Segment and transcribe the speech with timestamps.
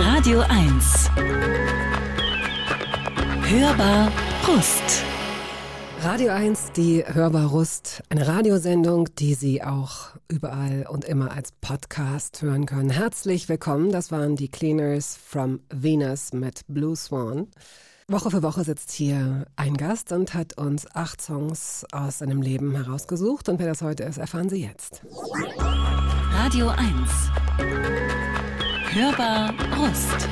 [0.00, 1.10] Radio 1.
[3.42, 4.12] Hörbar
[4.44, 5.02] Brust.
[6.02, 12.42] Radio 1, die Hörbar Rust, eine Radiosendung, die Sie auch überall und immer als Podcast
[12.42, 12.90] hören können.
[12.90, 17.48] Herzlich willkommen, das waren die Cleaners from Venus mit Blue Swan.
[18.06, 22.76] Woche für Woche sitzt hier ein Gast und hat uns acht Songs aus seinem Leben
[22.76, 23.48] herausgesucht.
[23.48, 25.02] Und wer das heute ist, erfahren Sie jetzt.
[26.30, 28.07] Radio 1.
[28.90, 30.28] Hörbar Rust.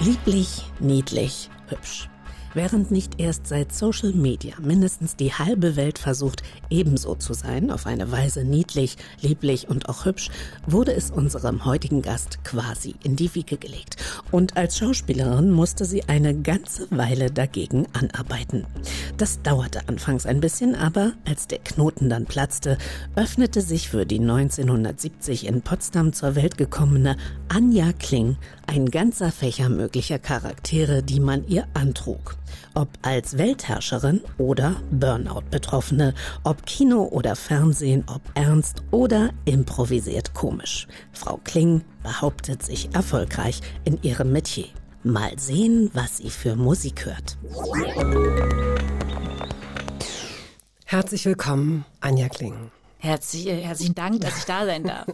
[0.00, 2.08] Lieblich, niedlich, hübsch.
[2.54, 7.86] Während nicht erst seit Social Media mindestens die halbe Welt versucht, ebenso zu sein, auf
[7.86, 10.30] eine Weise niedlich, lieblich und auch hübsch,
[10.64, 13.96] wurde es unserem heutigen Gast quasi in die Wiege gelegt.
[14.30, 18.66] Und als Schauspielerin musste sie eine ganze Weile dagegen anarbeiten.
[19.16, 22.78] Das dauerte anfangs ein bisschen, aber als der Knoten dann platzte,
[23.16, 27.16] öffnete sich für die 1970 in Potsdam zur Welt gekommene
[27.48, 32.36] Anja Kling ein ganzer Fächer möglicher Charaktere, die man ihr antrug.
[32.74, 40.86] Ob als Weltherrscherin oder Burnout-Betroffene, ob Kino oder Fernsehen, ob ernst oder improvisiert komisch.
[41.12, 44.68] Frau Kling behauptet sich erfolgreich in ihrem Metier.
[45.02, 47.36] Mal sehen, was sie für Musik hört.
[50.84, 52.70] Herzlich willkommen, Anja Kling.
[53.04, 55.06] Herzlich, äh, herzlichen Dank, dass ich da sein darf.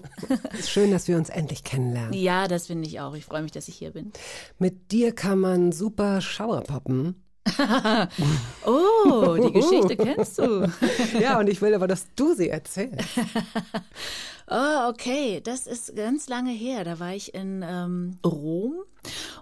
[0.53, 2.13] Es ist schön, dass wir uns endlich kennenlernen.
[2.13, 3.15] ja, das finde ich auch.
[3.15, 4.13] Ich freue mich, dass ich hier bin.
[4.61, 7.21] Mit dir kann man super Schauerpoppen.
[8.65, 10.71] oh, die Geschichte kennst du.
[11.21, 13.09] ja, und ich will aber, dass du sie erzählst.
[14.51, 15.41] Oh, okay.
[15.43, 16.85] Das ist ganz lange her.
[16.85, 18.75] Da war ich in ähm, Rom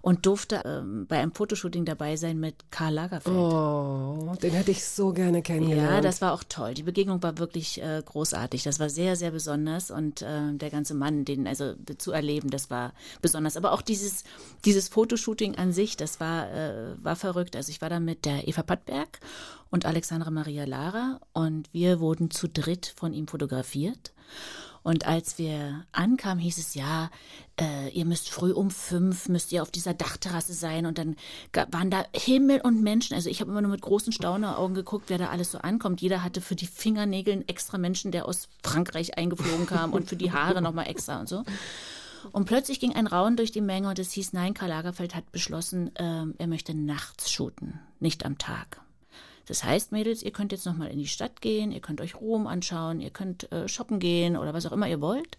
[0.02, 3.36] und durfte ähm, bei einem Fotoshooting dabei sein mit Karl Lagerfeld.
[3.36, 5.90] Oh, den hätte ich so gerne kennengelernt.
[5.90, 6.74] Ja, das war auch toll.
[6.74, 8.62] Die Begegnung war wirklich äh, großartig.
[8.62, 12.70] Das war sehr, sehr besonders und äh, der ganze Mann, den also zu erleben, das
[12.70, 13.56] war besonders.
[13.56, 14.24] Aber auch dieses
[14.64, 17.56] dieses Fotoshooting an sich, das war äh, war verrückt.
[17.56, 19.20] Also ich war da mit der Eva Pattberg
[19.70, 24.12] und Alexandra Maria Lara und wir wurden zu dritt von ihm fotografiert.
[24.88, 27.10] Und als wir ankamen, hieß es ja,
[27.60, 30.86] äh, ihr müsst früh um fünf, müsst ihr auf dieser Dachterrasse sein.
[30.86, 31.16] Und dann
[31.70, 33.12] waren da Himmel und Menschen.
[33.12, 36.00] Also ich habe immer nur mit großen Stauneraugen geguckt, wer da alles so ankommt.
[36.00, 40.16] Jeder hatte für die Fingernägel einen extra Menschen, der aus Frankreich eingeflogen kam und für
[40.16, 41.44] die Haare nochmal extra und so.
[42.32, 45.30] Und plötzlich ging ein Rauen durch die Menge und es hieß, nein, Karl Lagerfeld hat
[45.32, 48.80] beschlossen, äh, er möchte nachts shooten, nicht am Tag.
[49.48, 52.46] Das heißt, Mädels, ihr könnt jetzt nochmal in die Stadt gehen, ihr könnt euch Rom
[52.46, 55.36] anschauen, ihr könnt äh, shoppen gehen oder was auch immer ihr wollt.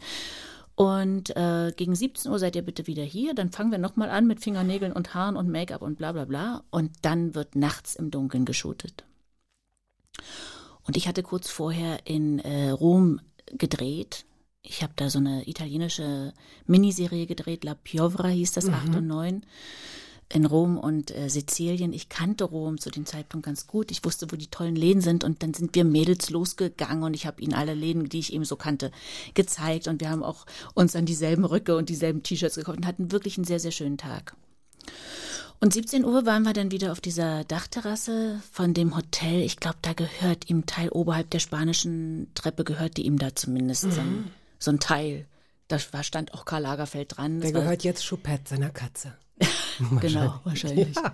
[0.75, 3.33] Und äh, gegen 17 Uhr seid ihr bitte wieder hier.
[3.33, 6.63] Dann fangen wir nochmal an mit Fingernägeln und Haaren und Make-up und bla bla bla.
[6.71, 9.03] Und dann wird nachts im Dunkeln geshootet.
[10.83, 13.19] Und ich hatte kurz vorher in äh, Rom
[13.51, 14.25] gedreht.
[14.61, 16.33] Ich habe da so eine italienische
[16.65, 18.73] Miniserie gedreht, La Piovra hieß das, mhm.
[18.73, 19.45] 8 und 9
[20.31, 21.91] in Rom und äh, Sizilien.
[21.91, 23.89] Ich kannte Rom zu dem Zeitpunkt ganz gut.
[23.89, 27.25] Ich wusste, wo die tollen Läden sind und dann sind wir Mädels losgegangen und ich
[27.25, 28.91] habe ihnen alle Läden, die ich eben so kannte,
[29.33, 30.45] gezeigt und wir haben auch
[30.75, 33.97] uns dann dieselben Röcke und dieselben T-Shirts gekauft und hatten wirklich einen sehr, sehr schönen
[33.97, 34.35] Tag.
[35.61, 39.41] Und 17 Uhr waren wir dann wieder auf dieser Dachterrasse von dem Hotel.
[39.41, 43.91] Ich glaube, da gehört ihm Teil oberhalb der spanischen Treppe, gehörte ihm da zumindest mhm.
[43.91, 45.25] so, ein, so ein Teil.
[45.67, 47.41] Da stand auch Karl Lagerfeld dran.
[47.41, 49.13] Der gehört jetzt Choupette, seiner Katze.
[49.99, 50.95] Genau, wahrscheinlich.
[50.95, 51.13] Ja.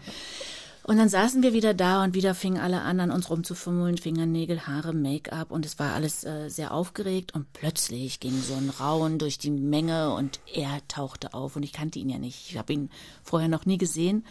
[0.88, 4.68] Und dann saßen wir wieder da und wieder fingen alle an, an uns rumzufummeln, Fingernägel,
[4.68, 9.18] Haare, Make-up und es war alles äh, sehr aufgeregt und plötzlich ging so ein Rauen
[9.18, 12.52] durch die Menge und er tauchte auf und ich kannte ihn ja nicht.
[12.52, 12.92] Ich habe ihn
[13.24, 14.26] vorher noch nie gesehen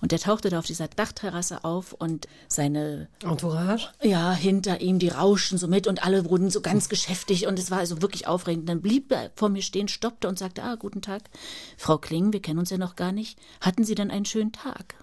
[0.00, 3.88] und er tauchte da auf dieser Dachterrasse auf und seine Entourage?
[4.00, 7.72] Ja, hinter ihm, die rauschen so mit und alle wurden so ganz geschäftig und es
[7.72, 8.68] war also wirklich aufregend.
[8.68, 11.22] Dann blieb er vor mir stehen, stoppte und sagte, ah, guten Tag,
[11.76, 13.40] Frau Kling, wir kennen uns ja noch gar nicht.
[13.60, 14.94] Hatten Sie denn einen schönen Tag?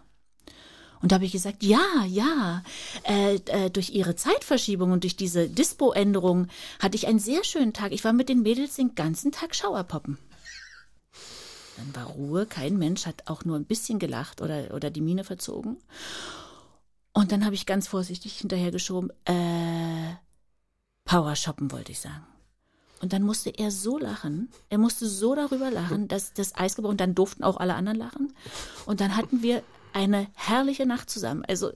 [1.03, 2.63] Und da habe ich gesagt, ja, ja,
[3.03, 6.47] äh, äh, durch ihre Zeitverschiebung und durch diese Dispo-Änderung
[6.79, 7.91] hatte ich einen sehr schönen Tag.
[7.91, 10.17] Ich war mit den Mädels den ganzen Tag Schauerpoppen.
[11.75, 15.25] Dann war Ruhe, kein Mensch hat auch nur ein bisschen gelacht oder, oder die Miene
[15.25, 15.75] verzogen.
[17.11, 20.13] Und dann habe ich ganz vorsichtig hinterhergeschoben, äh,
[21.03, 22.25] Power shoppen wollte ich sagen.
[23.01, 26.95] Und dann musste er so lachen, er musste so darüber lachen, dass das Eis gebrochen,
[26.95, 28.33] dann durften auch alle anderen lachen.
[28.85, 29.63] Und dann hatten wir
[29.93, 31.43] eine herrliche Nacht zusammen.
[31.47, 31.71] Also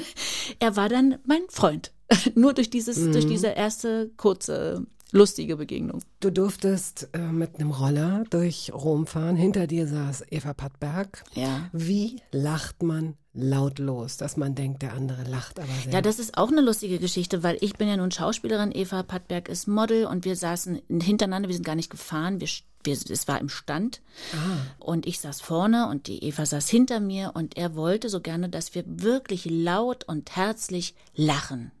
[0.58, 1.92] er war dann mein Freund.
[2.34, 3.12] Nur durch dieses, mhm.
[3.12, 6.02] durch diese erste kurze lustige Begegnung.
[6.20, 9.36] Du durftest äh, mit einem Roller durch Rom fahren.
[9.36, 11.24] Hinter dir saß Eva Pattberg.
[11.34, 11.68] Ja.
[11.72, 15.92] Wie lacht man lautlos, dass man denkt, der andere lacht aber sehr?
[15.92, 19.48] Ja, das ist auch eine lustige Geschichte, weil ich bin ja nun Schauspielerin, Eva Pattberg
[19.48, 22.48] ist Model und wir saßen hintereinander, wir sind gar nicht gefahren, wir,
[22.86, 24.00] wir, es war im Stand
[24.78, 28.48] und ich saß vorne und die Eva saß hinter mir und er wollte so gerne,
[28.48, 31.72] dass wir wirklich laut und herzlich lachen.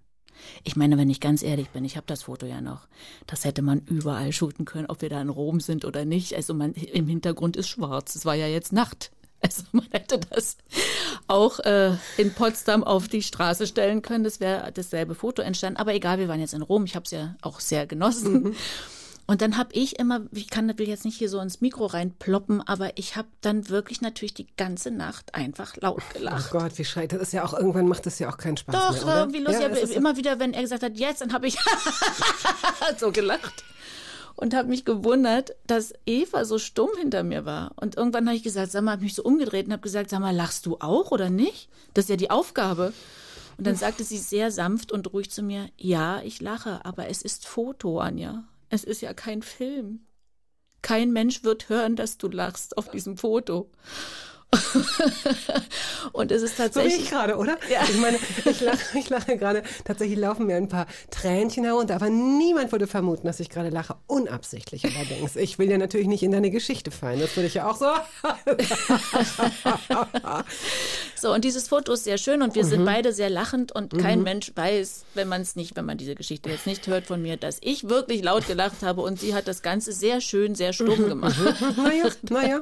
[0.64, 2.88] Ich meine, wenn ich ganz ehrlich bin, ich habe das Foto ja noch.
[3.26, 6.34] Das hätte man überall shooten können, ob wir da in Rom sind oder nicht.
[6.34, 8.16] Also man, im Hintergrund ist schwarz.
[8.16, 9.10] Es war ja jetzt Nacht.
[9.42, 10.56] Also man hätte das
[11.26, 14.24] auch äh, in Potsdam auf die Straße stellen können.
[14.24, 15.78] Das wäre dasselbe Foto entstanden.
[15.78, 16.84] Aber egal, wir waren jetzt in Rom.
[16.84, 18.42] Ich habe es ja auch sehr genossen.
[18.42, 18.56] Mhm.
[19.28, 22.62] Und dann habe ich immer, ich kann will jetzt nicht hier so ins Mikro reinploppen,
[22.66, 26.50] aber ich habe dann wirklich natürlich die ganze Nacht einfach laut Ach gelacht.
[26.52, 28.92] Gott, wie schreit das ist ja auch irgendwann macht das ja auch keinen Spaß Doch,
[28.92, 29.20] mehr, war oder?
[29.22, 29.60] irgendwie lustig.
[29.62, 31.56] Ja, aber ist so- immer wieder, wenn er gesagt hat, jetzt, dann habe ich
[32.98, 33.64] so gelacht.
[34.36, 37.72] Und habe mich gewundert, dass Eva so stumm hinter mir war.
[37.76, 40.20] Und irgendwann habe ich gesagt, sag mal, habe mich so umgedreht und habe gesagt, sag
[40.20, 41.68] mal, lachst du auch oder nicht?
[41.94, 42.92] Das ist ja die Aufgabe.
[43.56, 47.22] Und dann sagte sie sehr sanft und ruhig zu mir, ja, ich lache, aber es
[47.22, 48.44] ist Foto, Anja.
[48.68, 50.06] Es ist ja kein Film.
[50.82, 53.70] Kein Mensch wird hören, dass du lachst auf diesem Foto.
[56.12, 57.02] und es ist So wie tatsächlich.
[57.04, 57.56] ich gerade, oder?
[57.70, 57.80] Ja.
[57.84, 62.08] Ich meine, ich lache, ich lache gerade, tatsächlich laufen mir ein paar Tränchen herunter, aber
[62.10, 63.96] niemand würde vermuten, dass ich gerade lache.
[64.06, 65.36] Unabsichtlich allerdings.
[65.36, 67.20] Ich will ja natürlich nicht in deine Geschichte fallen.
[67.20, 67.86] Das würde ich ja auch so.
[71.18, 72.68] So, und dieses Foto ist sehr schön und wir Mhm.
[72.68, 76.14] sind beide sehr lachend und kein Mensch weiß, wenn man es nicht, wenn man diese
[76.14, 79.48] Geschichte jetzt nicht hört von mir, dass ich wirklich laut gelacht habe und sie hat
[79.48, 81.36] das Ganze sehr schön, sehr stumm gemacht.
[81.76, 82.60] naja, naja.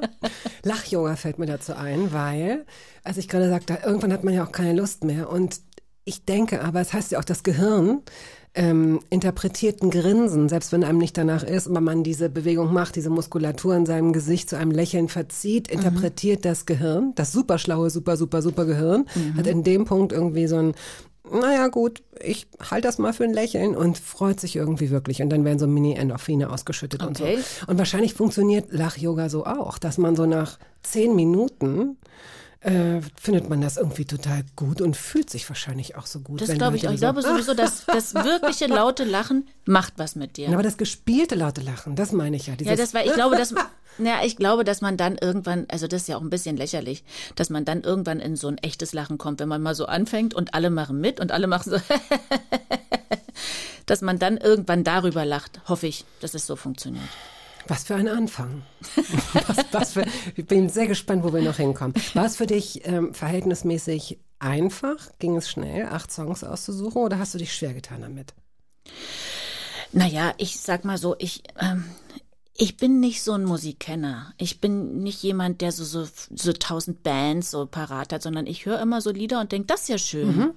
[0.63, 2.65] Lach-Yoga fällt mir dazu ein, weil,
[3.03, 5.29] als ich gerade sagte, irgendwann hat man ja auch keine Lust mehr.
[5.29, 5.61] Und
[6.03, 8.01] ich denke aber, es heißt ja auch, das Gehirn
[8.55, 12.95] ähm, interpretiert ein Grinsen, selbst wenn einem nicht danach ist, aber man diese Bewegung macht,
[12.95, 17.89] diese Muskulatur in seinem Gesicht zu einem Lächeln verzieht, interpretiert das Gehirn, das super schlaue,
[17.89, 19.05] super, super, super Gehirn,
[19.35, 20.73] hat in dem Punkt irgendwie so ein
[21.31, 25.21] naja gut, ich halte das mal für ein Lächeln und freut sich irgendwie wirklich.
[25.21, 27.37] Und dann werden so Mini-Endorphine ausgeschüttet und Okay.
[27.37, 27.67] so.
[27.71, 31.97] Und wahrscheinlich funktioniert Lach-Yoga so auch, dass man so nach zehn Minuten
[32.65, 36.41] äh, findet man das irgendwie total gut und fühlt sich wahrscheinlich auch so gut.
[36.41, 36.93] Das glaube ich auch.
[36.93, 40.49] Ich so- glaube sowieso, dass das wirkliche laute Lachen macht was mit dir.
[40.49, 42.55] Aber das gespielte laute Lachen, das meine ich ja.
[42.59, 43.53] Ja, das war, ich glaube, dass,
[43.99, 47.03] na, ich glaube, dass man dann irgendwann, also das ist ja auch ein bisschen lächerlich,
[47.35, 50.33] dass man dann irgendwann in so ein echtes Lachen kommt, wenn man mal so anfängt
[50.33, 51.77] und alle machen mit und alle machen so,
[53.85, 57.03] dass man dann irgendwann darüber lacht, hoffe ich, dass es so funktioniert.
[57.67, 58.63] Was für ein Anfang.
[59.47, 61.93] was, was für, ich bin sehr gespannt, wo wir noch hinkommen.
[62.13, 64.97] War es für dich ähm, verhältnismäßig einfach?
[65.19, 68.33] Ging es schnell, acht Songs auszusuchen oder hast du dich schwer getan damit?
[69.91, 71.85] Naja, ich sag mal so, ich, ähm,
[72.57, 74.33] ich bin nicht so ein Musikkenner.
[74.37, 78.65] Ich bin nicht jemand, der so, so, so tausend Bands so parat hat, sondern ich
[78.65, 80.53] höre immer so Lieder und denke, das ist ja schön.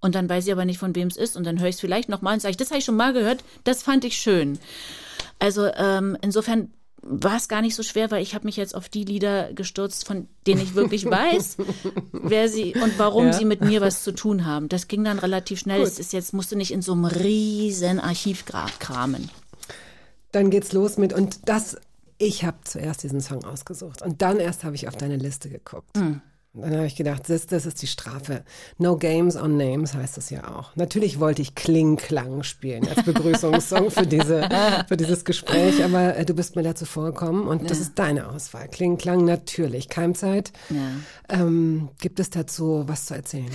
[0.00, 1.36] Und dann weiß ich aber nicht, von wem es ist.
[1.36, 3.42] Und dann höre ich es vielleicht nochmal und sage, das habe ich schon mal gehört,
[3.64, 4.58] das fand ich schön.
[5.44, 6.70] Also ähm, insofern
[7.02, 10.06] war es gar nicht so schwer, weil ich habe mich jetzt auf die Lieder gestürzt,
[10.06, 11.58] von denen ich wirklich weiß,
[12.12, 13.32] wer sie und warum Ja.
[13.34, 14.70] sie mit mir was zu tun haben.
[14.70, 15.80] Das ging dann relativ schnell.
[15.80, 15.88] Gut.
[15.88, 19.30] Es ist jetzt musste nicht in so einem riesen Archiv kramen.
[20.32, 21.76] Dann geht's los mit, und das,
[22.18, 25.96] ich habe zuerst diesen Song ausgesucht und dann erst habe ich auf deine Liste geguckt.
[26.54, 28.44] Und dann habe ich gedacht, das, das ist die Strafe.
[28.78, 30.74] No Games on Names heißt es ja auch.
[30.76, 34.48] Natürlich wollte ich Kling Klang spielen als Begrüßungssong für, diese,
[34.86, 38.68] für dieses Gespräch, aber äh, du bist mir dazu vorgekommen und das ist deine Auswahl.
[38.68, 39.88] Kling Klang natürlich.
[39.88, 40.52] Keimzeit.
[40.70, 40.92] Ja.
[41.28, 43.50] Ähm, gibt es dazu was zu erzählen?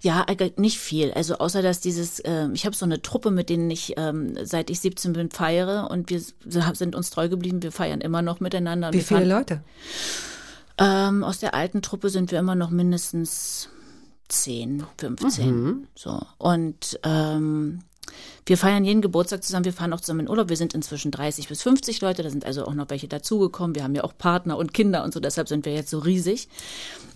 [0.00, 0.26] Ja,
[0.56, 1.12] nicht viel.
[1.12, 4.70] Also außer dass dieses, ähm, ich habe so eine Truppe, mit denen ich ähm, seit
[4.70, 6.20] ich 17 bin feiere und wir
[6.72, 7.62] sind uns treu geblieben.
[7.62, 8.92] Wir feiern immer noch miteinander.
[8.92, 9.62] Wie viele Leute?
[10.80, 13.68] Ähm, aus der alten Truppe sind wir immer noch mindestens
[14.28, 15.86] 10, 15.
[15.94, 16.22] So.
[16.38, 17.80] Und ähm,
[18.46, 20.48] wir feiern jeden Geburtstag zusammen, wir fahren auch zusammen in Urlaub.
[20.48, 23.74] Wir sind inzwischen 30 bis 50 Leute, da sind also auch noch welche dazugekommen.
[23.74, 26.48] Wir haben ja auch Partner und Kinder und so, deshalb sind wir jetzt so riesig.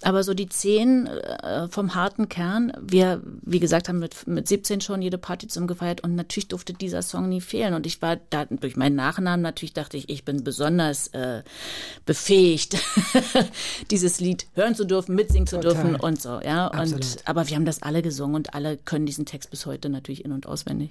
[0.02, 4.80] Aber so die 10 äh, vom harten Kern, wir, wie gesagt, haben mit, mit 17
[4.80, 7.74] schon jede Party zusammen gefeiert und natürlich durfte dieser Song nie fehlen.
[7.74, 11.42] Und ich war da durch meinen Nachnamen natürlich dachte ich, ich bin besonders äh,
[12.04, 12.76] befähigt,
[13.90, 15.72] dieses Lied hören zu dürfen, mitsingen zu Total.
[15.72, 16.66] dürfen und so, ja.
[16.66, 20.24] Und aber wir haben das alle gesungen und alle können diesen Text bis heute natürlich
[20.24, 20.83] in- und auswendig.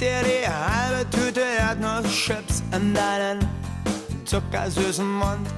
[0.00, 3.40] Dir die halbe Tüte Erdnusschips in deinen
[4.24, 5.48] zuckersüßen Mund.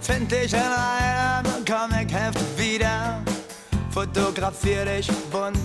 [0.00, 3.21] Find dich in einem Comicheft wieder,
[3.92, 5.58] fotografier dich bunt.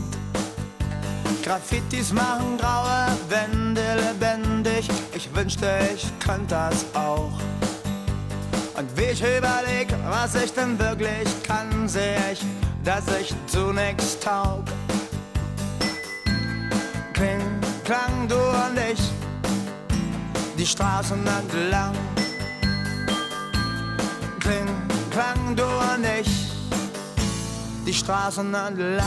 [1.43, 7.39] Graffitis machen graue Wände lebendig, ich wünschte, ich könnte das auch.
[8.77, 12.41] Und wie ich überleg, was ich denn wirklich kann, seh ich,
[12.83, 14.65] dass ich zu nix taug.
[17.13, 17.41] Kling,
[17.85, 18.99] klang, du und ich,
[20.57, 21.95] die Straßen entlang.
[24.39, 24.67] Kling,
[25.11, 26.46] klang, du und ich,
[27.87, 29.01] die Straßen entlang.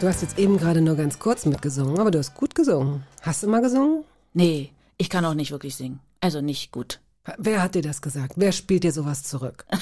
[0.00, 3.04] Du hast jetzt eben gerade nur ganz kurz mitgesungen, aber du hast gut gesungen.
[3.22, 4.02] Hast du mal gesungen?
[4.34, 6.00] Nee, ich kann auch nicht wirklich singen.
[6.20, 6.98] Also nicht gut.
[7.38, 8.32] Wer hat dir das gesagt?
[8.34, 9.64] Wer spielt dir sowas zurück?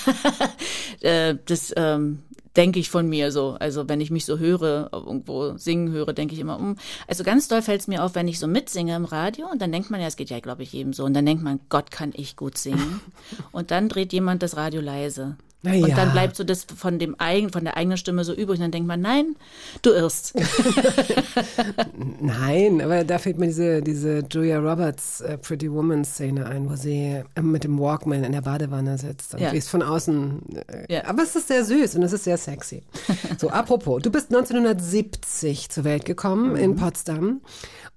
[1.01, 2.25] Äh, das ähm,
[2.57, 3.57] denke ich von mir so.
[3.61, 6.75] Also wenn ich mich so höre, irgendwo singen höre, denke ich immer um.
[7.07, 9.71] Also ganz doll fällt es mir auf, wenn ich so mitsinge im Radio und dann
[9.71, 11.05] denkt man ja, es geht ja, glaube ich, jedem so.
[11.05, 13.01] Und dann denkt man, Gott kann ich gut singen.
[13.53, 15.37] und dann dreht jemand das Radio leise.
[15.63, 18.59] Na Und dann bleibt so das von dem eigen, von der eigenen Stimme so übrig.
[18.59, 19.35] Und dann denkt man, nein,
[19.83, 20.35] du irrst.
[22.21, 26.77] Nein, aber da fällt mir diese, diese Julia Roberts äh, Pretty Woman Szene ein, wo
[26.77, 29.53] sie äh, mit dem Walkman in der Badewanne sitzt und Ja.
[29.53, 30.43] es von außen.
[30.69, 31.05] Äh, Ja.
[31.07, 32.83] Aber es ist sehr süß und es ist sehr sexy.
[33.39, 37.41] So, apropos, du bist 1970 zur Welt gekommen in Potsdam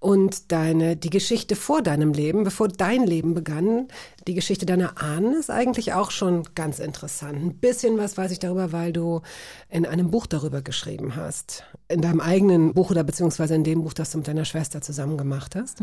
[0.01, 3.87] und deine, die Geschichte vor deinem Leben, bevor dein Leben begann,
[4.27, 7.37] die Geschichte deiner Ahnen ist eigentlich auch schon ganz interessant.
[7.37, 9.21] Ein bisschen was weiß ich darüber, weil du
[9.69, 11.65] in einem Buch darüber geschrieben hast.
[11.87, 15.17] In deinem eigenen Buch oder beziehungsweise in dem Buch, das du mit deiner Schwester zusammen
[15.19, 15.81] gemacht hast.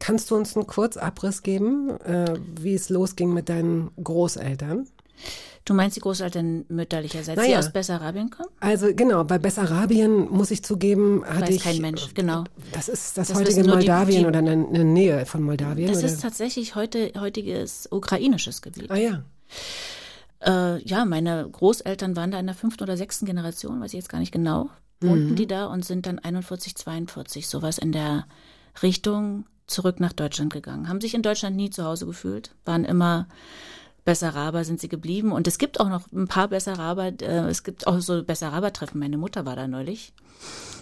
[0.00, 4.86] Kannst du uns einen Kurzabriss geben, äh, wie es losging mit deinen Großeltern?
[5.64, 7.58] Du meinst die Großeltern mütterlicherseits, die Naja.
[7.58, 8.48] aus Bessarabien kommen?
[8.60, 12.44] Also genau, bei Bessarabien muss ich zugeben, hatte Weiß ich kein Mensch, genau.
[12.72, 15.88] Das ist das, Das heutige nur die- Moldawien die- oder eine, eine Nähe von Moldawien.
[15.88, 16.06] Das oder?
[16.06, 18.90] ist tatsächlich heute, heutiges ukrainisches Gebiet.
[18.90, 19.22] ah ja.
[20.40, 24.08] Äh, ja, meine Großeltern waren da in der fünften oder sechsten Generation, weiß ich jetzt
[24.08, 24.70] gar nicht genau,
[25.00, 28.26] wohnten die da und sind dann 41, 42, sowas in der
[28.82, 30.88] Richtung zurück nach Deutschland gegangen.
[30.88, 33.26] Haben sich in Deutschland nie zu Hause gefühlt, waren immer
[34.08, 35.32] Bessaraber sind sie geblieben.
[35.32, 38.98] Und es gibt auch noch ein paar Bessaraber, äh, es gibt auch so Bessaraber-Treffen.
[38.98, 40.14] Meine Mutter war da neulich.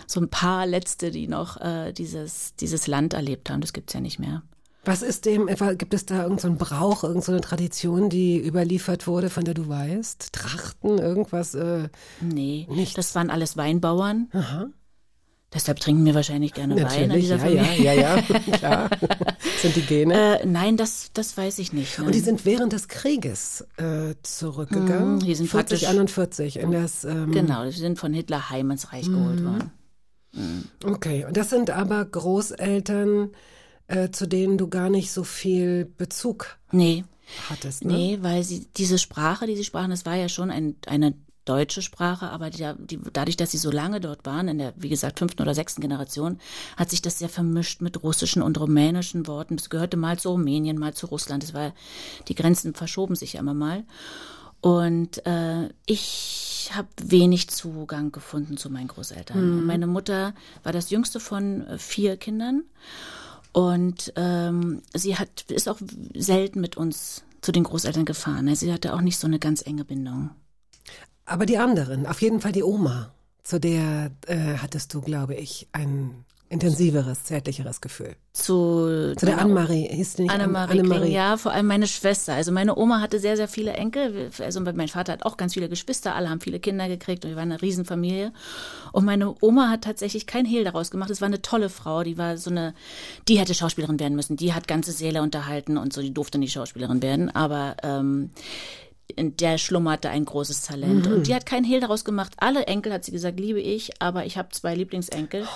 [0.06, 3.60] So ein paar Letzte, die noch äh, dieses, dieses Land erlebt haben.
[3.60, 4.42] Das gibt's ja nicht mehr.
[4.84, 9.08] Was ist dem, etwa, gibt es da irgendeinen so einen Brauch, irgendeine Tradition, die überliefert
[9.08, 10.32] wurde, von der du weißt?
[10.32, 11.56] Trachten, irgendwas?
[11.56, 11.88] Äh,
[12.20, 12.94] Nee, Nichts.
[12.94, 14.28] das waren alles Weinbauern.
[14.32, 14.66] aha.
[15.56, 17.82] Deshalb trinken wir wahrscheinlich gerne Wein an Natürlich, dieser ja, Familie.
[17.82, 18.90] ja, ja, ja, klar.
[19.62, 20.40] Sind die Gene.
[20.40, 21.98] Äh, nein, das, das weiß ich nicht.
[21.98, 25.14] Und die sind während des Krieges äh, zurückgegangen.
[25.14, 28.70] Mhm, die sind 40, praktisch- 41 in das, ähm, Genau, die sind von Hitler heim
[28.70, 29.44] ins Reich geholt Mhm.
[29.46, 29.70] worden.
[30.84, 33.30] Okay, und das sind aber Großeltern,
[33.86, 37.04] äh, zu denen du gar nicht so viel Bezug Nee,
[37.48, 37.94] hattest, ne?
[37.94, 41.14] nee, weil sie diese Sprache, die sie sprachen, das war ja schon ein, eine
[41.46, 44.90] deutsche Sprache, aber die, die, dadurch, dass sie so lange dort waren, in der, wie
[44.90, 46.38] gesagt, fünften oder sechsten Generation,
[46.76, 49.56] hat sich das sehr vermischt mit russischen und rumänischen Worten.
[49.56, 51.42] Das gehörte mal zu Rumänien, mal zu Russland.
[51.42, 51.72] Das war,
[52.28, 53.84] die Grenzen verschoben sich immer mal.
[54.60, 59.38] Und äh, ich habe wenig Zugang gefunden zu meinen Großeltern.
[59.38, 60.34] Und meine Mutter
[60.64, 62.64] war das jüngste von äh, vier Kindern.
[63.52, 65.78] Und ähm, sie hat, ist auch
[66.14, 68.48] selten mit uns zu den Großeltern gefahren.
[68.48, 70.30] Also sie hatte auch nicht so eine ganz enge Bindung.
[71.26, 75.68] Aber die anderen, auf jeden Fall die Oma, zu der äh, hattest du, glaube ich,
[75.72, 78.14] ein intensiveres, zärtlicheres Gefühl.
[78.32, 81.12] Zu, Zu der Annemarie, hieß die nicht Ann- Annemarie, Annemarie?
[81.12, 82.34] Ja, vor allem meine Schwester.
[82.34, 84.30] Also meine Oma hatte sehr, sehr viele Enkel.
[84.38, 87.36] Also mein Vater hat auch ganz viele Geschwister, alle haben viele Kinder gekriegt und wir
[87.36, 88.32] waren eine Riesenfamilie.
[88.92, 91.10] Und meine Oma hat tatsächlich kein Hehl daraus gemacht.
[91.10, 92.74] Es war eine tolle Frau, die war so eine,
[93.26, 94.36] die hätte Schauspielerin werden müssen.
[94.36, 97.34] Die hat ganze Säle unterhalten und so, die durfte nicht Schauspielerin werden.
[97.34, 98.30] Aber ähm,
[99.14, 101.06] in der schlummerte ein großes Talent.
[101.06, 102.32] Und die hat kein Hehl daraus gemacht.
[102.38, 105.46] Alle Enkel, hat sie gesagt, liebe ich, aber ich habe zwei Lieblingsenkel.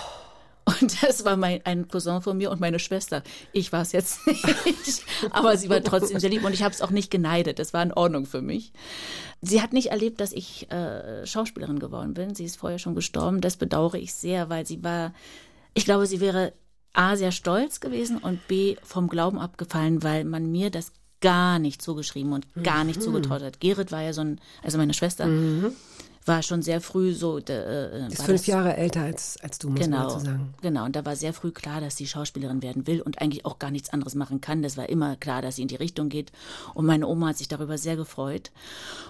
[0.65, 3.23] Und das war mein, ein Cousin von mir und meine Schwester.
[3.53, 6.83] Ich war es jetzt nicht, aber sie war trotzdem sehr lieb und ich habe es
[6.83, 7.59] auch nicht geneidet.
[7.59, 8.73] Das war in Ordnung für mich.
[9.41, 12.35] Sie hat nicht erlebt, dass ich äh, Schauspielerin geworden bin.
[12.35, 13.41] Sie ist vorher schon gestorben.
[13.41, 15.13] Das bedauere ich sehr, weil sie war,
[15.75, 16.53] ich glaube, sie wäre
[16.93, 21.83] A, sehr stolz gewesen und B, vom Glauben abgefallen, weil man mir das gar nicht
[21.83, 23.61] zugeschrieben und gar nicht zugetraut hat.
[23.61, 25.29] Gerrit war ja so ein, also meine Schwester,
[26.27, 27.39] war schon sehr früh so.
[27.39, 27.43] Äh,
[28.09, 30.55] Die ist fünf das- Jahre älter als, als du, muss man Genau, dazu sagen.
[30.61, 30.85] genau.
[30.85, 33.71] Und da war sehr früh klar, dass sie Schauspielerin werden will und eigentlich auch gar
[33.71, 34.63] nichts anderes machen kann.
[34.63, 36.31] Das war immer klar, dass sie in die Richtung geht.
[36.75, 38.51] Und meine Oma hat sich darüber sehr gefreut.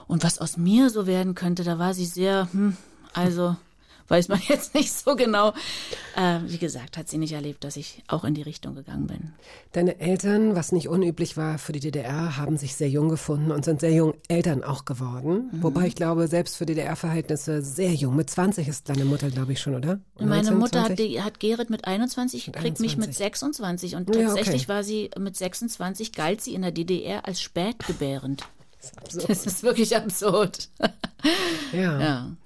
[0.06, 2.76] Und was aus mir so werden könnte, da war sie sehr, hm,
[3.12, 3.56] also
[4.10, 5.52] weiß man jetzt nicht so genau.
[6.16, 9.32] Äh, wie gesagt, hat sie nicht erlebt, dass ich auch in die Richtung gegangen bin.
[9.72, 13.64] Deine Eltern, was nicht unüblich war für die DDR, haben sich sehr jung gefunden und
[13.64, 15.50] sind sehr jung Eltern auch geworden.
[15.52, 15.62] Mhm.
[15.62, 18.16] Wobei ich glaube, selbst für DDR-Verhältnisse sehr jung.
[18.16, 20.00] Mit 20 ist deine Mutter, glaube ich, schon, oder?
[20.14, 22.98] Und Meine Mutter hat, die, hat Gerrit mit 21, mit kriegt 21.
[22.98, 23.96] mich mit 26.
[23.96, 24.68] Und tatsächlich ja, okay.
[24.68, 28.44] war sie mit 26, galt sie in der DDR als spätgebärend.
[29.04, 30.70] Das ist, das ist wirklich absurd.
[31.72, 32.00] ja.
[32.00, 32.36] ja.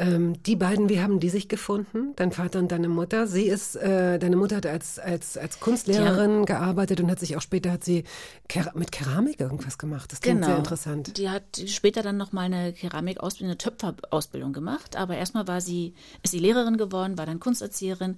[0.00, 2.14] Ähm, die beiden, wie haben die sich gefunden?
[2.16, 3.26] Dein Vater und deine Mutter.
[3.26, 6.44] Sie ist, äh, deine Mutter hat als, als, als Kunstlehrerin ja.
[6.46, 8.04] gearbeitet und hat sich auch später hat sie
[8.48, 10.10] Ker mit Keramik irgendwas gemacht.
[10.10, 10.46] Das klingt genau.
[10.46, 11.18] sehr interessant.
[11.18, 14.96] Die hat später dann noch mal eine Keramikausbildung, eine Töpferausbildung gemacht.
[14.96, 15.92] Aber erstmal war sie,
[16.22, 18.16] ist sie Lehrerin geworden, war dann Kunsterzieherin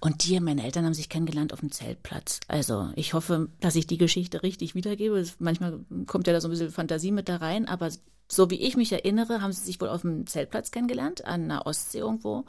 [0.00, 2.40] und die, meine Eltern haben sich kennengelernt auf dem Zeltplatz.
[2.48, 5.24] Also ich hoffe, dass ich die Geschichte richtig wiedergebe.
[5.38, 7.88] Manchmal kommt ja da so ein bisschen Fantasie mit da rein, aber
[8.28, 11.66] so wie ich mich erinnere, haben sie sich wohl auf dem Zeltplatz kennengelernt, an der
[11.66, 12.44] Ostsee irgendwo.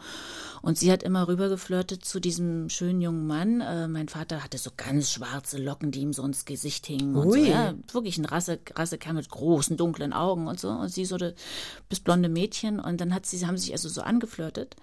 [0.62, 3.60] Und sie hat immer rübergeflirtet zu diesem schönen jungen Mann.
[3.60, 7.16] Äh, mein Vater hatte so ganz schwarze Locken, die ihm so ins Gesicht hingen.
[7.16, 10.70] Und so, ja, wirklich ein Rasse, Rassekern mit großen, dunklen Augen und so.
[10.70, 12.80] Und sie so das blonde Mädchen.
[12.80, 14.78] Und dann hat sie, haben sie sich also so angeflirtet.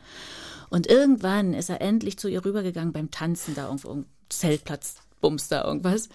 [0.68, 5.48] Und irgendwann ist er endlich zu ihr rübergegangen beim Tanzen da irgendwo, irgendwo Zeltplatz, Bums
[5.48, 6.10] da irgendwas.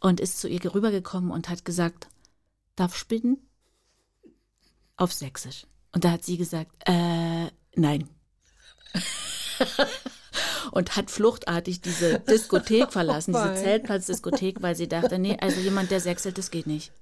[0.00, 2.08] Und ist zu ihr rübergekommen und hat gesagt,
[2.74, 3.38] darf spinnen?
[4.96, 5.66] Auf Sächsisch.
[5.92, 8.08] Und da hat sie gesagt, äh, nein.
[10.76, 15.90] und hat fluchtartig diese Diskothek verlassen, oh diese Zeltplatzdiskothek, weil sie dachte, nee, also jemand,
[15.90, 16.92] der sechselt, das geht nicht.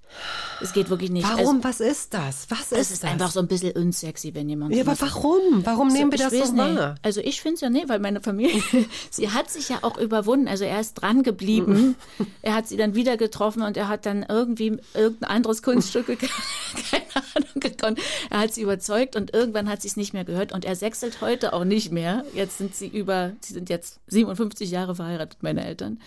[0.61, 1.29] Es geht wirklich nicht.
[1.29, 1.57] Warum?
[1.57, 2.47] Also, was ist das?
[2.49, 2.79] Was ist das?
[2.79, 4.75] Es ist einfach so ein bisschen unsexy, wenn jemand.
[4.75, 5.65] Ja, aber warum?
[5.65, 6.95] Warum nehmen wir das so wahr?
[7.03, 8.63] Also ich finde es ja nicht, weil meine Familie,
[9.11, 10.49] sie hat sich ja auch überwunden.
[10.49, 11.97] Also er ist dran geblieben.
[12.43, 17.03] er hat sie dann wieder getroffen und er hat dann irgendwie irgendein anderes Kunststück, keine
[17.35, 17.99] Ahnung, gekonnt.
[18.31, 21.21] Er hat sie überzeugt und irgendwann hat sie es nicht mehr gehört und er sechselt
[21.21, 22.25] heute auch nicht mehr.
[22.35, 25.99] Jetzt sind sie über, sie sind jetzt 57 Jahre verheiratet, meine Eltern.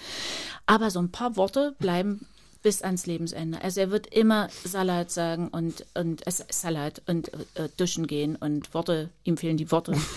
[0.66, 2.28] Aber so ein paar Worte bleiben
[2.62, 3.62] bis ans Lebensende.
[3.62, 8.74] Also er wird immer Salat sagen und, und äh, Salat und äh, duschen gehen und
[8.74, 9.94] Worte, ihm fehlen die Worte.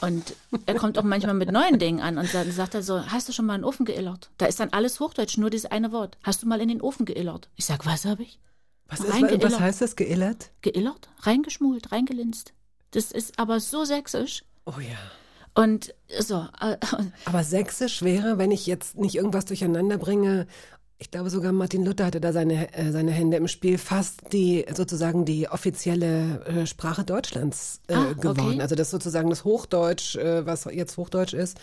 [0.00, 3.28] Und er kommt auch manchmal mit neuen Dingen an und sagt, sagt er so, hast
[3.28, 4.30] du schon mal in den Ofen geillert?
[4.38, 6.16] Da ist dann alles Hochdeutsch, nur dieses eine Wort.
[6.22, 7.48] Hast du mal in den Ofen geillert?
[7.56, 8.38] Ich sag, was habe ich?
[8.86, 10.52] Was, ist, was heißt das, geillert?
[10.62, 12.52] Geillert, reingeschmult, reingelinst.
[12.92, 14.44] Das ist aber so sächsisch.
[14.64, 14.98] Oh ja.
[15.54, 16.46] Und so.
[16.60, 16.76] Äh,
[17.24, 20.46] aber sächsisch wäre, wenn ich jetzt nicht irgendwas durcheinander bringe
[20.98, 24.64] ich glaube sogar Martin Luther hatte da seine, äh, seine Hände im Spiel, fast die
[24.74, 28.54] sozusagen die offizielle äh, Sprache Deutschlands äh, ah, geworden.
[28.54, 28.60] Okay.
[28.60, 31.58] Also das sozusagen das Hochdeutsch, äh, was jetzt Hochdeutsch ist,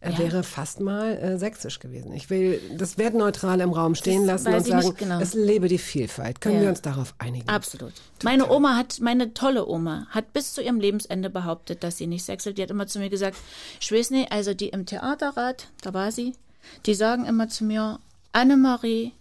[0.00, 0.18] äh, ja.
[0.18, 2.12] wäre fast mal äh, sächsisch gewesen.
[2.12, 5.20] Ich will das wertneutral im Raum stehen das lassen und sagen, genau.
[5.20, 6.40] es lebe die Vielfalt.
[6.40, 6.62] Können ja.
[6.62, 7.48] wir uns darauf einigen?
[7.48, 7.92] Absolut.
[8.18, 8.36] Total.
[8.36, 12.24] Meine Oma hat, meine tolle Oma, hat bis zu ihrem Lebensende behauptet, dass sie nicht
[12.24, 12.56] sächselt.
[12.56, 13.36] Die hat immer zu mir gesagt,
[13.80, 16.34] ich weiß nicht, also die im Theaterrat, da war sie,
[16.86, 17.98] die sagen immer zu mir,
[18.36, 19.12] Annemarie,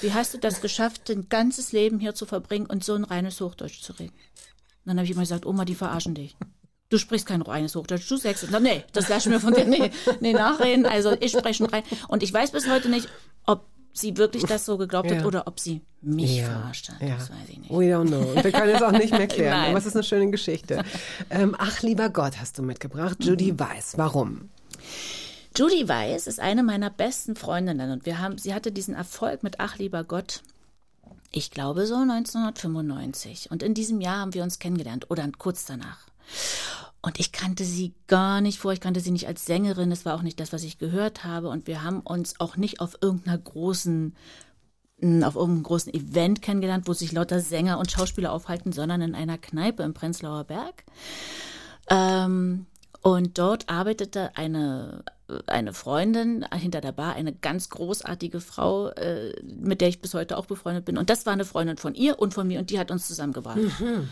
[0.00, 3.38] wie hast du das geschafft, dein ganzes Leben hier zu verbringen und so ein reines
[3.42, 4.14] Hochdeutsch zu reden?
[4.14, 6.34] Und dann habe ich immer gesagt, Oma, die verarschen dich.
[6.88, 9.66] Du sprichst kein reines Hochdeutsch, du sagst, na, nee, das lass ich mir von dir
[9.66, 10.86] nee, nee, nachreden.
[10.86, 11.82] Also ich spreche rein.
[12.08, 13.06] Und ich weiß bis heute nicht,
[13.44, 15.18] ob sie wirklich das so geglaubt ja.
[15.18, 16.46] hat oder ob sie mich ja.
[16.46, 17.02] verarscht hat.
[17.02, 17.16] Ja.
[17.16, 17.70] Das weiß ich nicht.
[17.70, 18.42] We don't know.
[18.42, 19.68] Wir können es auch nicht mehr klären.
[19.68, 20.82] aber es ist eine schöne Geschichte.
[21.28, 23.22] Ähm, ach, lieber Gott, hast du mitgebracht.
[23.22, 23.60] Judy mhm.
[23.60, 23.98] Weiß.
[23.98, 24.48] Warum?
[25.56, 29.60] Judy Weiss ist eine meiner besten Freundinnen und wir haben, sie hatte diesen Erfolg mit
[29.60, 30.42] Ach lieber Gott,
[31.30, 33.50] ich glaube so 1995.
[33.52, 36.08] Und in diesem Jahr haben wir uns kennengelernt oder kurz danach.
[37.02, 40.14] Und ich kannte sie gar nicht vor, ich kannte sie nicht als Sängerin, das war
[40.14, 41.50] auch nicht das, was ich gehört habe.
[41.50, 44.14] Und wir haben uns auch nicht auf irgendeiner großen
[45.22, 49.38] auf irgendeinem großen Event kennengelernt, wo sich lauter Sänger und Schauspieler aufhalten, sondern in einer
[49.38, 50.84] Kneipe im Prenzlauer Berg.
[51.90, 52.66] Ähm,
[53.04, 55.04] und dort arbeitete eine,
[55.46, 60.38] eine Freundin hinter der Bar, eine ganz großartige Frau, äh, mit der ich bis heute
[60.38, 60.96] auch befreundet bin.
[60.96, 63.58] Und das war eine Freundin von ihr und von mir und die hat uns zusammengebracht.
[63.58, 64.08] Mhm.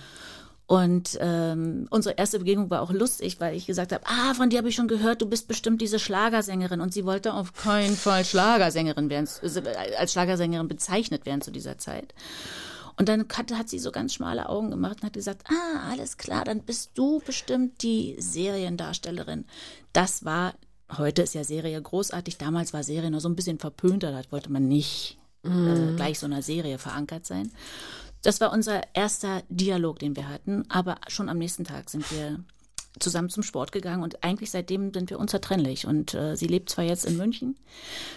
[0.67, 4.59] Und ähm, unsere erste Begegnung war auch lustig, weil ich gesagt habe, ah, von dir
[4.59, 6.83] habe ich schon gehört, du bist bestimmt diese Schlagersängerin.
[6.83, 9.27] Und sie wollte auf keinen Fall Schlagersängerin werden,
[9.99, 12.13] als Schlagersängerin bezeichnet werden zu dieser Zeit.
[12.97, 16.17] Und dann hat, hat sie so ganz schmale Augen gemacht und hat gesagt, ah, alles
[16.17, 19.47] klar, dann bist du bestimmt die Seriendarstellerin.
[19.93, 20.55] Das war,
[20.97, 24.53] heute ist ja Serie großartig, damals war Serie noch so ein bisschen verpönter, da wollte
[24.53, 25.69] man nicht mm.
[25.69, 27.51] äh, gleich so einer Serie verankert sein.
[28.23, 32.45] Das war unser erster Dialog, den wir hatten, aber schon am nächsten Tag sind wir
[32.99, 35.87] zusammen zum Sport gegangen und eigentlich seitdem sind wir unzertrennlich.
[35.87, 37.57] Und äh, sie lebt zwar jetzt in München,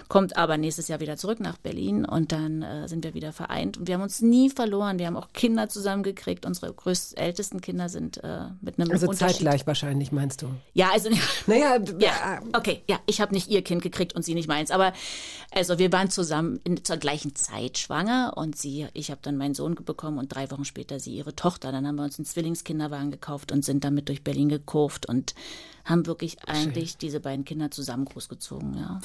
[0.07, 3.77] kommt aber nächstes Jahr wieder zurück nach Berlin und dann äh, sind wir wieder vereint.
[3.77, 4.99] Und wir haben uns nie verloren.
[4.99, 6.45] Wir haben auch Kinder zusammengekriegt.
[6.45, 10.47] Unsere größten, ältesten Kinder sind äh, mit einem Also zeitgleich wahrscheinlich, meinst du?
[10.73, 11.09] Ja, also
[11.47, 14.93] Naja, ja, okay, ja, ich habe nicht ihr Kind gekriegt und sie nicht meins, aber
[15.51, 19.53] also wir waren zusammen in, zur gleichen Zeit schwanger und sie, ich habe dann meinen
[19.53, 21.71] Sohn bekommen und drei Wochen später sie ihre Tochter.
[21.71, 25.35] Dann haben wir uns einen Zwillingskinderwagen gekauft und sind damit durch Berlin gekurft und
[25.85, 28.99] haben wirklich eigentlich diese beiden Kinder zusammen großgezogen, ja.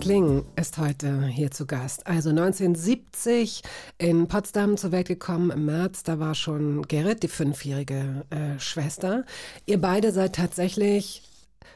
[0.00, 2.06] Kling ist heute hier zu Gast.
[2.06, 3.60] Also 1970
[3.98, 6.02] in Potsdam zur Welt gekommen im März.
[6.04, 9.26] Da war schon Gerrit, die fünfjährige äh, Schwester.
[9.66, 11.22] Ihr beide seid tatsächlich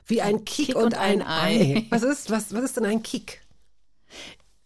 [0.06, 1.76] wie ein Kick, Kick und, und ein, Ei.
[1.76, 1.86] Ei.
[1.90, 3.42] Was ist, was, was ist denn ein Kick?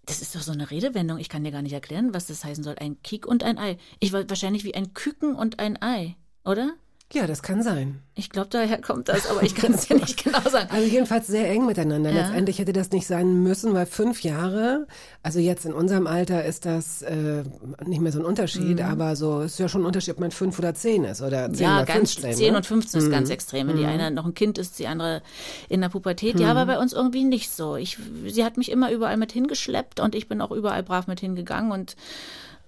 [0.06, 1.18] Das ist doch so eine Redewendung.
[1.18, 2.76] Ich kann dir gar nicht erklären, was das heißen soll.
[2.78, 3.76] Ein Kick und ein Ei.
[3.98, 6.74] Ich war wahrscheinlich wie ein Küken und ein Ei, oder?
[7.14, 8.02] Ja, das kann sein.
[8.14, 10.68] Ich glaube, daher kommt das, aber ich kann es dir nicht genau sagen.
[10.72, 12.10] Also jedenfalls sehr eng miteinander.
[12.10, 12.26] Ja.
[12.26, 14.86] Letztendlich hätte das nicht sein müssen, weil fünf Jahre,
[15.22, 17.44] also jetzt in unserem Alter ist das äh,
[17.86, 20.58] nicht mehr so ein Unterschied, aber so ist ja schon ein Unterschied, ob man fünf
[20.58, 21.62] oder zehn ist oder zehn Mhm.
[21.62, 22.34] Ja, oder ganz 15.
[22.34, 22.56] 10 ne?
[22.58, 23.68] und 15 ist ganz extrem.
[23.68, 25.22] Wenn die eine noch ein Kind ist, die andere
[25.70, 26.38] in der Pubertät.
[26.38, 27.76] Ja, war bei uns irgendwie nicht so.
[27.76, 31.20] Ich, sie hat mich immer überall mit hingeschleppt und ich bin auch überall brav mit
[31.20, 31.96] hingegangen und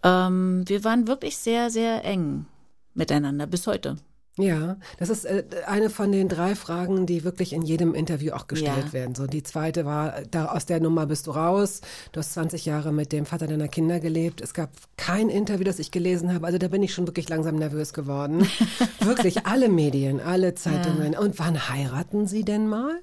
[0.03, 2.47] ähm, wir waren wirklich sehr, sehr eng
[2.95, 3.97] miteinander bis heute.
[4.43, 8.47] Ja, das ist äh, eine von den drei Fragen, die wirklich in jedem Interview auch
[8.47, 8.93] gestellt Ja.
[8.93, 9.15] werden.
[9.15, 11.81] So die zweite war, da, aus der Nummer bist du raus.
[12.13, 14.41] Du hast 20 Jahre mit dem Vater deiner Kinder gelebt.
[14.41, 16.47] Es gab kein Interview, das ich gelesen habe.
[16.47, 18.47] Also da bin ich schon wirklich langsam nervös geworden.
[19.01, 21.17] wirklich alle Medien, alle Zeitungen.
[21.17, 22.99] Und wann heiraten Sie denn mal?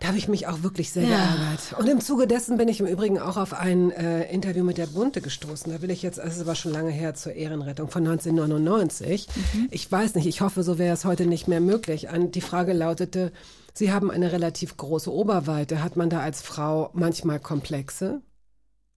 [0.00, 1.08] Da habe ich mich auch wirklich sehr Ja.
[1.34, 1.74] geärgert.
[1.78, 4.86] Und im Zuge dessen bin ich im Übrigen auch auf ein äh, Interview mit der
[4.86, 5.72] Bunte gestoßen.
[5.72, 9.28] Da will ich jetzt, es ist aber schon lange her, zur Ehrenrettung von 1999.
[9.70, 12.10] Ich weiß nicht, ich hoffe, so wäre es heute nicht mehr möglich.
[12.10, 13.32] An, die Frage lautete,
[13.72, 15.82] Sie haben eine relativ große Oberweite.
[15.82, 18.22] Hat man da als Frau manchmal Komplexe?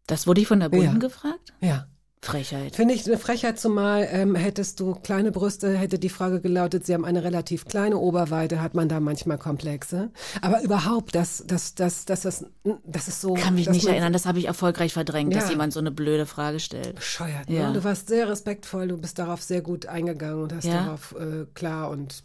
[0.06, 0.98] Das wurde ich von der Bunden Ja.
[1.00, 1.54] gefragt?
[1.62, 1.88] Ja.
[2.22, 2.76] Frechheit.
[2.76, 6.94] Finde ich eine Frechheit, zumal ähm, hättest du kleine Brüste, hätte die Frage gelautet, sie
[6.94, 10.10] haben eine relativ kleine Oberweite, hat man da manchmal Komplexe.
[10.42, 12.46] Aber überhaupt, dass das, das, das, das,
[12.86, 13.36] das ist so.
[13.36, 15.52] Kann mich dass nicht erinnern, das habe ich erfolgreich verdrängt, dass Ja.
[15.52, 16.96] jemand so eine blöde Frage stellt.
[16.96, 17.50] Bescheuert.
[17.50, 17.68] Ja.
[17.68, 17.74] Ne?
[17.74, 20.84] Du warst sehr respektvoll, du bist darauf sehr gut eingegangen und hast Ja.
[20.86, 22.24] darauf äh, klar und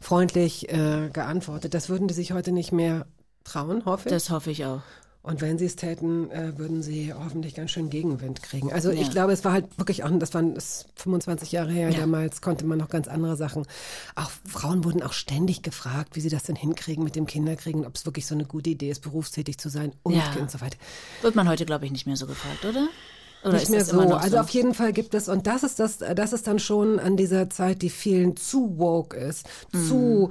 [0.00, 1.74] freundlich äh, geantwortet.
[1.74, 3.06] Das würden die sich heute nicht mehr
[3.42, 4.14] trauen, hoffe ich.
[4.14, 4.80] Das hoffe ich auch.
[5.24, 8.70] Und wenn sie es täten, äh, würden sie hoffentlich ganz schön Gegenwind kriegen.
[8.72, 9.00] Also Ja.
[9.00, 12.00] ich glaube, es war halt wirklich auch, das waren das ist 25 Jahre her, Ja.
[12.00, 13.66] damals konnte man noch ganz andere Sachen.
[14.16, 17.96] Auch Frauen wurden auch ständig gefragt, wie sie das denn hinkriegen mit dem Kinderkriegen, ob
[17.96, 20.30] es wirklich so eine gute Idee ist, berufstätig zu sein und, Ja.
[20.38, 20.76] und so weiter.
[21.22, 22.86] Wird man heute, glaube ich, nicht mehr so gefragt, oder?
[23.44, 24.00] Oder nicht mehr so.
[24.00, 24.38] Also so?
[24.38, 27.50] auf jeden Fall gibt es, und das ist das, das ist dann schon an dieser
[27.50, 29.86] Zeit, die vielen zu woke ist, Mhm.
[29.88, 30.28] zu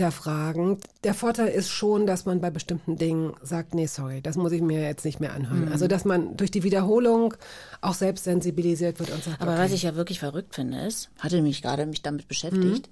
[0.00, 0.78] hinterfragen.
[1.04, 4.60] Der Vorteil ist schon, dass man bei bestimmten Dingen sagt, nee, sorry, das muss ich
[4.60, 5.36] mir jetzt nicht mehr Mhm.
[5.36, 5.68] anhören.
[5.72, 7.34] Also dass man durch die Wiederholung
[7.80, 9.62] auch selbst sensibilisiert wird und sagt, Aber okay.
[9.62, 12.28] was ich ja wirklich verrückt finde, ist, hatte mich gerade mich damit Mhm.
[12.28, 12.88] beschäftigt,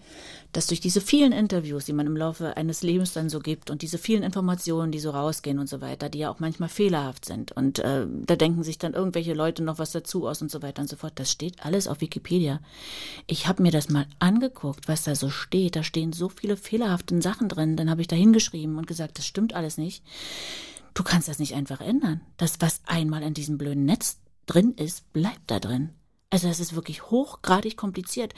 [0.53, 3.83] dass durch diese vielen Interviews, die man im Laufe eines Lebens dann so gibt und
[3.83, 7.53] diese vielen Informationen, die so rausgehen und so weiter, die ja auch manchmal fehlerhaft sind
[7.53, 10.83] und äh, da denken sich dann irgendwelche Leute noch was dazu aus und so weiter
[10.83, 11.13] und so fort.
[11.17, 12.61] Das steht alles auf Wikipedia.
[13.27, 15.77] Ich habe mir das mal angeguckt, was da so steht.
[15.77, 17.77] Da stehen so viele fehlerhafte Sachen drin.
[17.77, 20.05] Dann habe ich da hingeschrieben und gesagt, das stimmt alles nicht.
[20.95, 22.21] Du kannst das nicht einfach ändern.
[22.37, 25.91] Das, was einmal in diesem blöden Netz drin ist, bleibt da drin.
[26.35, 28.35] Also das ist wirklich hochgradig kompliziert.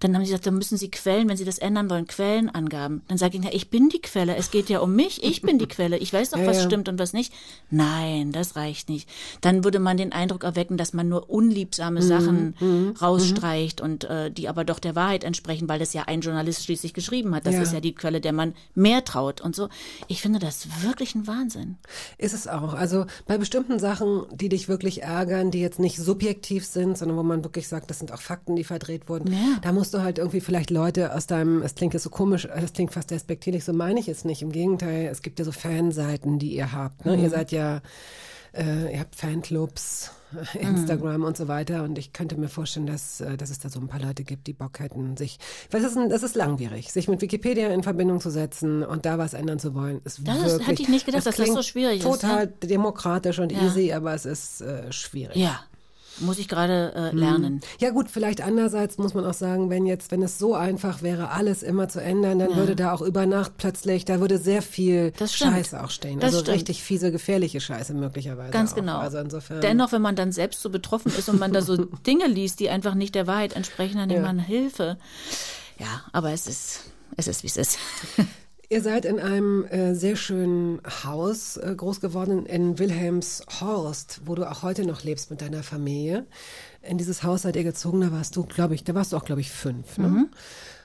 [0.00, 3.00] Dann haben sie gesagt, dann müssen sie Quellen, wenn sie das ändern wollen, Quellenangaben.
[3.08, 5.58] Dann sage ich, ja, ich bin die Quelle, es geht ja um mich, ich bin
[5.58, 6.64] die Quelle, ich weiß doch, Ja, was ja.
[6.64, 7.32] stimmt und was nicht.
[7.70, 9.08] Nein, das reicht nicht.
[9.40, 12.54] Dann würde man den Eindruck erwecken, dass man nur unliebsame Sachen
[13.00, 16.92] rausstreicht und äh, die aber doch der Wahrheit entsprechen, weil das ja ein Journalist schließlich
[16.92, 17.46] geschrieben hat.
[17.46, 17.62] Das Ja.
[17.62, 19.68] ist ja die Quelle, der man mehr traut und so.
[20.06, 21.76] Ich finde das wirklich ein Wahnsinn.
[22.18, 22.74] Ist es auch.
[22.74, 27.22] Also bei bestimmten Sachen, die dich wirklich ärgern, die jetzt nicht subjektiv sind, sondern wo
[27.22, 29.58] man wirklich sagt, das sind auch Fakten, die verdreht wurden, Ja.
[29.62, 32.72] da musst du halt irgendwie vielleicht Leute aus deinem, es klingt jetzt so komisch, das
[32.72, 34.42] klingt fast despektierlich, so meine ich es nicht.
[34.42, 37.04] Im Gegenteil, es gibt ja so Fanseiten, die ihr habt.
[37.06, 37.16] Ne?
[37.16, 37.22] Mhm.
[37.24, 37.80] Ihr seid ja
[38.54, 40.10] äh, ihr habt Fanclubs,
[40.54, 41.82] äh, Instagram und so weiter.
[41.84, 44.46] Und ich könnte mir vorstellen, dass, äh, dass es da so ein paar Leute gibt,
[44.46, 45.38] die Bock hätten, sich,
[45.70, 49.18] weil das ist, das ist langwierig, sich mit Wikipedia in Verbindung zu setzen und da
[49.18, 50.00] was ändern zu wollen.
[50.04, 53.52] Ist Das wirklich, hätte ich nicht gedacht, dass das so schwierig ist, Total demokratisch und
[53.52, 53.62] Ja.
[53.66, 55.36] easy, aber es ist äh, schwierig.
[55.36, 55.60] Ja,
[56.20, 57.18] muss ich gerade äh, Mhm.
[57.18, 57.60] lernen.
[57.80, 61.30] Ja gut, vielleicht andererseits muss man auch sagen, wenn jetzt, wenn es so einfach wäre,
[61.30, 65.12] alles immer zu ändern, dann würde da auch über Nacht plötzlich, da würde sehr viel.
[65.18, 66.20] Scheiße auch stehen.
[66.20, 66.56] Das also stimmt.
[66.56, 68.50] richtig fiese, gefährliche Scheiße möglicherweise.
[68.50, 68.76] Ganz auch.
[68.76, 68.98] genau.
[68.98, 69.60] Also insofern.
[69.60, 71.76] Dennoch, wenn man dann selbst so betroffen ist und man da so
[72.06, 74.96] Dinge liest, die einfach nicht der Wahrheit entsprechen, dann nimmt man Hilfe.
[75.78, 76.80] Ja, aber es ist,
[77.16, 77.78] es ist, wie es ist.
[78.70, 84.44] Ihr seid in einem äh, sehr schönen Haus äh, groß geworden in Wilhelmshorst, wo du
[84.48, 86.26] auch heute noch lebst mit deiner Familie.
[86.82, 89.24] In dieses Haus seid ihr gezogen, da warst du, glaube ich, da warst du auch,
[89.24, 89.96] glaube ich, fünf.
[89.96, 90.28] Ne?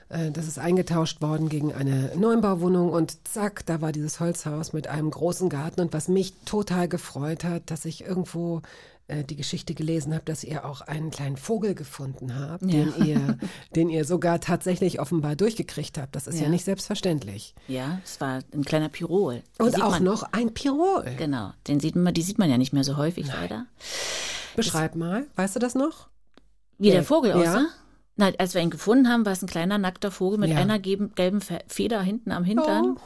[0.08, 4.86] Äh, Das ist eingetauscht worden gegen eine Neubauwohnung und zack, da war dieses Holzhaus mit
[4.86, 5.82] einem großen Garten.
[5.82, 8.62] Und was mich total gefreut hat, dass ich irgendwo
[9.08, 13.38] äh, die Geschichte gelesen habe, dass ihr auch einen kleinen Vogel gefunden habt, den, ihr,
[13.76, 16.16] den ihr sogar tatsächlich offenbar durchgekriegt habt.
[16.16, 16.48] Das ist ja, Ja.
[16.48, 17.54] nicht selbstverständlich.
[17.68, 19.42] Ja, es war ein kleiner Pirol.
[19.58, 21.04] Die Und auch man, noch ein Pirol.
[21.18, 23.66] Genau, den sieht man, die sieht man ja nicht mehr so häufig leider.
[24.56, 26.08] Beschreib mal, weißt du das noch?
[26.78, 26.94] Wie Ja.
[26.94, 27.36] der Vogel Ja.
[27.36, 27.66] aussah?
[28.16, 30.56] Na, als wir ihn gefunden haben, war es ein kleiner nackter Vogel mit Ja.
[30.58, 32.96] einer gelben, gelben Fe- Feder hinten am Hintern.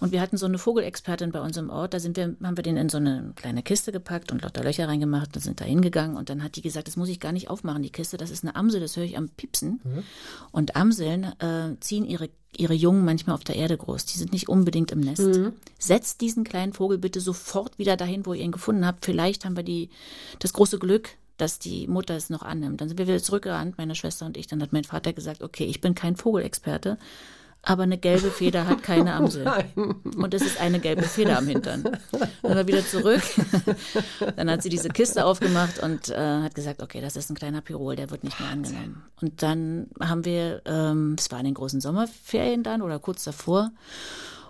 [0.00, 1.94] Und wir hatten so eine Vogelexpertin bei uns im Ort.
[1.94, 4.88] Da sind wir, haben wir den in so eine kleine Kiste gepackt und lauter Löcher
[4.88, 6.16] reingemacht und sind da hingegangen.
[6.16, 8.16] Und dann hat die gesagt, das muss ich gar nicht aufmachen, die Kiste.
[8.16, 9.80] Das ist eine Amsel, das höre ich am Piepsen.
[10.52, 14.06] Und Amseln äh, ziehen ihre, ihre Jungen manchmal auf der Erde groß.
[14.06, 15.22] Die sind nicht unbedingt im Nest.
[15.78, 19.04] Setzt diesen kleinen Vogel bitte sofort wieder dahin, wo ihr ihn gefunden habt.
[19.04, 19.90] Vielleicht haben wir die,
[20.38, 22.80] das große Glück, dass die Mutter es noch annimmt.
[22.80, 24.46] Dann sind wir wieder zurückgerannt, meine Schwester und ich.
[24.46, 26.98] Dann hat mein Vater gesagt, okay, ich bin kein Vogelexperte,
[27.66, 29.44] aber eine gelbe Feder hat keine Amsel.
[29.74, 31.82] Und es ist eine gelbe Feder am Hintern.
[32.42, 33.22] Dann wir wieder zurück.
[34.36, 37.60] Dann hat sie diese Kiste aufgemacht und äh, hat gesagt, okay, das ist ein kleiner
[37.60, 39.02] Pirol, der wird nicht mehr angenommen.
[39.20, 43.72] Und dann haben wir, ähm, es war in den großen Sommerferien dann oder kurz davor,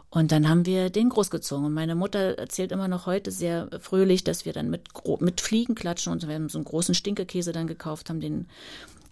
[0.08, 1.66] und dann haben wir den großgezogen.
[1.66, 4.88] Und meine Mutter erzählt immer noch heute sehr fröhlich, dass wir dann mit,
[5.20, 8.46] mit Fliegen klatschen und wir haben so einen großen Stinkekäse dann gekauft, haben den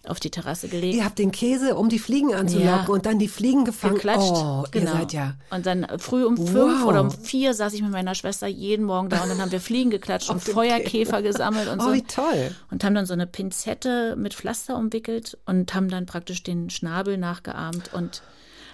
[0.09, 0.95] auf die Terrasse gelegt.
[0.95, 2.85] Ihr habt den Käse, um die Fliegen anzulocken Ja.
[2.87, 3.95] und dann die Fliegen gefangen.
[3.95, 4.31] geklatscht.
[4.33, 4.91] Oh, genau.
[4.91, 5.35] ihr seid ja.
[5.49, 6.85] Und dann früh um fünf Wow.
[6.87, 9.59] oder um vier saß ich mit meiner Schwester jeden Morgen da und dann haben wir
[9.61, 11.93] Fliegen geklatscht und Feuerkäfer gesammelt und Oh, so.
[11.93, 12.55] wie toll.
[12.71, 17.17] Und haben dann so eine Pinzette mit Pflaster umwickelt und haben dann praktisch den Schnabel
[17.17, 18.21] nachgeahmt und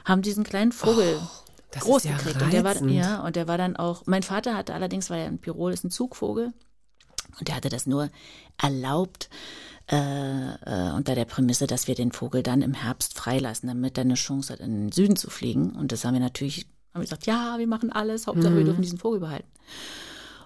[0.06, 1.28] haben diesen kleinen Vogel Oh,
[1.72, 2.42] das groß ja gekriegt.
[2.42, 2.92] Und der war, reizend.
[2.92, 5.84] ja, und der war dann auch, mein Vater hatte allerdings, weil er ein Pirol ist,
[5.84, 6.52] ein Zugvogel.
[7.40, 8.10] Und der hatte das nur
[8.62, 9.30] erlaubt,
[9.92, 14.06] äh, äh, unter der Prämisse, dass wir den Vogel dann im Herbst freilassen, damit er
[14.06, 15.72] eine Chance hat, in den Süden zu fliegen.
[15.72, 18.58] Und das haben wir natürlich, haben wir gesagt, ja, wir machen alles, Hauptsache Mhm.
[18.58, 19.48] wir dürfen diesen Vogel behalten.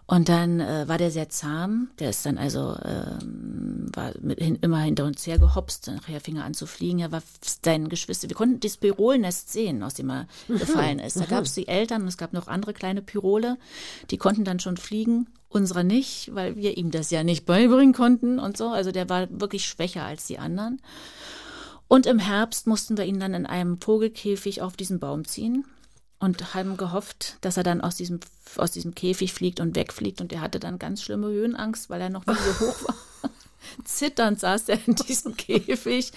[0.08, 1.90] Und dann äh, war der sehr zahm.
[1.98, 5.88] Der ist dann also ähm, war mit, hin, immer hinter uns her gehopst.
[5.88, 7.00] Nachher fing er an zu fliegen.
[7.00, 8.30] Er war sein Geschwister.
[8.30, 11.20] Wir konnten das Pirolnest sehen, aus dem er gefallen ist.
[11.20, 13.58] Da gab es die Eltern und es gab noch andere kleine Pirole.
[14.12, 15.28] Die konnten dann schon fliegen.
[15.50, 18.68] Unserer nicht, weil wir ihm das ja nicht beibringen konnten und so.
[18.68, 20.82] Also der war wirklich schwächer als die anderen.
[21.88, 25.66] Und im Herbst mussten wir ihn dann in einem Vogelkäfig auf diesen Baum ziehen
[26.20, 28.20] und haben gehofft, dass er dann aus diesem,
[28.58, 30.22] aus diesem Käfig fliegt und wegfliegt.
[30.22, 32.96] Und er hatte dann ganz schlimme Höhenangst, weil er noch nie so hoch war.
[33.84, 36.12] Zitternd saß er in diesem Käfig.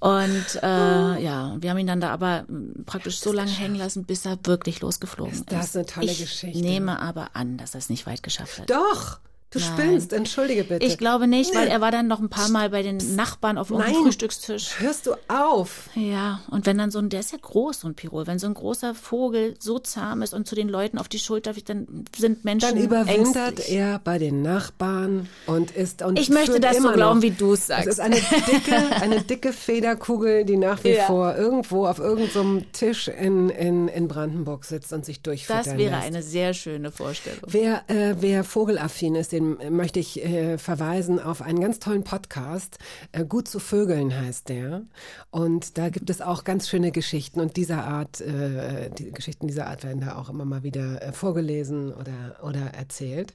[0.00, 4.04] Und äh, ja, wir haben ihn dann da aber m, praktisch so lange hängen lassen,
[4.04, 5.40] bis er wirklich losgeflogen ist.
[5.42, 6.58] Ist das eine tolle ich Geschichte.
[6.60, 8.70] nehme aber an, dass er es nicht weit geschafft hat.
[8.70, 9.20] Doch,
[9.52, 9.68] du Nein.
[9.72, 10.84] spinnst, entschuldige bitte.
[10.84, 13.70] Ich glaube nicht, weil er war dann noch ein paar Mal bei den Nachbarn auf
[13.70, 14.02] irgendeinem Nein.
[14.04, 14.80] Frühstückstisch.
[14.80, 15.88] Hörst du auf?
[15.94, 18.46] Ja, und wenn dann so ein, der ist ja groß, so ein Pirol, wenn so
[18.46, 22.04] ein großer Vogel so zahm ist und zu den Leuten auf die Schulter fliegt, dann
[22.16, 23.76] sind Menschen Dann überwintert ängstlich.
[23.78, 27.22] er bei den Nachbarn und ist und Ich möchte das so glauben, noch.
[27.22, 27.86] wie du es sagst.
[27.86, 31.04] Es ist eine dicke, eine dicke Federkugel, die nach wie Ja.
[31.06, 35.94] vor irgendwo auf irgendeinem Tisch in, in, in Brandenburg sitzt und sich durchfüttern Das wäre
[35.96, 36.06] lässt.
[36.06, 37.40] eine sehr schöne Vorstellung.
[37.46, 42.04] Wer, äh, wer vogelaffin ist, den äh, möchte ich äh, verweisen auf einen ganz tollen
[42.04, 42.78] Podcast.
[43.12, 44.82] Äh, Gut zu Vögeln heißt der.
[45.30, 47.40] Und da gibt es auch ganz schöne Geschichten.
[47.40, 51.12] Und dieser Art, äh, die Geschichten dieser Art werden da auch immer mal wieder äh,
[51.12, 53.34] vorgelesen oder, oder erzählt.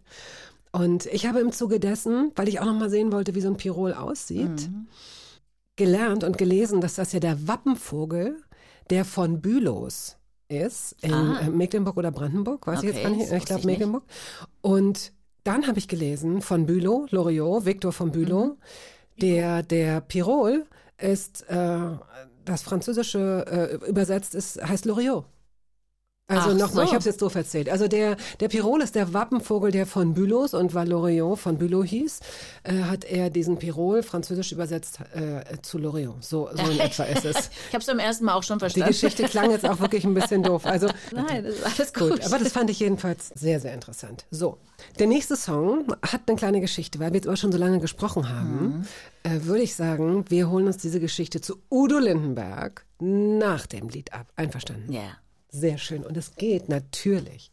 [0.71, 3.47] Und ich habe im Zuge dessen, weil ich auch noch mal sehen wollte, wie so
[3.49, 4.69] ein Pirol aussieht,
[5.75, 8.37] gelernt und gelesen, dass das ja der Wappenvogel
[8.89, 10.17] der von Bülows
[10.49, 11.39] ist, in Ah.
[11.41, 13.65] äh, Mecklenburg oder Brandenburg, weiß ich jetzt Okay, gar nicht, ich glaube.
[13.65, 14.03] Mecklenburg.
[14.61, 15.11] Und
[15.47, 18.55] dann habe ich gelesen von Bülow, Loriot, Victor von Bülow, Mhm.
[19.21, 20.65] der, der Pirol
[20.97, 21.77] ist, äh,
[22.45, 25.25] das Französische äh, übersetzt ist, heißt Loriot.
[26.29, 26.93] Also nochmal, ich so.
[26.93, 27.69] habe es jetzt doof erzählt.
[27.69, 31.85] Also der, der Pirol ist der Wappenvogel, der von Bülows und weil Loriot von Bülow
[31.85, 32.19] hieß,
[32.63, 36.21] äh, hat er diesen Pirol französisch übersetzt äh, zu Loriot.
[36.21, 37.49] So, so in etwa ist es.
[37.69, 38.89] Ich habe es beim ersten Mal auch schon Die verstanden.
[38.89, 40.65] Geschichte klang jetzt auch wirklich ein bisschen doof.
[40.65, 42.09] Also Nein, das ist alles gut.
[42.09, 44.25] Gut, aber das fand ich jedenfalls sehr, sehr interessant.
[44.29, 44.57] So,
[44.99, 48.27] der nächste Song hat eine kleine Geschichte, weil wir jetzt aber schon so lange gesprochen
[48.27, 48.85] haben,
[49.23, 54.11] äh, würde ich sagen, wir holen uns diese Geschichte zu Udo Lindenberg nach dem Lied
[54.11, 54.27] ab.
[54.35, 54.91] Einverstanden?
[54.91, 55.17] ja.
[55.57, 56.03] Sehr schön.
[56.03, 57.51] Und es geht natürlich.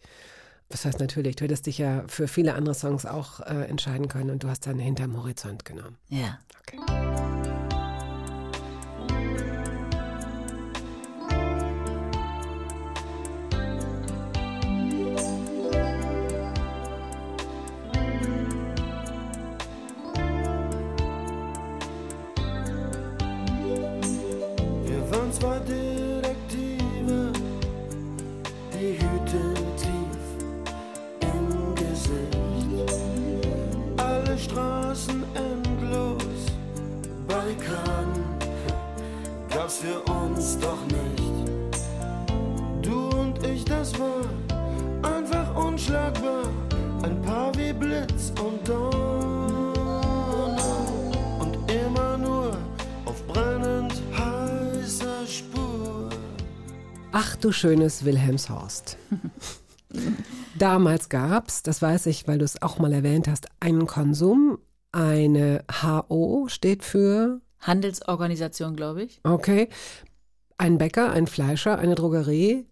[0.69, 1.37] Was heißt natürlich?
[1.37, 4.67] Du hättest dich ja für viele andere Songs auch äh, entscheiden können und du hast
[4.67, 5.97] dann hinterm Horizont genommen.
[6.11, 6.39] Ja.
[6.61, 6.79] Okay.
[24.85, 25.59] Wir waren zwei
[40.45, 41.33] uns doch nicht.
[42.83, 44.21] Du und ich, das war
[45.03, 46.45] einfach unschlagbar.
[47.03, 49.73] Ein Paar wie Blitz und Donner.
[51.41, 52.59] Und immer nur
[53.07, 56.11] auf brennend heißer Spur.
[57.13, 58.99] Ach du schönes Wilhelmshorst.
[60.59, 64.59] Damals gab's, das weiß ich, weil du es auch mal erwähnt hast, einen Konsum.
[64.93, 69.21] Eine HO steht für, Handelsorganisation, glaube ich.
[69.25, 69.69] okay,
[70.59, 72.67] ein Bäcker, ein Fleischer, eine Drogerie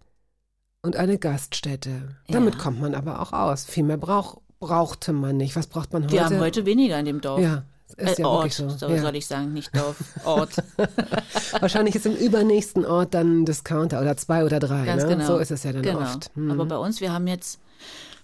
[0.82, 2.16] und eine Gaststätte.
[2.28, 2.60] Damit Ja.
[2.60, 3.64] kommt man aber auch aus.
[3.64, 5.56] Viel mehr brauch, brauchte man nicht.
[5.56, 6.12] Was braucht man heute?
[6.12, 7.40] Wir haben heute weniger in dem Dorf.
[7.40, 7.64] Ja,
[7.96, 8.68] ist äh, ja Ort, so.
[8.68, 9.00] so ja.
[9.00, 10.56] soll ich sagen, nicht Dorf, Ort.
[11.60, 14.84] Wahrscheinlich ist im übernächsten Ort dann ein Discounter oder zwei oder drei.
[14.84, 15.10] Ganz ne?
[15.10, 15.26] genau.
[15.26, 16.00] So ist es ja dann genau.
[16.00, 16.30] oft.
[16.34, 16.50] Hm.
[16.50, 17.60] Aber bei uns, wir haben jetzt,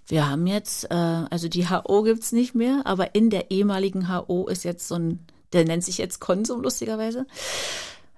[0.06, 4.46] wir haben jetzt, äh, also die HO gibt's nicht mehr, aber in der ehemaligen HO
[4.48, 7.26] ist jetzt so ein, der nennt sich jetzt Konsum, lustigerweise.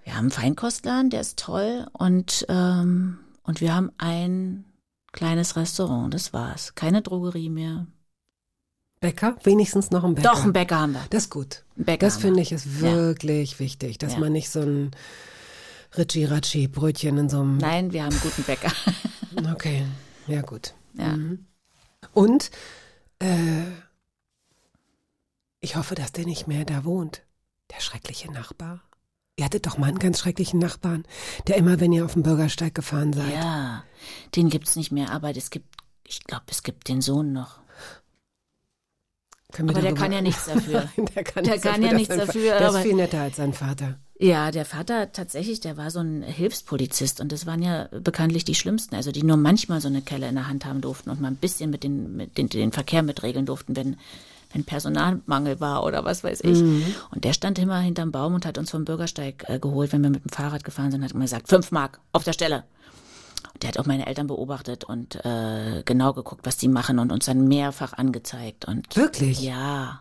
[0.05, 4.65] Wir haben einen Feinkostladen, der ist toll und, ähm, und wir haben ein
[5.13, 6.75] kleines Restaurant, das war's.
[6.75, 7.87] Keine Drogerie mehr.
[9.01, 9.37] Bäcker?
[9.45, 10.31] Wenigstens noch ein Bäcker.
[10.33, 11.05] Doch, einen Bäcker haben wir.
[11.11, 11.65] Das ist gut.
[11.77, 12.83] Bäcker Das finde ich ist Ja.
[12.83, 14.19] wirklich wichtig, dass Ja.
[14.21, 14.91] man nicht so ein
[15.97, 17.57] Ritchie Ratschi Brötchen in so einem.
[17.57, 18.73] Nein, wir haben einen guten Bäcker.
[19.53, 19.87] Okay,
[20.27, 20.75] ja gut.
[20.95, 21.17] ja.
[22.13, 22.51] Und
[23.21, 23.63] äh,
[25.61, 27.23] ich hoffe, dass der nicht mehr da wohnt.
[27.71, 28.81] Der schreckliche Nachbar.
[29.41, 31.07] Ihr hattet doch mal einen ganz schrecklichen Nachbarn,
[31.47, 33.33] der immer, wenn ihr auf dem Bürgersteig gefahren seid.
[33.33, 33.85] Ja,
[34.37, 35.65] den gibt's nicht mehr, aber es gibt,
[36.07, 37.59] ich glaube, es gibt den Sohn noch.
[39.59, 40.91] Aber der kann ja nichts dafür.
[40.97, 43.37] Nein, der kann, Der nichts kann dafür, ja nichts dafür, Der ist viel netter als
[43.37, 43.99] sein Vater.
[44.19, 48.55] Ja, der Vater tatsächlich, der war so ein Hilfspolizist und das waren ja bekanntlich die
[48.55, 51.29] schlimmsten, also die nur manchmal so eine Kelle in der Hand haben durften und mal
[51.29, 53.97] ein bisschen mit den, mit den, den Verkehr mitregeln durften, wenn,
[54.53, 56.61] wenn Personalmangel war oder was weiß ich.
[56.61, 60.11] Und der stand immer hinterm Baum und hat uns vom Bürgersteig äh, geholt, wenn wir
[60.11, 62.65] mit dem Fahrrad gefahren sind, hat immer gesagt, fünf Mark auf der Stelle.
[63.63, 67.27] Der hat auch meine Eltern beobachtet und äh, genau geguckt, was die machen und uns
[67.27, 68.65] dann mehrfach angezeigt.
[68.65, 69.41] Und Wirklich?
[69.43, 70.01] ja,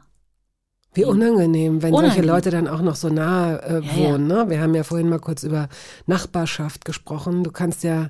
[0.94, 2.30] Wie unangenehm, wenn solche Unangenehm.
[2.30, 4.28] Leute dann auch noch so nah äh, Ja, wohnen.
[4.28, 4.46] Ne?
[4.50, 5.68] Wir haben ja vorhin mal kurz über
[6.08, 7.44] Nachbarschaft gesprochen.
[7.44, 8.10] Du kannst ja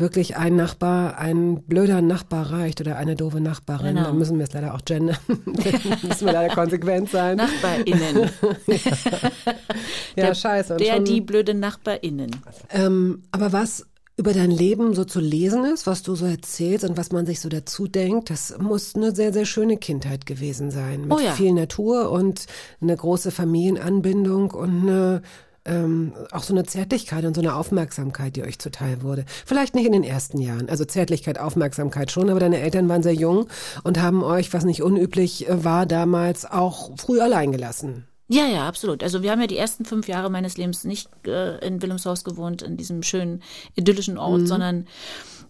[0.00, 3.96] wirklich ein Nachbar, ein blöder Nachbar reicht oder eine doofe Nachbarin.
[3.96, 4.08] Genau.
[4.08, 5.16] Da müssen wir es leider auch gendern.
[5.28, 7.36] da müssen wir leider konsequent sein.
[7.38, 8.30] NachbarInnen.
[10.16, 10.74] ja, scheiße.
[10.74, 12.30] Und Der, schon, die blöde NachbarInnen.
[12.70, 16.96] ähm, aber was über dein Leben so zu lesen ist, was du so erzählst und
[16.96, 21.02] was man sich so dazu denkt, das muss eine sehr, sehr schöne Kindheit gewesen sein.
[21.02, 21.30] Mit Oh ja.
[21.30, 22.46] viel Natur und
[22.80, 25.22] eine große Familienanbindung und eine,
[25.68, 29.24] ähm, auch so eine Zärtlichkeit und so eine Aufmerksamkeit, die euch zuteil wurde.
[29.46, 30.68] Vielleicht nicht in den ersten Jahren.
[30.68, 33.46] Also Zärtlichkeit, Aufmerksamkeit schon, aber deine Eltern waren sehr jung
[33.84, 38.06] und haben euch, was nicht unüblich äh, war damals, auch früh allein gelassen.
[38.30, 39.02] Ja, ja, absolut.
[39.02, 42.60] Also wir haben ja die ersten fünf Jahre meines Lebens nicht äh, in Wilhelmshaus gewohnt,
[42.60, 43.42] in diesem schönen
[43.74, 44.86] idyllischen Ort, sondern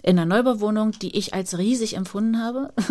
[0.03, 2.73] in einer Neubauwohnung, die ich als riesig empfunden habe.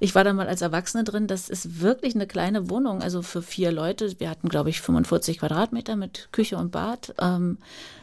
[0.00, 1.28] Ich war da mal als Erwachsene drin.
[1.28, 4.18] Das ist wirklich eine kleine Wohnung, also für vier Leute.
[4.18, 7.14] Wir hatten, glaube ich, 45 Quadratmeter mit Küche und Bad.
[7.20, 7.58] Ähm,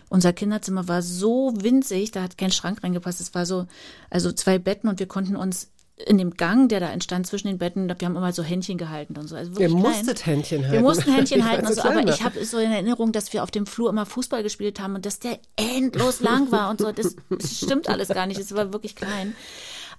[0.08, 3.22] unser Kinderzimmer war so winzig, da hat kein Schrank reingepasst.
[3.22, 3.68] Es war so,
[4.10, 5.70] also zwei Betten und wir konnten uns
[6.06, 9.18] in dem Gang, der da entstand zwischen den Betten, wir haben immer so Händchen gehalten
[9.18, 9.36] und so.
[9.36, 9.82] Also Ihr wirklich klein.
[9.82, 10.74] musstet Händchen halten.
[10.74, 13.52] Wir mussten Händchen halten und so, aber ich habe so in Erinnerung, dass wir auf
[13.52, 16.92] dem Flur immer Fußball gespielt haben und dass der endlos lang war und so.
[16.92, 18.40] Das, das stimmt alles gar nicht.
[18.40, 19.36] Es war wirklich klein.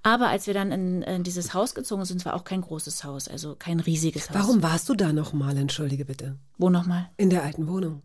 [0.02, 3.28] Aber als wir dann in, in dieses Haus gezogen sind, war auch kein großes Haus,
[3.28, 4.36] also kein riesiges Haus.
[4.36, 6.38] Warum warst du da nochmal, entschuldige bitte?
[6.56, 7.10] Wo nochmal?
[7.18, 8.02] In der alten Wohnung.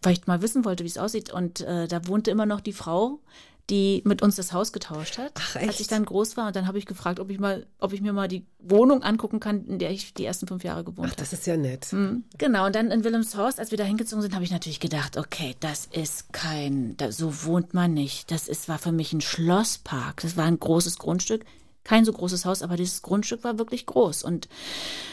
[0.00, 1.30] Weil ich mal wissen wollte, wie es aussieht.
[1.30, 3.20] Und äh, da wohnte immer noch die Frau,
[3.70, 6.48] die mit uns das Haus getauscht hat, Ach, als ich dann groß war.
[6.48, 9.40] Und dann habe ich gefragt, ob ich mal, ob ich mir mal die Wohnung angucken
[9.40, 11.20] kann, in der ich die ersten fünf Jahre gewohnt Ach, habe.
[11.20, 11.92] das ist ja nett.
[11.92, 12.24] Mhm.
[12.38, 15.56] Genau, und dann in Wilhelmshorst, als wir da hingezogen sind, habe ich natürlich gedacht, okay,
[15.60, 18.30] das ist kein, da, so wohnt man nicht.
[18.30, 20.20] Das ist, war für mich ein Schlosspark.
[20.22, 21.44] Das war ein großes Grundstück.
[21.86, 24.24] Kein so großes Haus, aber dieses Grundstück war wirklich groß.
[24.24, 24.48] Und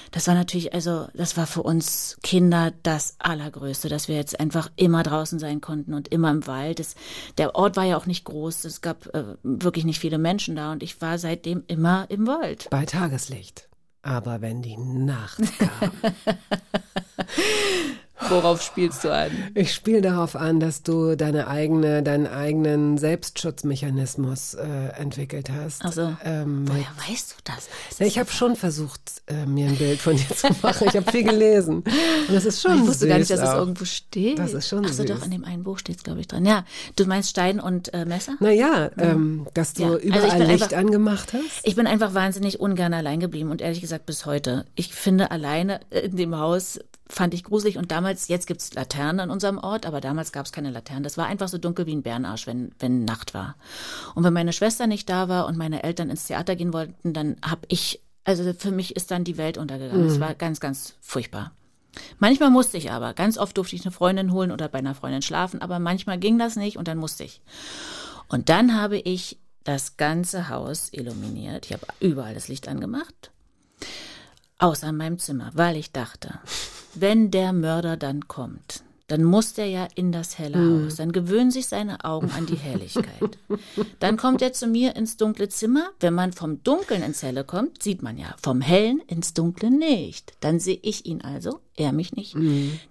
[0.09, 4.71] das war natürlich, also, das war für uns Kinder das Allergrößte, dass wir jetzt einfach
[4.75, 6.79] immer draußen sein konnten und immer im Wald.
[6.79, 6.95] Das,
[7.37, 8.65] der Ort war ja auch nicht groß.
[8.65, 12.71] Es gab äh, wirklich nicht viele Menschen da und ich war seitdem immer im Wald.
[12.71, 13.69] Bei Tageslicht.
[14.01, 15.91] Aber wenn die Nacht kam.
[18.29, 19.31] Worauf spielst du an?
[19.53, 25.83] Ich spiele darauf an, dass du deine eigene, deinen eigenen Selbstschutzmechanismus äh, entwickelt hast.
[25.85, 27.67] Also, ähm, woher weißt du das?
[27.89, 30.87] Das Ja, ich habe schon versucht, äh, mir ein Bild von dir zu machen.
[30.89, 31.77] Ich habe viel gelesen.
[31.77, 34.39] Und das ist schon ich wusste gar nicht, dass es irgendwo steht.
[34.39, 35.11] Das ist schon Ach so, süß.
[35.11, 36.45] doch, in dem einen Buch steht es, glaube ich, dran.
[36.45, 36.65] Ja,
[36.95, 38.35] du meinst Stein und äh, Messer?
[38.39, 41.43] Naja, ähm, dass du Ja, also überall bin Licht einfach- angemacht hast.
[41.63, 44.65] Ich bin einfach wahnsinnig ungern allein geblieben und ehrlich gesagt bis heute.
[44.75, 46.79] Ich finde alleine in dem Haus
[47.13, 50.71] fand ich gruselig und damals, jetzt gibt's Laternen an unserem Ort, aber damals gab's keine
[50.71, 51.03] Laternen.
[51.03, 53.55] Das war einfach so dunkel wie ein Bärenarsch, wenn, wenn Nacht war.
[54.15, 57.37] Und wenn meine Schwester nicht da war und meine Eltern ins Theater gehen wollten, dann
[57.43, 60.07] hab ich, also für mich ist dann die Welt untergegangen.
[60.07, 61.51] Es war ganz, ganz furchtbar.
[62.17, 63.13] Manchmal musste ich aber.
[63.13, 66.39] Ganz oft durfte ich eine Freundin holen oder bei einer Freundin schlafen, aber manchmal ging
[66.39, 67.41] das nicht und dann musste ich.
[68.27, 71.67] Und dann habe ich das ganze Haus illuminiert.
[71.67, 73.31] Ich habe überall das Licht angemacht.
[74.57, 76.39] Außer in meinem Zimmer, weil ich dachte,
[76.95, 80.95] wenn der Mörder dann kommt, dann muss der ja in das helle Haus.
[80.95, 83.37] Dann gewöhnen sich seine Augen an die Helligkeit.
[83.99, 85.91] Dann kommt er zu mir ins dunkle Zimmer.
[85.99, 90.33] Wenn man vom Dunkeln ins Helle kommt, sieht man ja vom Hellen ins Dunkle nicht.
[90.39, 92.35] Dann sehe ich ihn also, er mich nicht.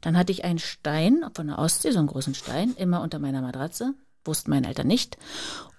[0.03, 3.41] Dann hatte ich einen Stein von der Ostsee, so einen großen Stein, immer unter meiner
[3.41, 3.95] Matratze,
[4.25, 5.17] wussten meine Eltern nicht,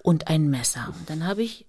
[0.02, 0.94] und ein Messer.
[1.06, 1.68] Dann habe ich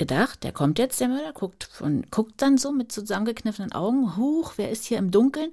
[0.00, 4.54] gedacht, der kommt jetzt, der Mörder, guckt, von, guckt dann so mit zusammengekniffenen Augen, huch,
[4.56, 5.52] wer ist hier im Dunkeln?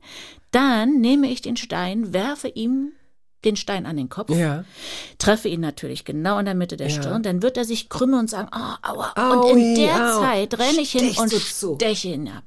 [0.52, 2.94] Dann nehme ich den Stein, werfe ihm
[3.44, 4.64] den Stein an den Kopf, Ja.
[5.20, 6.94] treffe ihn natürlich genau in der Mitte der Ja.
[7.02, 9.14] Stirn, dann wird er sich krümmen und sagen, ah, aua.
[9.16, 10.22] Aui, und in der au.
[10.22, 12.44] Zeit renne ich hin und steche ihn ab.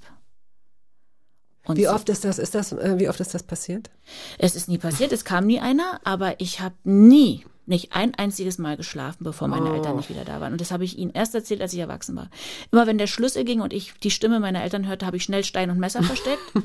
[1.66, 3.90] Und Wie oft ist das, ist das, äh, wie oft ist das passiert?
[4.38, 8.58] Es ist nie passiert, es kam nie einer, aber ich habe nie, nicht ein einziges
[8.58, 9.74] Mal geschlafen, bevor meine Oh.
[9.74, 10.52] Eltern nicht wieder da waren.
[10.52, 12.28] Und das habe ich ihnen erst erzählt, als ich erwachsen war.
[12.70, 15.44] Immer wenn der Schlüssel ging und ich die Stimme meiner Eltern hörte, habe ich schnell
[15.44, 16.42] Stein und Messer versteckt.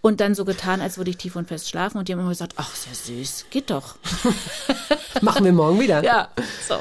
[0.00, 1.96] Und dann so getan, als würde ich tief und fest schlafen.
[1.96, 3.96] Und die haben immer gesagt, ach, ja süß, geht doch.
[5.22, 6.04] Machen wir morgen wieder.
[6.04, 6.28] Ja,
[6.68, 6.74] so.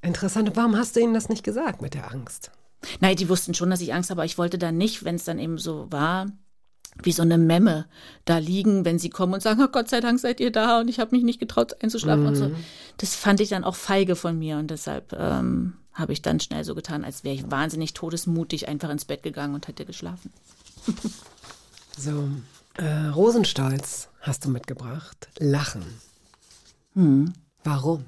[0.00, 0.50] Interessant.
[0.54, 2.50] Warum hast du ihnen das nicht gesagt mit der Angst?
[3.00, 5.24] Nein, die wussten schon, dass ich Angst habe, aber ich wollte dann nicht, wenn es
[5.24, 6.28] dann eben so war,
[7.04, 7.86] wie so eine Memme
[8.24, 10.88] da liegen, wenn sie kommen und sagen, oh Gott sei Dank seid ihr da und
[10.88, 12.50] ich habe mich nicht getraut einzuschlafen und so.
[12.96, 16.64] Das fand ich dann auch feige von mir und deshalb ähm, habe ich dann schnell
[16.64, 20.32] so getan, als wäre ich wahnsinnig todesmutig einfach ins Bett gegangen und hätte geschlafen.
[21.98, 22.30] So,
[22.78, 25.28] äh, Rosenstolz hast du mitgebracht.
[25.38, 25.84] Lachen.
[26.94, 27.34] Hm.
[27.62, 28.06] Warum?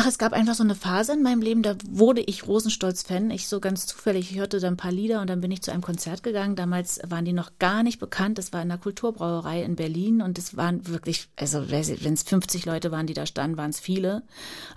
[0.00, 3.32] Ach, es gab einfach so eine Phase in meinem Leben, da wurde ich Rosenstolz-Fan.
[3.32, 5.82] Ich so ganz zufällig, hörte da ein paar Lieder und dann bin ich zu einem
[5.82, 6.54] Konzert gegangen.
[6.54, 8.38] Damals waren die noch gar nicht bekannt.
[8.38, 12.64] Das war in der Kulturbrauerei in Berlin und es waren wirklich, also wenn es 50
[12.64, 14.22] Leute waren, die da standen, waren es viele.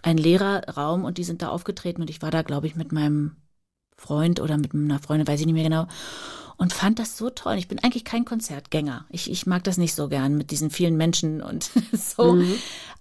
[0.02, 2.92] Ein leerer Raum und die sind da aufgetreten und ich war da, glaube ich, mit
[2.92, 3.36] meinem
[3.98, 5.86] Freund oder mit einer Freundin, weiß ich nicht mehr genau.
[6.58, 7.58] Und fand das so toll.
[7.58, 9.06] Ich bin eigentlich kein Konzertgänger.
[9.10, 12.40] Ich, ich mag das nicht so gern mit diesen vielen Menschen und so.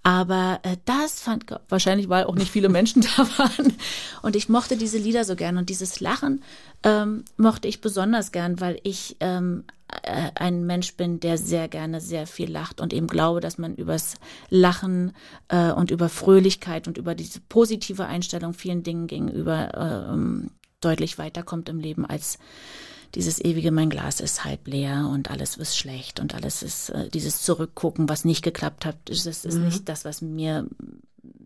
[0.02, 3.74] Aber äh, das fand, wahrscheinlich, weil auch nicht viele Menschen da waren.
[4.22, 5.58] Und ich mochte diese Lieder so gern.
[5.58, 6.42] Und dieses Lachen
[6.82, 9.64] ähm, mochte ich besonders gern, weil ich ähm,
[10.02, 13.74] äh, ein Mensch bin, der sehr gerne sehr viel lacht und eben glaube, dass man
[13.74, 14.14] übers
[14.48, 15.12] Lachen
[15.48, 21.68] äh, und über Fröhlichkeit und über diese positive Einstellung vielen Dingen gegenüber ähm, deutlich weiterkommt
[21.68, 22.38] im Leben als
[23.14, 27.08] dieses ewige, mein Glas ist halb leer und alles ist schlecht und alles ist äh,
[27.08, 30.66] dieses Zurückgucken, was nicht geklappt hat, das ist nicht das, was mir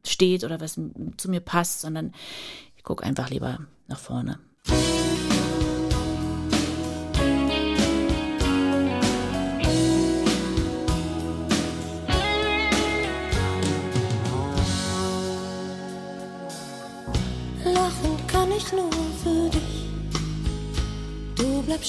[0.06, 0.78] steht oder was
[1.16, 2.12] zu mir passt, sondern
[2.76, 4.38] ich gucke einfach lieber nach vorne.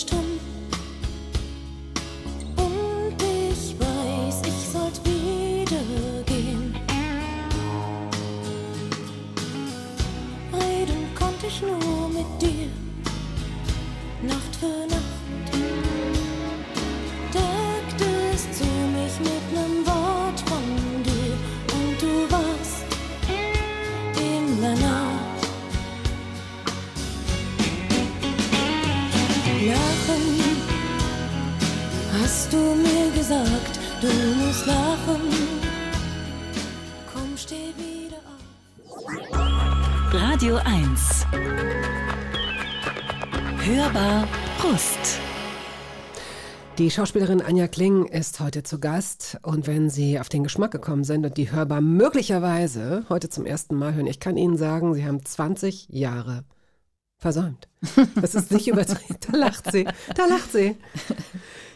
[0.03, 0.34] Du
[46.78, 51.05] Die Schauspielerin Anja Kling ist heute zu Gast und wenn Sie auf den Geschmack gekommen
[51.05, 55.05] sind und die hörbar möglicherweise heute zum ersten Mal hören, ich kann Ihnen sagen, Sie
[55.05, 56.43] haben 20 Jahre
[57.17, 57.69] versäumt.
[58.19, 59.15] Das ist nicht übertrieben.
[59.32, 59.86] Da lacht sie.
[60.15, 60.76] Da lacht sie.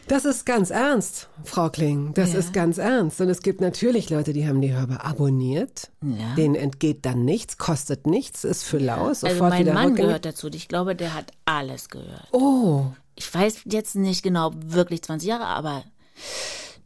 [0.08, 2.14] Das ist ganz ernst, Frau Kling.
[2.14, 2.40] Das Ja.
[2.40, 3.22] ist ganz ernst.
[3.22, 5.92] Und es gibt natürlich Leute, die haben die Hörbar abonniert.
[6.04, 6.36] Ja.
[6.36, 10.08] Denen entgeht dann nichts, kostet nichts, ist für lau, sofort Also mein Mann rückgängig.
[10.08, 10.48] gehört dazu.
[10.50, 12.28] Ich glaube, der hat alles gehört.
[12.34, 12.88] Oh,
[13.20, 15.84] Ich weiß jetzt nicht genau wirklich 20 Jahre, aber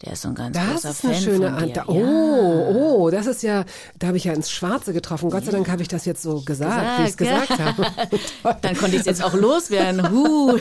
[0.04, 1.84] der ist so ein ganz das großer ist Fan eine schöne von dir.
[1.88, 3.64] Oh, oh, das ist ja,
[4.00, 5.30] da habe ich ja ins Schwarze getroffen.
[5.30, 7.88] Gott sei Dank habe ich das jetzt so gesagt, wie ich es Gesagt, gesagt habe.
[8.62, 10.12] Dann konnte ich es jetzt auch loswerden.
[10.12, 10.58] Huh.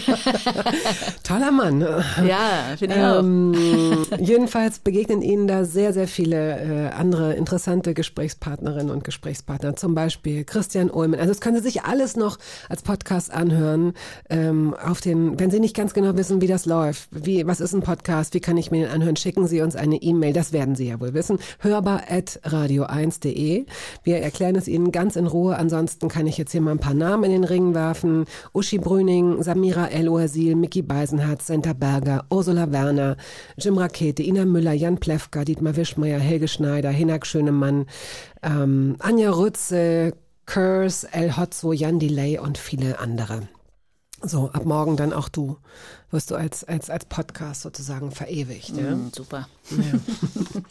[1.25, 1.81] Toller Mann.
[1.81, 3.19] Ja, finde ich auch.
[3.19, 9.97] Ähm, jedenfalls begegnen Ihnen da sehr, sehr viele äh, andere interessante Gesprächspartnerinnen und Gesprächspartner, zum
[9.97, 11.19] Beispiel Christian Ulmen.
[11.19, 12.39] Also das können Sie sich alles noch
[12.69, 13.95] als Podcast anhören,
[14.31, 17.73] ähm, auf den, wenn Sie nicht ganz genau wissen, wie das läuft, wie, was ist
[17.73, 20.75] ein Podcast, wie kann ich mir den anhören, schicken Sie uns eine E-Mail, das werden
[20.75, 23.67] Sie ja wohl wissen, hörbar at radio1.de.
[24.05, 26.95] Wir erklären es Ihnen ganz in Ruhe, ansonsten kann ich jetzt hier mal ein paar
[26.95, 28.27] Namen in den Ring werfen.
[28.53, 33.17] Uschi Brüning, Samira El-Oasil, Mickey Beisenhardt, Senta Berger, Ursula Werner,
[33.57, 37.87] Jim Rakete, Ina Müller, Jan Plewka, Dietmar Wischmeier, Helge Schneider, Hinak Schönemann,
[38.43, 40.15] ähm, Anja Rütze,
[40.47, 43.49] Kurs, El Hotzo, Jan Delay und viele andere.
[44.25, 45.59] So, ab morgen dann auch du.
[46.11, 48.71] Wirst du als, als, als Podcast sozusagen verewigt.
[48.77, 48.95] Ja?
[48.95, 49.49] Mm, super.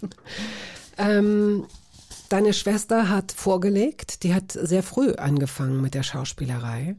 [0.98, 1.66] Ähm,
[2.30, 6.96] deine Schwester hat vorgelegt, die hat sehr früh angefangen mit der Schauspielerei.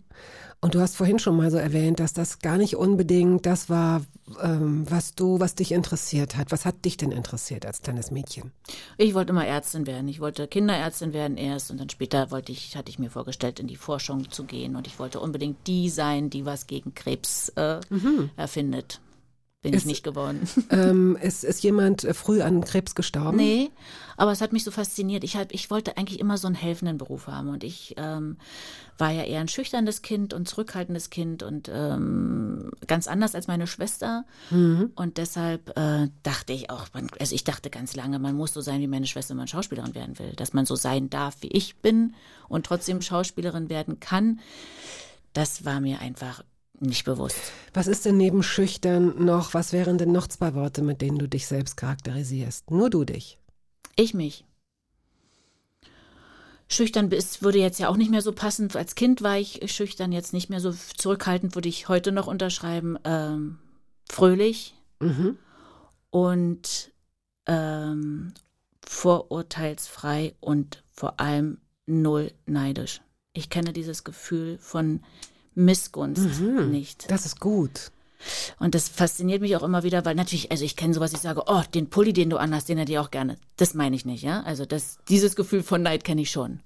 [0.65, 4.03] Und du hast vorhin schon mal so erwähnt, dass das gar nicht unbedingt das war,
[4.41, 6.53] ähm, was du, was dich interessiert hat.
[6.53, 8.53] Was hat dich denn interessiert als kleines Mädchen?
[8.97, 10.07] Ich wollte immer Ärztin werden.
[10.07, 13.67] Ich wollte Kinderärztin werden erst und dann später wollte ich, hatte ich mir vorgestellt, in
[13.67, 17.81] die Forschung zu gehen und ich wollte unbedingt die sein, die was gegen Krebs äh,
[18.37, 19.01] erfindet.
[19.63, 20.49] Bin Ist- ich nicht geworden.
[20.71, 23.37] ähm, ist, ist jemand äh, früh an Krebs gestorben?
[23.37, 23.71] Nee,
[24.17, 25.23] aber es hat mich so fasziniert.
[25.23, 28.39] Ich, hab, ich wollte eigentlich immer so einen helfenden Beruf haben und ich ähm,
[28.99, 33.69] war ja eher ein schüchternes Kind und zurückhaltendes Kind und ähm, ganz anders als meine
[33.69, 34.25] Schwester.
[34.51, 38.61] Und deshalb äh, dachte ich auch, man, also ich dachte ganz lange, man muss so
[38.61, 40.33] sein wie meine Schwester, wenn man Schauspielerin werden will.
[40.37, 42.15] Dass man so sein darf, wie ich bin
[42.49, 44.41] und trotzdem Schauspielerin werden kann,
[45.33, 46.43] das war mir einfach
[46.87, 47.37] nicht bewusst.
[47.75, 51.29] Was ist denn neben schüchtern noch, was wären denn noch zwei Worte, mit denen du
[51.29, 52.71] dich selbst charakterisierst?
[52.71, 53.39] Nur du dich.
[53.97, 54.45] Ich mich.
[56.69, 58.71] Schüchtern bis würde jetzt ja auch nicht mehr so passen.
[58.75, 62.99] Als Kind war ich schüchtern, jetzt nicht mehr so zurückhaltend, würde ich heute noch unterschreiben.
[63.05, 63.59] Ähm,
[64.09, 65.37] fröhlich Mhm.
[66.11, 66.93] und
[67.47, 68.35] ähm,
[68.87, 73.01] vorurteilsfrei und vor allem null neidisch.
[73.33, 75.01] Ich kenne dieses Gefühl von
[75.55, 77.11] Missgunst nicht.
[77.11, 77.91] Das ist gut.
[78.59, 81.43] Und das fasziniert mich auch immer wieder, weil natürlich, also ich kenne sowas, ich sage,
[81.47, 83.37] oh, den Pulli, den du anhast, den hätte ich auch gerne.
[83.57, 84.43] Das meine ich nicht, ja.
[84.43, 86.61] Also das, dieses Gefühl von Neid kenne ich schon.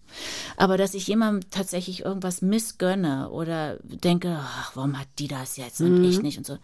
[0.56, 5.80] Aber dass ich jemandem tatsächlich irgendwas missgönne oder denke, ach, warum hat die das jetzt
[5.80, 6.58] und ich nicht und so.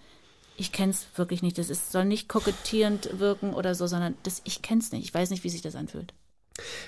[0.57, 1.59] Ich kenne es wirklich nicht.
[1.59, 5.05] Das ist, soll nicht kokettierend wirken oder so, sondern das, ich kenne es nicht.
[5.05, 6.13] Ich weiß nicht, wie sich das anfühlt.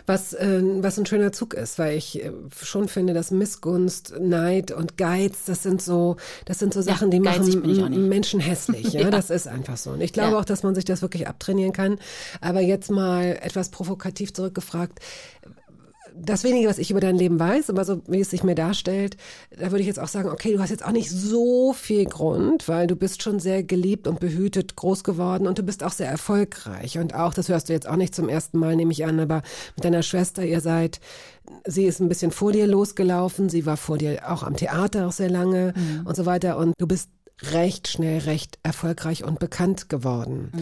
[0.07, 2.31] Was, äh, was ein schöner Zug ist, weil ich äh,
[2.63, 7.21] schon finde, dass Missgunst, Neid und Geiz, das sind so, das sind so Sachen, die
[7.21, 8.09] geizig machen.
[8.09, 8.85] Menschen hässlich.
[8.93, 9.01] Ja?
[9.03, 9.11] Ja.
[9.11, 9.91] Das ist einfach so.
[9.91, 10.39] Und ich glaube Ja.
[10.39, 11.99] auch, dass man sich das wirklich abtrainieren kann.
[12.43, 14.99] Aber jetzt mal etwas provokativ zurückgefragt.
[16.17, 19.17] Das wenige, was ich über dein Leben weiß, aber so wie es sich mir darstellt,
[19.51, 22.69] da würde ich jetzt auch sagen, okay, du hast jetzt auch nicht so viel Grund,
[22.69, 26.09] weil du bist schon sehr geliebt und behütet groß geworden und du bist auch sehr
[26.09, 26.99] erfolgreich.
[26.99, 29.43] Und auch, das hörst du jetzt auch nicht zum ersten Mal, nehme ich an, aber
[29.75, 31.01] mit deiner Schwester, ihr seid,
[31.67, 35.12] sie ist ein bisschen vor dir losgelaufen, sie war vor dir auch am Theater auch
[35.12, 37.11] sehr lange und so weiter und du bist
[37.53, 40.53] recht schnell recht erfolgreich und bekannt geworden.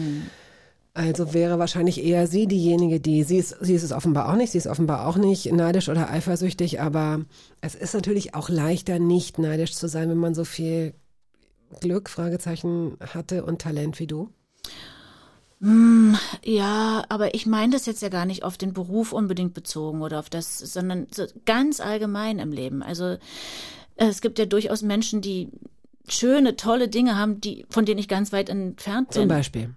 [0.95, 4.51] Also wäre wahrscheinlich eher sie diejenige, die, sie ist, sie ist es offenbar auch nicht,
[4.51, 7.21] sie ist offenbar auch nicht neidisch oder eifersüchtig, aber
[7.61, 10.93] es ist natürlich auch leichter, nicht neidisch zu sein, wenn man so viel
[11.79, 14.29] Glück, Fragezeichen hatte und Talent wie du.
[16.43, 20.19] Ja, aber ich meine das jetzt ja gar nicht auf den Beruf unbedingt bezogen oder
[20.19, 22.83] auf das, sondern so ganz allgemein im Leben.
[22.83, 23.17] Also äh,
[23.95, 25.49] es gibt ja durchaus Menschen, die
[26.07, 29.29] schöne, tolle Dinge haben, die, von denen ich ganz weit entfernt Zum bin.
[29.29, 29.69] Beispiel.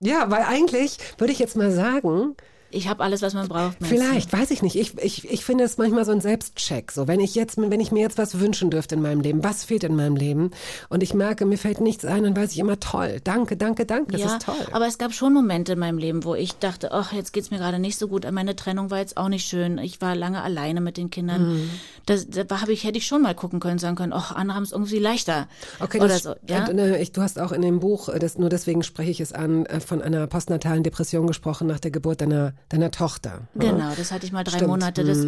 [0.00, 2.36] Ja, weil eigentlich würde ich jetzt mal sagen,
[2.72, 3.80] ich habe alles, was man braucht.
[3.80, 4.00] meinst du?
[4.00, 4.76] Vielleicht, weiß ich nicht.
[4.76, 6.92] Ich, ich, ich finde es manchmal so ein Selbstcheck.
[6.92, 9.64] So, wenn ich jetzt, wenn ich mir jetzt was wünschen dürfte in meinem Leben, was
[9.64, 10.50] fehlt in meinem Leben?
[10.88, 13.20] Und ich merke, mir fällt nichts ein, dann weiß ich immer toll.
[13.24, 14.12] Danke, danke, danke.
[14.12, 14.66] Das ja, ist toll.
[14.72, 17.58] aber es gab schon Momente in meinem Leben, wo ich dachte, ach, jetzt geht's mir
[17.58, 18.30] gerade nicht so gut.
[18.30, 19.78] Meine Trennung war jetzt auch nicht schön.
[19.78, 21.54] Ich war lange alleine mit den Kindern.
[21.54, 21.70] Mhm.
[22.06, 24.64] Das, da habe ich, hätte ich schon mal gucken können, sagen können, ach, andere haben
[24.64, 25.48] es irgendwie leichter.
[25.80, 26.34] Okay, Oder das, so.
[26.48, 26.66] Ja?
[26.66, 29.32] und, äh, du hast auch in dem Buch, äh, das, nur deswegen spreche ich es
[29.32, 33.42] an, äh, von einer postnatalen Depression gesprochen nach der Geburt deiner, deiner Tochter.
[33.54, 34.70] Genau, das hatte ich mal drei Stimmt.
[34.70, 35.04] Monate.
[35.04, 35.18] Das,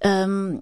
[0.00, 0.60] ähm,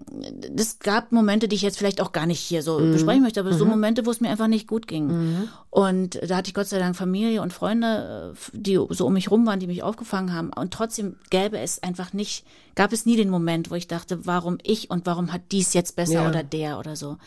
[0.51, 3.53] das gab Momente, die ich jetzt vielleicht auch gar nicht hier so besprechen möchte, aber
[3.53, 5.47] so Momente, wo es mir einfach nicht gut ging.
[5.69, 9.31] Und da hatte ich Gott sei Dank Familie und Freunde, äh, die so um mich
[9.31, 10.51] rum waren, die mich aufgefangen haben.
[10.53, 12.45] Und trotzdem gäbe es einfach nicht,
[12.75, 15.95] gab es nie den Moment, wo ich dachte, warum ich und warum hat dies jetzt
[15.95, 16.29] besser Ja.
[16.29, 17.17] oder der oder so.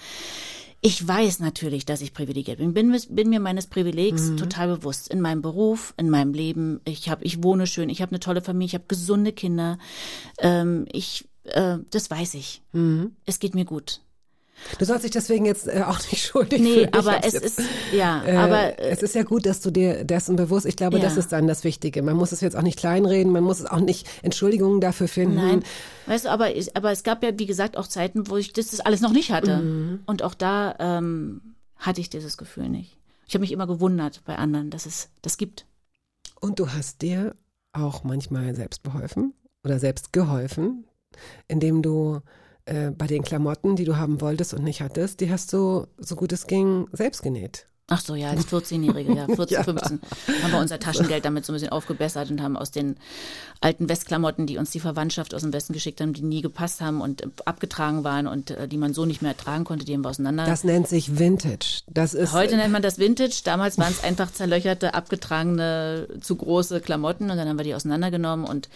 [0.80, 2.72] Ich weiß natürlich, dass ich privilegiert bin.
[2.72, 5.08] Bin, bin mir meines Privilegs total bewusst.
[5.08, 6.80] In meinem Beruf, in meinem Leben.
[6.84, 7.88] Ich habe, ich wohne schön.
[7.88, 8.66] Ich habe eine tolle Familie.
[8.66, 9.78] Ich habe gesunde Kinder.
[10.38, 12.62] Ähm, ich, äh, das weiß ich.
[13.26, 14.02] Es geht mir gut.
[14.78, 16.90] Du sollst dich deswegen jetzt äh, auch nicht schuldig Nee, fühlen.
[16.92, 17.60] Ich aber es jetzt, ist,
[17.92, 20.66] ja, äh, aber äh, es ist ja gut, dass du dir dessen bewusst.
[20.66, 21.04] Ich glaube, Ja.
[21.04, 22.02] das ist dann das Wichtige.
[22.02, 23.32] Man muss es jetzt auch nicht kleinreden.
[23.32, 25.36] Man muss es auch nicht Entschuldigungen dafür finden.
[25.36, 25.64] Nein,
[26.06, 28.68] weißt du, aber, ich- aber es gab ja, wie gesagt, auch Zeiten, wo ich das,
[28.68, 29.58] das alles noch nicht hatte.
[29.58, 30.00] Mhm.
[30.06, 31.40] Und auch da ähm,
[31.76, 32.96] hatte ich dieses Gefühl nicht.
[33.26, 35.66] Ich habe mich immer gewundert bei anderen, dass es das gibt.
[36.40, 37.34] Und du hast dir
[37.72, 39.34] auch manchmal selbst beholfen
[39.64, 40.84] oder selbst geholfen,
[41.46, 42.20] indem du
[42.68, 46.16] äh, bei den Klamotten, die du haben wolltest und nicht hattest, die hast du, so
[46.16, 47.66] gut es ging, selbst genäht.
[47.90, 49.64] Ach so, ja, als 14-Jährige, ja, 14, Ja.
[49.64, 50.00] 15,
[50.42, 52.96] haben wir unser Taschengeld damit so ein bisschen aufgebessert und haben aus den
[53.62, 57.00] alten Westklamotten, die uns die Verwandtschaft aus dem Westen geschickt haben, die nie gepasst haben
[57.00, 60.04] und äh, abgetragen waren und äh, die man so nicht mehr tragen konnte, die haben
[60.04, 60.44] wir auseinander.
[60.44, 61.80] Das nennt sich Vintage.
[61.86, 63.40] Das ist Heute nennt man das Vintage.
[63.44, 68.44] Damals waren es einfach zerlöcherte, abgetragene, zu große Klamotten und dann haben wir die auseinandergenommen
[68.44, 68.68] und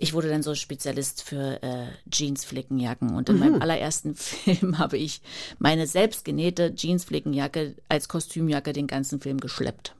[0.00, 5.20] ich wurde dann so Spezialist für äh, Jeansflickenjacken und in meinem allerersten Film habe ich
[5.58, 9.94] meine selbstgenähte Jeansflickenjacke als Kostümjacke den ganzen Film geschleppt.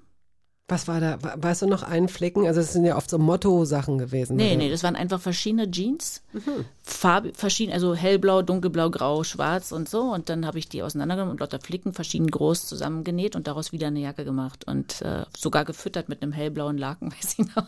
[0.70, 1.18] Was war da?
[1.22, 2.46] We- Weißt du noch einen Flicken?
[2.46, 4.36] Also es sind ja oft so Motto-Sachen gewesen.
[4.36, 4.56] Nee, oder?
[4.56, 6.22] nee, das waren einfach verschiedene Jeans.
[6.32, 6.64] Mhm.
[6.82, 10.02] Farbe, verschieden, also hellblau, dunkelblau, grau, schwarz und so.
[10.02, 13.88] Und dann habe ich die auseinandergenommen und lauter Flicken verschieden groß zusammengenäht und daraus wieder
[13.88, 14.64] eine Jacke gemacht.
[14.66, 17.66] Und äh, sogar gefüttert mit einem hellblauen Laken, weiß ich noch.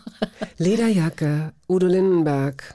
[0.59, 2.74] Lederjacke, Udo Lindenberg,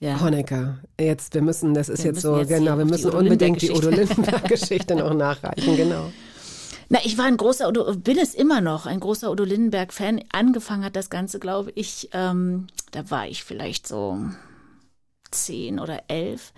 [0.00, 0.20] Ja.
[0.20, 0.78] Honecker.
[0.98, 3.70] Jetzt, wir müssen, das ist Wir jetzt so, jetzt genau, wir die müssen unbedingt die
[3.70, 3.90] Udo.
[3.90, 6.10] Lindenberg-Geschichte noch nachreichen, genau.
[6.92, 10.24] Na, ich war ein großer Udo, bin es immer noch, ein großer Udo Lindenberg-Fan.
[10.30, 14.18] Angefangen hat das Ganze, glaube ich, ähm, da war ich vielleicht so
[15.30, 16.52] zehn oder elf.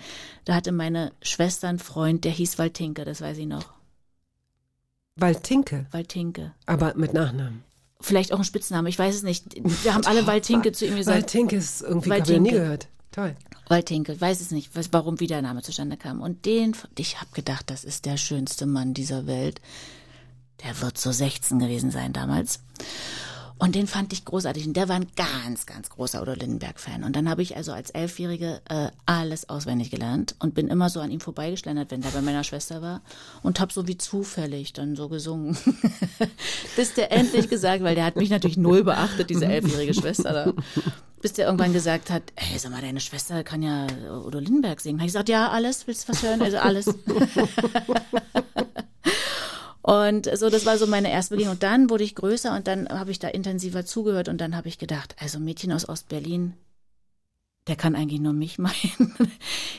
[0.44, 3.74] Da hatte meine Schwester einen Freund, der hieß Waltinke, das weiß ich noch.
[5.14, 6.52] Waltinke, Waltinke.
[6.66, 7.62] aber mit Nachnamen.
[8.00, 9.54] Vielleicht auch ein Spitzname, ich weiß es nicht.
[9.84, 11.16] Wir haben alle Waltinke zu ihm gesagt.
[11.16, 12.88] Waltinke ist irgendwie, habe ich nie gehört.
[13.12, 13.36] Toll.
[13.68, 16.20] Waltinke, weiß es nicht, was, warum wie der Name zustande kam.
[16.20, 19.60] Und den, ich habe gedacht, das ist der schönste Mann dieser Welt.
[20.62, 22.60] Der wird so 16 gewesen sein damals.
[23.56, 24.66] Und den fand ich großartig.
[24.66, 27.04] Und der war ein ganz, ganz großer Udo Lindenberg-Fan.
[27.04, 31.00] Und dann habe ich also als Elfjährige äh, alles auswendig gelernt und bin immer so
[31.00, 33.00] an ihm vorbeigeschlendert, wenn der bei meiner Schwester war.
[33.42, 35.56] Und habe so wie zufällig dann so gesungen.
[36.76, 40.52] Bis der endlich gesagt, weil der hat mich natürlich null beachtet, diese elfjährige Schwester da.
[41.22, 43.86] Bis der irgendwann gesagt hat, ey, sag mal, deine Schwester kann ja
[44.26, 44.98] Udo Lindenberg singen.
[44.98, 46.42] Habe ich gesagt, ja, alles, willst du was hören?
[46.42, 46.86] Also alles.
[49.84, 51.56] Und so, das war so meine erste Begegnung.
[51.56, 54.66] Und dann wurde ich größer und dann habe ich da intensiver zugehört und dann habe
[54.66, 56.54] ich gedacht, also Mädchen aus Ostberlin,
[57.66, 59.14] der kann eigentlich nur mich meinen.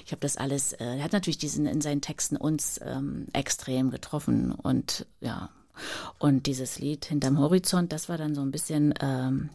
[0.05, 3.89] Ich habe das alles, äh, er hat natürlich diesen in seinen Texten uns ähm, extrem
[3.89, 5.49] getroffen und ja,
[6.19, 9.49] und dieses Lied Hinterm Horizont, das war dann so ein bisschen ähm,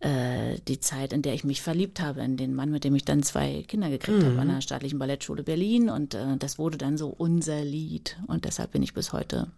[0.00, 3.04] äh, die Zeit, in der ich mich verliebt habe, in den Mann, mit dem ich
[3.04, 5.88] dann zwei Kinder gekriegt habe an der staatlichen Ballettschule Berlin.
[5.88, 8.18] Und äh, das wurde dann so unser Lied.
[8.26, 9.48] Und deshalb bin ich bis heute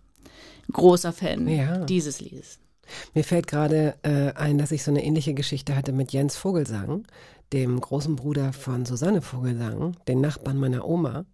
[0.72, 1.84] großer Fan Ja.
[1.84, 2.58] dieses Liedes.
[3.14, 7.06] Mir fällt gerade äh, ein, dass ich so eine ähnliche Geschichte hatte mit Jens Vogelsang,
[7.52, 11.24] dem großen Bruder von Susanne Vogelsang, den Nachbarn meiner Oma.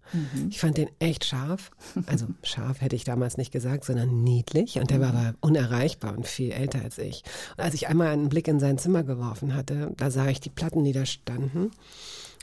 [0.48, 1.70] Ich fand den echt scharf.
[2.06, 4.78] Also scharf hätte ich damals nicht gesagt, sondern niedlich.
[4.78, 7.24] Und der war aber unerreichbar und viel älter als ich.
[7.56, 10.50] Und als ich einmal einen Blick in sein Zimmer geworfen hatte, da sah ich die
[10.50, 11.72] Platten, die da standen.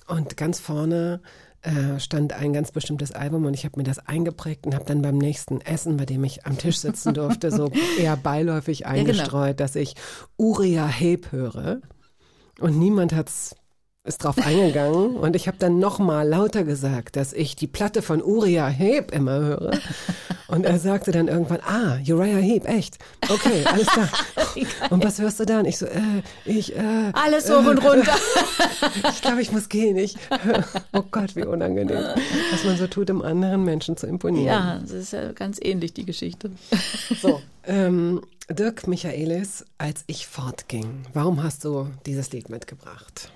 [0.07, 1.21] Und ganz vorne
[1.61, 5.01] äh, stand ein ganz bestimmtes Album und ich habe mir das eingeprägt und habe dann
[5.01, 8.91] beim nächsten Essen, bei dem ich am Tisch sitzen durfte, so eher beiläufig genau.
[8.91, 9.95] eingestreut, dass ich
[10.37, 11.81] Uriah Heep höre.
[12.59, 13.55] Und niemand hat's
[14.03, 18.23] ist drauf eingegangen und ich habe dann nochmal lauter gesagt, dass ich die Platte von
[18.23, 19.71] Uriah Heep immer höre.
[20.47, 22.97] Und er sagte dann irgendwann, ah, Uriah Heep, echt?
[23.29, 24.09] Okay, alles klar.
[24.89, 25.65] Und was hörst du dann?
[25.65, 26.01] Ich so, äh,
[26.43, 28.13] ich, äh, Alles hoch und runter.
[29.13, 29.95] ich glaube, ich muss gehen.
[29.95, 30.17] Ich,
[30.93, 32.03] oh Gott, wie unangenehm,
[32.51, 34.45] was man so tut, um anderen Menschen zu imponieren.
[34.45, 36.51] Ja, das ist ja ganz ähnlich, die Geschichte.
[37.21, 43.31] So, ähm, Dirk Michaelis, als ich fortging, warum hast du dieses Lied mitgebracht?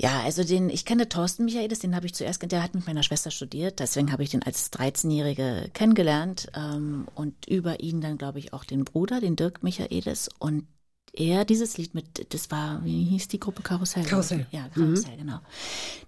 [0.00, 3.02] Ja, also den, ich kenne Thorsten Michaelis, den habe ich zuerst, der hat mit meiner
[3.02, 8.38] Schwester studiert, deswegen habe ich den als 13-Jährige kennengelernt ähm, und über ihn dann, glaube
[8.38, 10.68] ich, auch den Bruder, den Dirk Michaelis und
[11.12, 14.04] er, dieses Lied mit, das war, wie hieß die Gruppe Karussell?
[14.04, 14.46] Karussell.
[14.52, 15.40] Ja, Karussell, genau.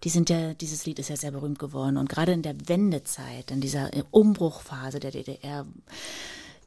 [0.04, 3.50] Die sind ja, dieses Lied ist ja sehr berühmt geworden und gerade in der Wendezeit,
[3.50, 5.66] in dieser Umbruchphase der DDR,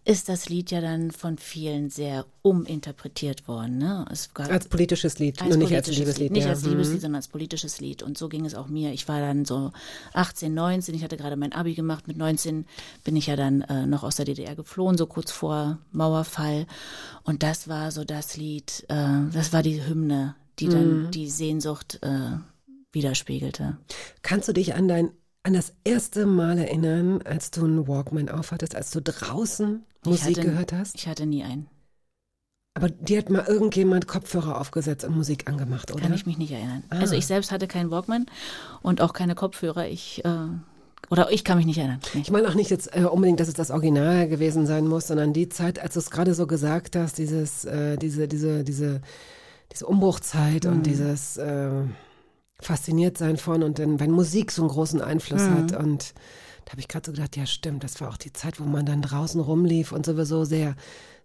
[0.06, 3.78] ist das Lied ja dann von vielen sehr uminterpretiert worden.
[3.78, 4.06] Ne?
[4.08, 4.28] Als
[4.68, 6.32] politisches Lied, als nur nicht als politisches Liebeslied.
[6.34, 6.50] Nicht ja.
[6.50, 6.70] als Mhm.
[6.72, 8.04] Liebeslied, sondern als politisches Lied.
[8.04, 8.92] Und so ging es auch mir.
[8.92, 9.72] Ich war dann so
[10.14, 12.08] 18, 19, ich hatte gerade mein Abi gemacht.
[12.08, 12.66] Mit 19
[13.04, 16.68] bin ich ja dann äh, noch aus der DDR geflohen, so kurz vor Mauerfall.
[17.24, 20.72] Und das war so das Lied, äh, das war die Hymne, die Mhm.
[20.72, 22.38] dann die Sehnsucht äh,
[22.92, 23.78] widerspiegelte.
[24.22, 25.12] Kannst du dich an dein
[25.44, 30.48] an das erste Mal erinnern, als du einen Walkman aufhattest, als du draußen Musik hatte,
[30.48, 30.96] gehört hast?
[30.96, 31.68] Ich hatte nie einen.
[32.76, 36.02] Aber dir hat mal irgendjemand Kopfhörer aufgesetzt und Musik angemacht, oder?
[36.02, 36.84] Kann ich mich nicht erinnern.
[36.90, 37.00] Ah.
[37.00, 38.26] Also ich selbst hatte keinen Walkman
[38.82, 39.88] und auch keine Kopfhörer.
[39.88, 40.30] Ich äh,
[41.10, 42.00] oder ich kann mich nicht erinnern.
[42.14, 42.22] Nee.
[42.22, 45.34] Ich meine auch nicht jetzt äh, unbedingt, dass es das Original gewesen sein muss, sondern
[45.34, 49.02] die Zeit, als du es gerade so gesagt hast, dieses, äh, diese, diese, diese,
[49.72, 50.72] diese Umbruchzeit Mhm.
[50.72, 51.70] und dieses äh,
[52.66, 55.56] fasziniert sein von und dann, wenn Musik so einen großen Einfluss Mhm.
[55.56, 56.14] hat und
[56.66, 58.86] da habe ich gerade so gedacht, ja stimmt, das war auch die Zeit, wo man
[58.86, 60.76] dann draußen rumlief und sowieso sehr,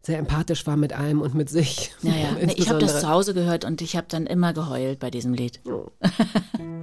[0.03, 1.93] sehr empathisch war mit allem und mit sich.
[2.03, 2.33] Ja, ja.
[2.45, 5.33] Nee, ich habe das zu Hause gehört und ich habe dann immer geheult bei diesem
[5.35, 5.61] Lied.
[5.67, 5.89] Anja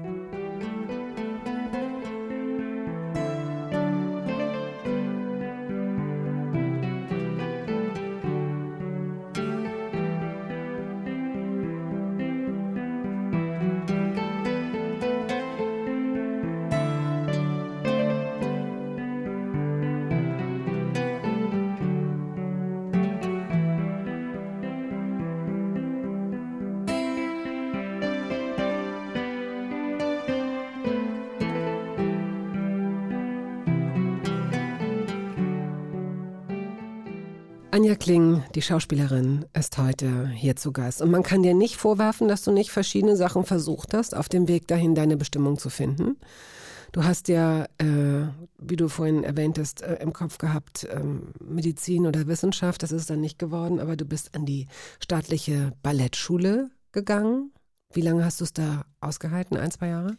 [38.56, 41.02] die Schauspielerin, ist heute hier zu Gast.
[41.02, 44.48] Und man kann dir nicht vorwerfen, dass du nicht verschiedene Sachen versucht hast, auf dem
[44.48, 46.18] Weg dahin deine Bestimmung zu finden.
[46.94, 48.28] Du hast ja, äh,
[48.58, 52.84] wie du vorhin erwähntest, äh, im Kopf gehabt, ähm, Medizin oder Wissenschaft.
[52.84, 54.68] Das ist dann nicht geworden, aber du bist an die
[55.04, 57.52] staatliche Ballettschule gegangen.
[57.96, 59.58] Wie lange hast du es da ausgehalten?
[59.58, 60.18] Ein, zwei Jahre?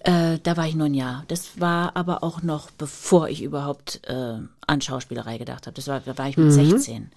[0.00, 1.24] Äh, da war ich nur ein Jahr.
[1.28, 5.74] Das war aber auch noch bevor ich überhaupt äh, an Schauspielerei gedacht habe.
[5.74, 7.10] Das war, da war ich mit 16.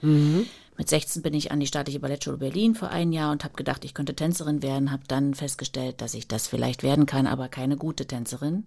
[0.77, 3.83] Mit 16 bin ich an die staatliche Ballettschule Berlin für ein Jahr und habe gedacht,
[3.83, 4.91] ich könnte Tänzerin werden.
[4.91, 8.65] Habe dann festgestellt, dass ich das vielleicht werden kann, aber keine gute Tänzerin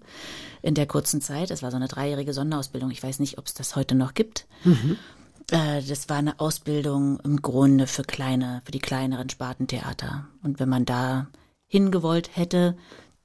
[0.60, 1.50] in der kurzen Zeit.
[1.50, 2.90] Das war so eine dreijährige Sonderausbildung.
[2.90, 4.46] Ich weiß nicht, ob es das heute noch gibt.
[4.66, 4.96] Äh,
[5.50, 10.28] das war eine Ausbildung im Grunde für kleine, für die kleineren Spartentheater.
[10.42, 11.28] Und wenn man da
[11.66, 12.76] hingewollt hätte,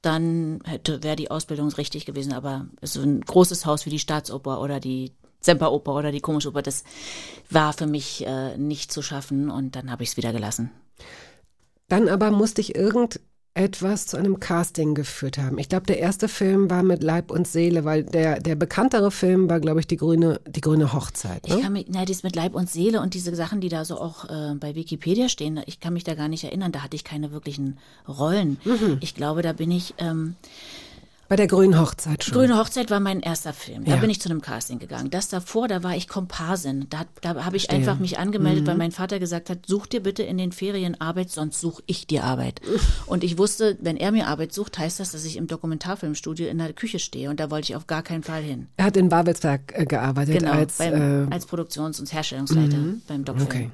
[0.02, 2.32] dann hätte, wäre die Ausbildung richtig gewesen.
[2.32, 6.84] Aber so ein großes Haus wie die Staatsoper oder die Semperoper oder die Komischoper, das
[7.50, 10.70] war für mich äh, nicht zu schaffen und dann habe ich es wieder gelassen.
[11.88, 12.74] Dann aber musste ich
[13.56, 15.58] irgendetwas zu einem Casting geführt haben.
[15.58, 19.48] Ich glaube, der erste Film war mit Leib und Seele, weil der, der bekanntere Film
[19.48, 21.42] war, glaube ich, die grüne, die grüne Hochzeit.
[21.46, 21.62] Ich Ne?
[21.62, 24.24] kann mich, na, das mit Leib und Seele und diese Sachen, die da so auch
[24.28, 26.70] äh, bei Wikipedia stehen, ich kann mich da gar nicht erinnern.
[26.72, 28.58] Da hatte ich keine wirklichen Rollen.
[29.00, 29.94] Ich glaube, da bin ich.
[29.98, 30.34] Ähm,
[31.28, 32.34] Bei der grünen Hochzeit schon.
[32.34, 33.84] Grüne Hochzeit war mein erster Film.
[33.84, 33.96] Da Ja.
[33.96, 35.10] bin ich zu einem Casting gegangen.
[35.10, 36.86] Das davor, da war ich Komparsin.
[36.88, 37.78] Da, da habe ich Verstehe.
[37.78, 41.30] einfach mich angemeldet, weil mein Vater gesagt hat, such dir bitte in den Ferien Arbeit,
[41.30, 42.60] sonst suche ich dir Arbeit.
[43.06, 46.58] Und ich wusste, wenn er mir Arbeit sucht, heißt das, dass ich im Dokumentarfilmstudio in
[46.58, 47.28] der Küche stehe.
[47.28, 48.68] Und da wollte ich auf gar keinen Fall hin.
[48.76, 52.76] Er hat in Babelsberg äh, gearbeitet Genau, als beim, äh, als Produktions- und Herstellungsleiter
[53.08, 53.46] beim Doc-Film.
[53.48, 53.70] Okay.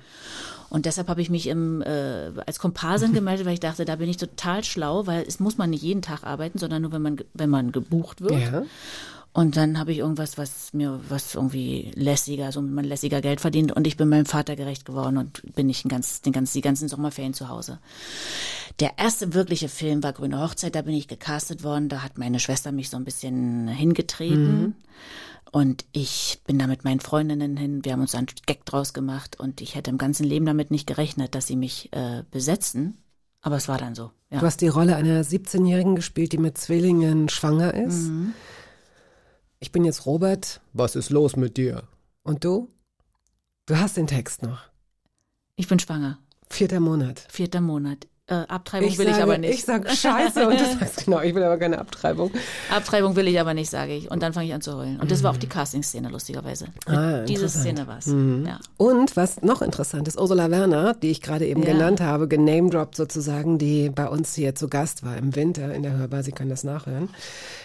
[0.73, 4.09] Und deshalb habe ich mich im, äh, als Komparsin gemeldet, weil ich dachte, da bin
[4.09, 7.19] ich total schlau, weil es muss man nicht jeden Tag arbeiten, sondern nur, wenn man,
[7.35, 8.41] wenn man gebucht wird.
[8.41, 8.63] ja.
[9.35, 13.73] Und dann habe ich irgendwas, was mir, was irgendwie lässiger, so man lässiger Geld verdient.
[13.73, 16.61] Und ich bin meinem Vater gerecht geworden und bin ich den ganz, den ganz, die
[16.61, 17.79] ganzen Sommerferien zu Hause.
[18.81, 21.89] Der erste wirkliche Film war Grüne Hochzeit, da bin ich gecastet worden.
[21.89, 24.75] Da hat meine Schwester mich so ein bisschen hingetreten.
[25.51, 27.85] Und ich bin da mit meinen Freundinnen hin.
[27.85, 30.87] Wir haben uns einen Gag draus gemacht und ich hätte im ganzen Leben damit nicht
[30.87, 32.99] gerechnet, dass sie mich äh, besetzen.
[33.43, 34.13] Aber es war dann so.
[34.31, 34.41] Ja.
[34.41, 38.09] Du hast die Rolle einer 17-Jährigen gespielt, die mit Zwillingen schwanger ist.
[38.09, 38.35] Mhm.
[39.59, 40.61] Ich bin jetzt Robert.
[40.73, 41.83] Was ist los mit dir?
[42.23, 42.71] Und du?
[43.67, 44.61] Du hast den Text noch.
[45.57, 46.19] Ich bin schwanger.
[46.49, 47.27] Vierter Monat.
[47.29, 48.07] Vierter Monat.
[48.29, 49.55] Äh, Abtreibung Ich will sage, ich aber nicht.
[49.55, 52.31] Ich sag Scheiße und du sagst genau, ich will aber keine Abtreibung.
[52.71, 54.13] Abtreibung will ich aber nicht, sage ich.
[54.13, 55.01] Und dann fange ich an zu heulen.
[55.01, 56.67] Und das war auch die Casting-Szene, lustigerweise.
[56.87, 56.95] Mhm.
[56.95, 57.43] Ah, Diese.
[57.47, 57.49] Mhm.
[57.49, 58.07] Szene war es.
[58.07, 58.61] Ja.
[58.77, 61.73] Und was noch interessant ist, Ursula Werner, die ich gerade eben Ja.
[61.73, 65.95] genannt habe, genamedroppt sozusagen, die bei uns hier zu Gast war im Winter in der
[65.95, 67.09] Hörbar, Sie können das nachhören,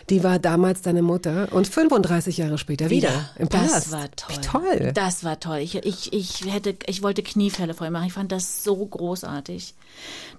[0.09, 3.75] die war damals deine Mutter und 35 Jahre später wieder, im Palast.
[3.75, 4.35] Das war toll.
[4.35, 4.91] Wie toll.
[4.95, 5.57] Das war toll.
[5.59, 8.07] Ich, ich, ich hätte, ich wollte Kniefälle voll machen.
[8.07, 9.75] Ich fand das so großartig,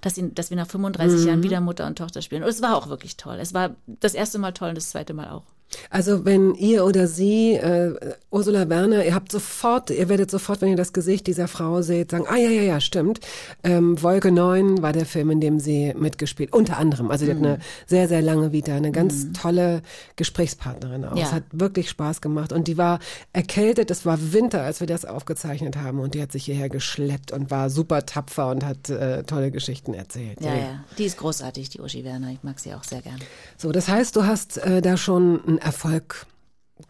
[0.01, 1.27] dass, sie, dass wir nach 35 Mhm.
[1.27, 2.43] Jahren wieder Mutter und Tochter spielen.
[2.43, 3.39] Und es war auch wirklich toll.
[3.41, 5.45] Es war das erste Mal toll und das zweite Mal auch.
[5.91, 7.95] Also wenn ihr oder sie, äh,
[8.31, 12.11] Ursula Werner, ihr habt sofort, ihr werdet sofort, wenn ihr das Gesicht dieser Frau seht,
[12.11, 13.21] sagen, ah ja, ja, ja, stimmt.
[13.63, 17.11] Ähm, Wolke 9 war der Film, in dem sie mitgespielt, unter anderem.
[17.11, 19.83] Also die hat eine sehr, sehr lange Vita, eine ganz tolle
[20.17, 21.17] Gesprächspartnerin auch.
[21.17, 21.25] Ja.
[21.25, 22.99] Es hat wirklich Spaß gemacht und die war
[23.33, 27.33] erkältet, es war Winter, als wir das aufgezeichnet haben und die hat sich hierher geschleppt
[27.33, 30.41] und war super tapfer und hat äh, tolle Geschichten erzählt.
[30.41, 30.85] Ja, ja.
[30.97, 32.31] Die ist großartig, die Uschi Werner.
[32.31, 33.19] Ich mag sie auch sehr gern.
[33.57, 36.27] So, das heißt, du hast äh, da schon Erfolg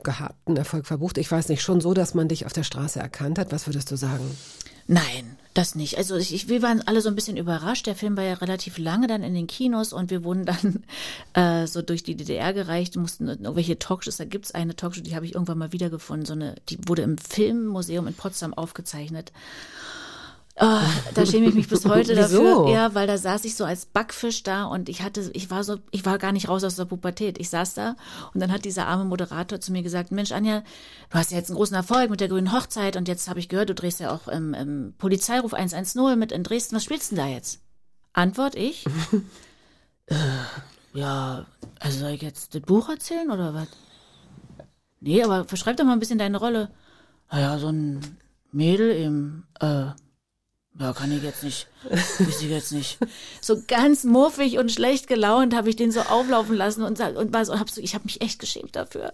[0.02, 1.18] gehabt, einen Erfolg verbucht.
[1.18, 3.52] Ich weiß nicht, schon so, dass man dich auf der Straße erkannt hat.
[3.52, 4.36] Was würdest du sagen?
[4.90, 5.98] Nein, das nicht.
[5.98, 7.86] Also ich, ich, wir waren alle so ein bisschen überrascht.
[7.86, 10.82] Der Film war ja relativ lange dann in den Kinos und wir wurden dann
[11.34, 15.26] äh, so durch die DDR gereicht, mussten irgendwelche Talkshows, da gibt's eine Talkshow, die habe
[15.26, 19.32] ich irgendwann mal wiedergefunden, so eine, die wurde im Filmmuseum in Potsdam aufgezeichnet.
[20.61, 20.82] Ah,
[21.14, 22.68] da schäme ich mich bis heute dafür.
[22.68, 25.78] Ja, weil da saß ich so als Backfisch da und ich hatte, ich war so,
[25.92, 27.38] ich war gar nicht raus aus der Pubertät.
[27.38, 27.96] Ich saß da
[28.34, 30.62] und dann hat dieser arme Moderator zu mir gesagt, Mensch, Anja,
[31.11, 33.48] du hast ja jetzt einen großen Erfolg mit der grünen Hochzeit und jetzt habe ich
[33.48, 36.74] gehört, du drehst ja auch im, im Polizeiruf 110 mit in Dresden.
[36.74, 37.61] Was spielst du denn da jetzt?
[38.12, 38.84] Antwort ich.
[40.06, 40.14] äh,
[40.92, 41.46] ja,
[41.78, 43.68] also soll ich jetzt das Buch erzählen oder was?
[45.00, 46.70] Nee, aber verschreib doch mal ein bisschen deine Rolle.
[47.30, 48.00] Naja, so ein
[48.50, 49.86] Mädel im, äh,
[50.78, 52.98] ja, kann ich jetzt nicht, weiß ich jetzt nicht.
[53.40, 57.44] So ganz muffig und schlecht gelaunt habe ich den so auflaufen lassen und, und war
[57.44, 59.12] so, hab so ich habe mich echt geschämt dafür.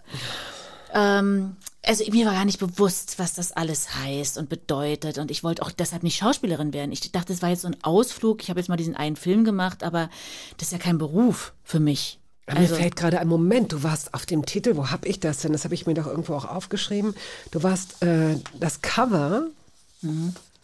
[0.92, 5.18] Ähm, also mir war gar nicht bewusst, was das alles heißt und bedeutet.
[5.18, 6.92] Und ich wollte auch deshalb nicht Schauspielerin werden.
[6.92, 8.42] Ich dachte, das war jetzt so ein Ausflug.
[8.42, 10.08] Ich habe jetzt mal diesen einen Film gemacht, aber
[10.56, 12.18] das ist ja kein Beruf für mich.
[12.46, 15.38] Mir Also, fällt gerade ein Moment, du warst auf dem Titel, wo hab ich das
[15.38, 15.52] denn?
[15.52, 17.14] Das habe ich mir doch irgendwo auch aufgeschrieben.
[17.50, 19.48] Du warst äh, das Cover.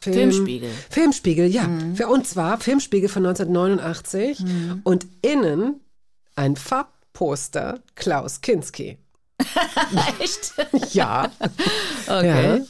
[0.02, 0.20] Film, Mhm.
[0.32, 0.70] Filmspiegel.
[0.88, 1.68] Filmspiegel, ja.
[1.68, 1.96] Mhm.
[1.96, 4.42] Für uns war Filmspiegel von 1989
[4.84, 5.80] und innen
[6.36, 8.96] ein Farbposter Klaus Kinski.
[10.20, 10.54] echt?
[10.94, 11.30] Ja.
[12.06, 12.58] Okay.
[12.58, 12.64] Ja.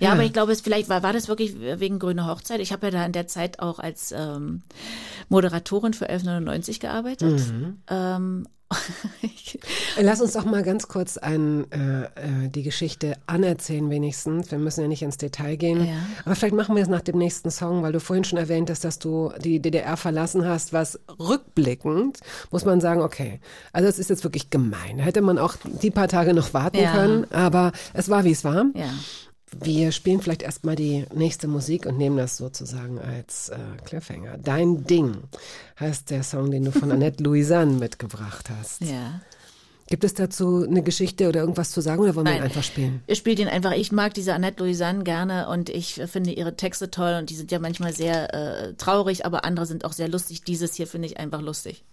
[0.00, 2.60] Ja, aber ich glaube, es vielleicht war, war das wirklich wegen Grüne Hochzeit.
[2.60, 4.62] Ich habe ja da in der Zeit auch als ähm,
[5.28, 7.40] Moderatorin für 1199 gearbeitet.
[7.88, 8.46] Ähm,
[10.00, 14.50] Lass uns doch mal ganz kurz ein, äh, äh, die Geschichte anerzählen wenigstens.
[14.50, 15.86] Wir müssen ja nicht ins Detail gehen.
[15.86, 15.94] Ja.
[16.24, 18.84] Aber vielleicht machen wir es nach dem nächsten Song, weil du vorhin schon erwähnt hast,
[18.84, 22.18] dass du die DDR verlassen hast, was rückblickend,
[22.50, 23.38] muss man sagen, okay,
[23.72, 24.98] also es ist jetzt wirklich gemein.
[24.98, 26.92] Hätte man auch die paar Tage noch warten Ja.
[26.92, 28.64] können, aber es war, wie es war.
[28.74, 28.88] ja.
[29.60, 34.38] Wir spielen vielleicht erstmal die nächste Musik und nehmen das sozusagen als äh, Cliffhanger.
[34.38, 35.16] Dein Ding
[35.78, 38.82] heißt der Song, den du von Annette Louisanne mitgebracht hast.
[38.82, 39.20] Ja.
[39.86, 42.40] Gibt es dazu eine Geschichte oder irgendwas zu sagen oder wollen wir Nein.
[42.40, 43.02] ihn einfach spielen?
[43.06, 43.72] Ihr spielt ihn einfach.
[43.72, 47.52] Ich mag diese Annette Louisanne gerne und ich finde ihre Texte toll und die sind
[47.52, 50.42] ja manchmal sehr äh, traurig, aber andere sind auch sehr lustig.
[50.42, 51.84] Dieses hier finde ich einfach lustig.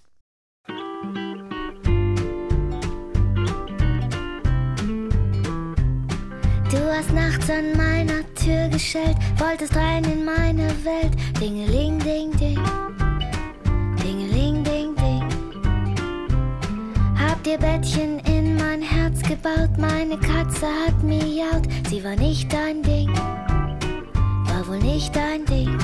[6.72, 11.12] Du hast nachts an meiner Tür geschellt, wolltest rein in meine Welt.
[11.38, 12.58] Dingeling, ding, ding.
[14.02, 15.22] Dingeling, ding, ding.
[17.20, 21.68] Hab dir Bettchen in mein Herz gebaut, meine Katze hat miaut.
[21.90, 23.14] Sie war nicht dein Ding,
[24.46, 25.78] war wohl nicht dein Ding.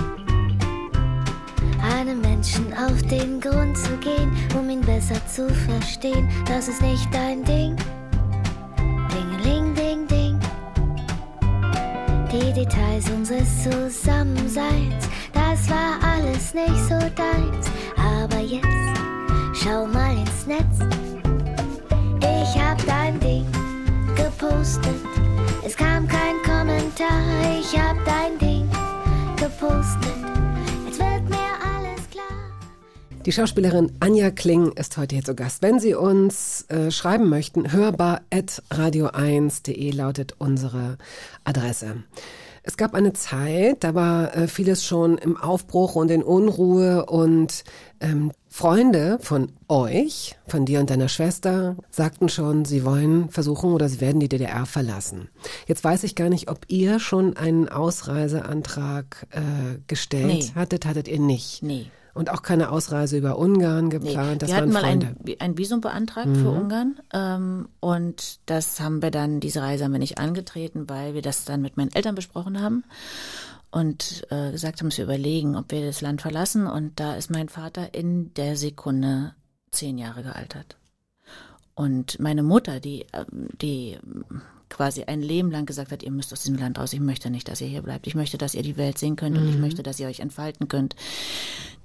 [1.97, 7.13] Einem Menschen auf den Grund zu gehen, um ihn besser zu verstehen, das ist nicht
[7.13, 7.75] dein Ding.
[12.47, 17.69] Die Details unseres Zusammenseins, das war alles nicht so deins.
[17.97, 18.65] Aber jetzt
[19.53, 20.79] schau mal ins Netz.
[22.21, 23.45] Ich hab dein Ding
[24.15, 24.95] gepostet.
[25.65, 27.21] Es kam kein Kommentar.
[27.59, 28.69] Ich hab dein Ding
[29.35, 30.46] gepostet.
[33.28, 35.61] Die Schauspielerin Anja Kling ist heute hier zu Gast.
[35.61, 40.97] Wenn Sie uns äh, schreiben möchten, hörbar.radio1.de lautet unsere
[41.43, 42.03] Adresse.
[42.63, 47.65] Es gab eine Zeit, da war äh, vieles schon im Aufbruch und in Unruhe und
[47.99, 53.89] ähm, Freunde von euch, von dir und deiner Schwester, sagten schon, sie wollen versuchen oder
[53.89, 55.28] sie werden die DDR verlassen.
[55.65, 60.49] Jetzt weiß ich gar nicht, ob ihr schon einen Ausreiseantrag äh, gestellt Nee.
[60.55, 61.61] hattet, hattet ihr nicht.
[61.61, 61.88] Nee.
[62.18, 63.97] Und auch keine Ausreise über Ungarn Nee.
[63.99, 64.41] geplant.
[64.41, 64.95] Das wir hatten waren mal.
[64.95, 65.15] Mhm.
[65.28, 69.91] ein, ein Visum beantragt für Ungarn ähm, und das haben wir dann, diese Reise haben
[69.91, 72.84] wir nicht angetreten, weil wir das dann mit meinen Eltern besprochen haben
[73.72, 77.30] und äh, gesagt haben, dass wir überlegen, ob wir das Land verlassen und da ist
[77.30, 79.34] mein Vater in der Sekunde
[79.72, 80.78] zehn Jahre gealtert.
[81.76, 83.97] Und meine Mutter, die, ähm, die
[84.70, 87.47] quasi ein Leben lang gesagt hat, ihr müsst aus diesem Land raus, ich möchte nicht,
[87.47, 89.84] dass ihr hier bleibt, ich möchte, dass ihr die Welt sehen könnt und ich möchte,
[89.84, 90.95] dass ihr euch entfalten könnt.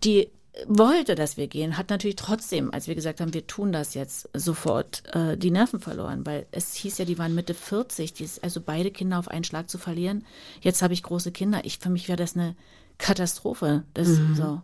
[0.04, 0.28] Die
[0.66, 4.28] wollte, dass wir gehen, hat natürlich trotzdem, als wir gesagt haben, wir tun das jetzt,
[4.34, 8.44] sofort äh, die Nerven verloren, weil es hieß ja, die waren Mitte 40, die ist,
[8.44, 10.24] also beide Kinder auf einen Schlag zu verlieren.
[10.60, 11.60] Jetzt habe ich große Kinder.
[11.64, 12.54] Ich, für mich wäre das eine
[12.98, 13.84] Katastrophe.
[13.94, 14.60] Das, so.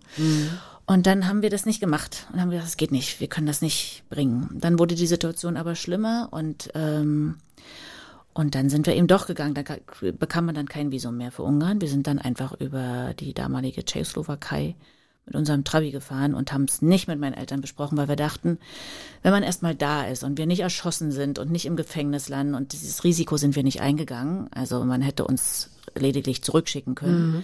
[0.86, 3.46] Und dann haben wir das nicht gemacht und haben gesagt, das geht nicht, wir können
[3.46, 4.48] das nicht bringen.
[4.54, 7.36] Dann wurde die Situation aber schlimmer und ähm,
[8.38, 9.54] und dann sind wir eben doch gegangen.
[9.54, 9.78] Da ka-
[10.18, 11.80] bekam man dann kein Visum mehr für Ungarn.
[11.80, 14.76] Wir sind dann einfach über die damalige Tschechoslowakei
[15.26, 18.58] mit unserem Trabi gefahren und haben es nicht mit meinen Eltern besprochen, weil wir dachten,
[19.22, 22.54] wenn man erstmal da ist und wir nicht erschossen sind und nicht im Gefängnis landen
[22.54, 27.42] und dieses Risiko sind wir nicht eingegangen, also man hätte uns lediglich zurückschicken können,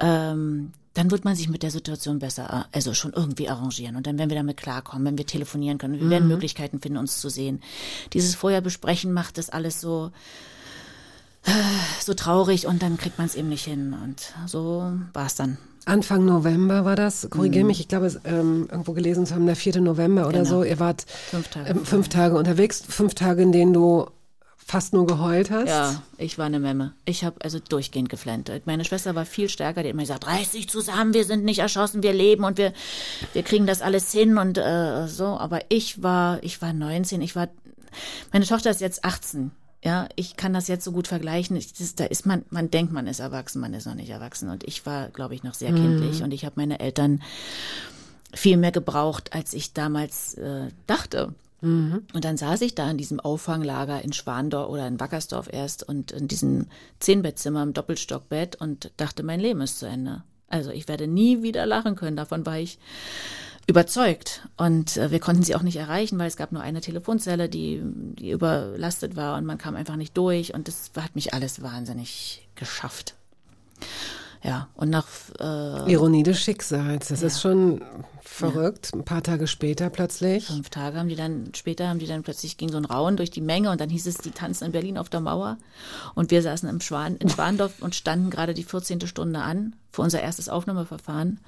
[0.00, 3.96] ähm, dann wird man sich mit der Situation besser, also schon irgendwie arrangieren.
[3.96, 5.98] Und dann werden wir damit klarkommen, wenn wir telefonieren können.
[6.00, 7.60] Wir werden Möglichkeiten finden, uns zu sehen.
[8.12, 10.12] Dieses vorher besprechen macht das alles so,
[11.46, 11.50] äh,
[12.00, 13.94] so traurig und dann kriegt man es eben nicht hin.
[14.04, 15.58] Und so war es dann.
[15.86, 19.56] Anfang November war das, korrigiere mich, ich glaube, es, ähm, irgendwo gelesen zu haben, der
[19.56, 19.80] 4.
[19.82, 20.48] November oder Genau.
[20.48, 20.64] so.
[20.64, 24.06] Ihr wart Fünf Tage ähm, fünf Tage unterwegs, fünf Tage, in denen du
[24.66, 25.68] fast nur geheult hast.
[25.68, 26.94] Ja, ich war eine Memme.
[27.04, 28.50] Ich habe also durchgehend geflennt.
[28.64, 31.58] Meine Schwester war viel stärker, die hat immer gesagt, reiß dich zusammen, wir sind nicht
[31.58, 32.72] erschossen, wir leben und wir,
[33.34, 35.26] wir kriegen das alles hin und äh, so.
[35.26, 37.48] Aber ich war, ich war 19, ich war,
[38.32, 39.50] meine Tochter ist jetzt 18.
[39.84, 41.56] Ja, ich kann das jetzt so gut vergleichen.
[41.56, 44.48] Ich, das, da ist man, man denkt, man ist erwachsen, man ist noch nicht erwachsen.
[44.48, 47.22] Und ich war, glaube ich, noch sehr kindlich und ich habe meine Eltern
[48.32, 51.34] viel mehr gebraucht, als ich damals äh, dachte.
[52.12, 56.12] Und dann saß ich da in diesem Auffanglager in Schwandorf oder in Wackersdorf erst und
[56.12, 56.66] in diesem
[57.00, 60.22] Zehnbettzimmer im Doppelstockbett und dachte, mein Leben ist zu Ende.
[60.48, 62.16] Also ich werde nie wieder lachen können.
[62.16, 62.78] Davon war ich
[63.66, 64.46] überzeugt.
[64.56, 67.80] Und äh, wir konnten sie auch nicht erreichen, weil es gab nur eine Telefonzelle, die,
[67.82, 70.54] die überlastet war und man kam einfach nicht durch.
[70.54, 73.14] Und das hat mich alles wahnsinnig geschafft.
[74.44, 75.06] Ja, und nach
[75.40, 77.80] äh, Ironie des Schicksals, das ist schon
[78.20, 78.90] verrückt.
[78.92, 80.48] Ein paar Tage später plötzlich.
[80.48, 83.30] fünf Tage haben die dann, später haben die dann plötzlich ging so ein Rauen durch
[83.30, 85.56] die Menge und dann hieß es, die tanzen in Berlin auf der Mauer.
[86.14, 89.06] Und wir saßen im Schwan, in Schwandorf und standen gerade die 14.
[89.06, 91.40] Stunde an für unser erstes Aufnahmeverfahren.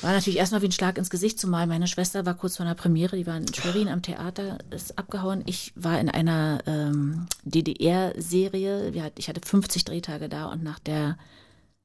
[0.00, 2.74] War natürlich erstmal wie ein Schlag ins Gesicht, zumal meine Schwester war kurz vor einer
[2.74, 5.44] Premiere, die war in Schwerin am Theater, ist abgehauen.
[5.46, 11.16] Ich war in einer ähm, DDR-Serie, ich hatte 50 Drehtage da und nach der,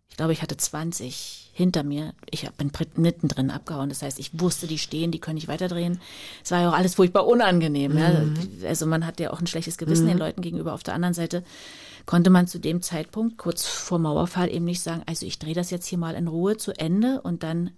[0.09, 2.13] ich glaube, ich hatte 20 hinter mir.
[2.29, 3.89] Ich bin mittendrin abgehauen.
[3.89, 5.99] Das heißt, ich wusste, die stehen, die können nicht weiterdrehen.
[6.43, 7.97] Es war ja auch alles furchtbar unangenehm.
[7.97, 8.23] Ja.
[8.67, 10.73] Also man hat ja auch ein schlechtes Gewissen den Leuten gegenüber.
[10.73, 11.43] Auf der anderen Seite
[12.05, 15.71] konnte man zu dem Zeitpunkt, kurz vor Mauerfall, eben nicht sagen, also ich drehe das
[15.71, 17.71] jetzt hier mal in Ruhe zu Ende und dann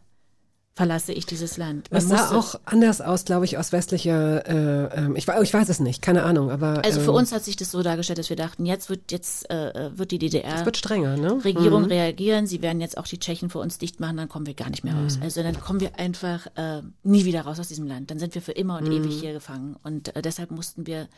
[0.79, 1.91] verlasse ich dieses Land.
[1.91, 5.67] Man Das sah auch anders aus, glaube ich, aus westlicher, äh, ähm, ich, ich weiß
[5.67, 8.29] es nicht, keine Ahnung, aber also für ähm, uns hat sich das so dargestellt, dass
[8.29, 11.43] wir dachten, jetzt wird jetzt äh, wird die DDR wird strenger, ne?
[11.43, 14.53] Regierung reagieren, sie werden jetzt auch die Tschechen für uns dicht machen, dann kommen wir
[14.53, 15.03] gar nicht mehr Mhm.
[15.03, 15.19] raus.
[15.21, 18.09] Also dann kommen wir einfach äh, nie wieder raus aus diesem Land.
[18.09, 18.87] Dann sind wir für immer Mhm.
[18.87, 19.75] und ewig hier gefangen.
[19.83, 21.09] Und äh, deshalb mussten wir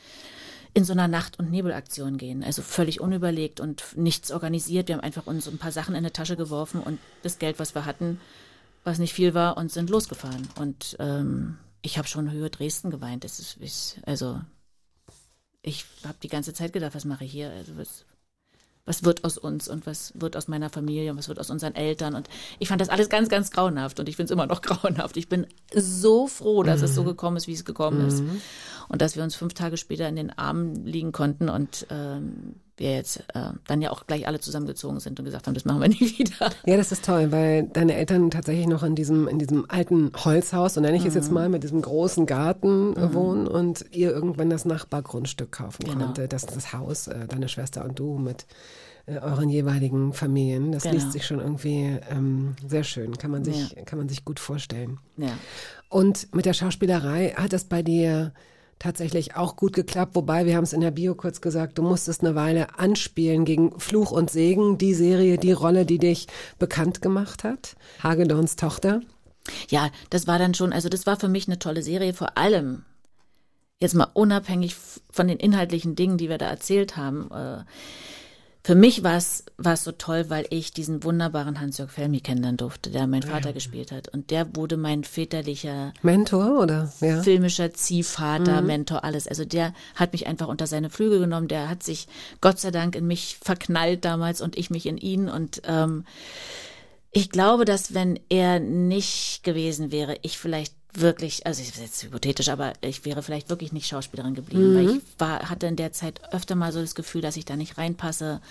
[0.74, 2.43] in so einer Nacht- und Nebelaktion gehen.
[2.43, 4.88] Also völlig unüberlegt und nichts organisiert.
[4.88, 7.76] Wir haben einfach uns ein paar Sachen in eine Tasche geworfen und das Geld, was
[7.76, 8.20] wir hatten,
[8.84, 10.47] was nicht viel war, und sind losgefahren.
[10.59, 13.23] Und ähm, ich habe schon Höhe Dresden geweint.
[13.23, 14.41] Das ist, ich, also
[15.61, 17.51] ich habe die ganze Zeit gedacht, was mache ich hier?
[17.51, 18.05] Also was,
[18.86, 21.75] was wird aus uns und was wird aus meiner Familie und was wird aus unseren
[21.75, 22.15] Eltern.
[22.15, 22.29] Und
[22.59, 25.17] ich fand das alles ganz, ganz grauenhaft und ich finde es immer noch grauenhaft.
[25.17, 28.23] Ich bin so froh, dass es so gekommen ist, wie es gekommen ist.
[28.89, 32.95] Und dass wir uns fünf Tage später in den Armen liegen konnten und ähm, wir
[32.95, 35.88] jetzt äh, dann ja auch gleich alle zusammengezogen sind und gesagt haben, das machen wir
[35.89, 36.49] nie wieder.
[36.65, 40.73] Ja, das ist toll, weil deine Eltern tatsächlich noch in diesem, in diesem alten Holzhaus,
[40.73, 41.19] so nenne ich es Mhm.
[41.19, 46.05] jetzt mal, mit diesem großen Garten äh, wohnen und ihr irgendwann das Nachbargrundstück kaufen Genau.
[46.05, 46.27] konnte.
[46.27, 48.47] Das das Haus, äh, deine Schwester und du mit
[49.05, 50.71] äh, euren jeweiligen Familien.
[50.71, 50.95] Das Genau.
[50.95, 54.97] liest sich schon irgendwie ähm, sehr schön, kann man sich, kann man sich gut vorstellen.
[55.17, 55.34] Ja.
[55.89, 58.32] Und mit der Schauspielerei hat es bei dir
[58.82, 60.15] tatsächlich auch gut geklappt.
[60.15, 63.79] Wobei, wir haben es in der Bio kurz gesagt, du musstest eine Weile anspielen gegen
[63.79, 66.27] Fluch und Segen, die Serie, die Rolle, die dich
[66.57, 67.75] bekannt gemacht hat.
[68.01, 69.01] Hagedorns Tochter.
[69.69, 72.84] Ja, das war dann schon, also das war für mich eine tolle Serie, vor allem
[73.79, 74.75] jetzt mal unabhängig
[75.11, 77.29] von den inhaltlichen Dingen, die wir da erzählt haben.
[77.32, 77.63] Äh,
[78.64, 79.43] für mich war es
[79.84, 83.51] so toll, weil ich diesen wunderbaren Hans-Jörg Felmi kennenlernen durfte, der mein Vater ja.
[83.53, 84.07] gespielt hat.
[84.09, 87.24] Und der wurde mein väterlicher Mentor oder ja.
[87.24, 88.68] filmischer Ziehvater, mhm.
[88.68, 89.28] Mentor, alles.
[89.28, 91.47] Also der hat mich einfach unter seine Flügel genommen.
[91.47, 92.07] Der hat sich
[92.39, 95.28] Gott sei Dank in mich verknallt damals und ich mich in ihn.
[95.28, 96.05] Und ähm,
[97.12, 102.50] ich glaube, dass wenn er nicht gewesen wäre, ich vielleicht wirklich, also ist jetzt hypothetisch,
[102.50, 104.76] aber ich wäre vielleicht wirklich nicht Schauspielerin geblieben, mhm.
[104.76, 107.56] weil ich war, hatte in der Zeit öfter mal so das Gefühl, dass ich da
[107.56, 108.42] nicht reinpasse,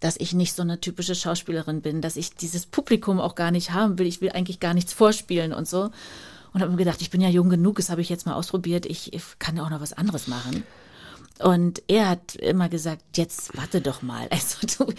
[0.00, 3.70] dass ich nicht so eine typische Schauspielerin bin, dass ich dieses Publikum auch gar nicht
[3.70, 4.06] haben will.
[4.06, 5.90] Ich will eigentlich gar nichts vorspielen und so.
[6.52, 8.84] Und habe mir gedacht, ich bin ja jung genug, das habe ich jetzt mal ausprobiert,
[8.84, 10.64] ich, ich kann ja auch noch was anderes machen.
[11.42, 14.28] Und er hat immer gesagt, jetzt warte doch mal.
[14.30, 14.92] Also du,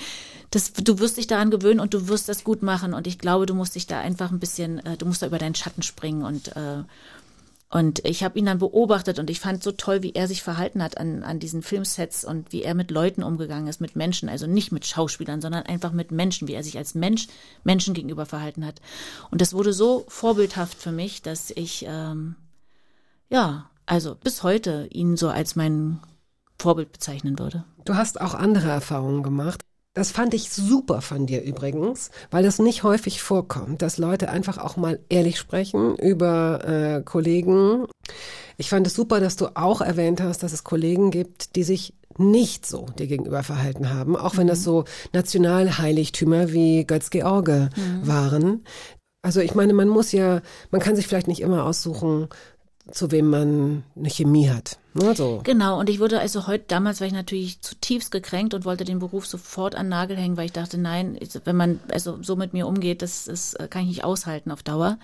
[0.51, 2.93] das, du wirst dich daran gewöhnen und du wirst das gut machen.
[2.93, 5.39] Und ich glaube, du musst dich da einfach ein bisschen, äh, du musst da über
[5.39, 6.83] deinen Schatten springen und äh,
[7.69, 10.83] und ich habe ihn dann beobachtet und ich fand so toll, wie er sich verhalten
[10.83, 14.45] hat an, an diesen Filmsets und wie er mit Leuten umgegangen ist, mit Menschen, also
[14.45, 17.25] nicht mit Schauspielern, sondern einfach mit Menschen, wie er sich als Mensch
[17.63, 18.79] Menschen gegenüber verhalten hat.
[19.31, 22.35] Und das wurde so vorbildhaft für mich, dass ich ähm,
[23.31, 25.99] ja, also bis heute ihn so als mein
[26.59, 27.65] Vorbild bezeichnen würde.
[27.85, 29.61] Du hast auch andere Erfahrungen gemacht.
[29.95, 34.57] Das fand ich super von dir übrigens, weil das nicht häufig vorkommt, dass Leute einfach
[34.57, 37.85] auch mal ehrlich sprechen über äh, Kollegen.
[38.57, 41.93] Ich fand es super, dass du auch erwähnt hast, dass es Kollegen gibt, die sich
[42.17, 44.63] nicht so dir gegenüber verhalten haben, auch wenn das mhm.
[44.63, 48.07] so Nationalheiligtümer wie Götz-George mhm.
[48.07, 48.65] waren.
[49.21, 50.41] Also ich meine, man muss ja,
[50.71, 52.27] man kann sich vielleicht nicht immer aussuchen,
[52.91, 54.77] zu wem man eine Chemie hat.
[54.93, 55.41] Ne, so.
[55.43, 58.99] Genau, und ich wurde also heute, damals war ich natürlich zutiefst gekränkt und wollte den
[58.99, 62.67] Beruf sofort an Nagel hängen, weil ich dachte, nein, wenn man also so mit mir
[62.67, 64.99] umgeht, das, das kann ich nicht aushalten auf Dauer.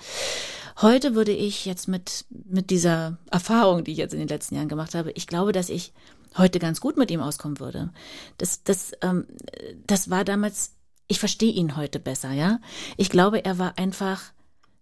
[0.81, 4.69] Heute würde ich jetzt mit, mit dieser Erfahrung, die ich jetzt in den letzten Jahren
[4.69, 5.93] gemacht habe, ich glaube, dass ich
[6.37, 7.91] heute ganz gut mit ihm auskommen würde.
[8.37, 9.25] Das, das, ähm,
[9.87, 10.75] das war damals,
[11.07, 12.59] ich verstehe ihn heute besser, ja.
[12.97, 14.21] Ich glaube, er war einfach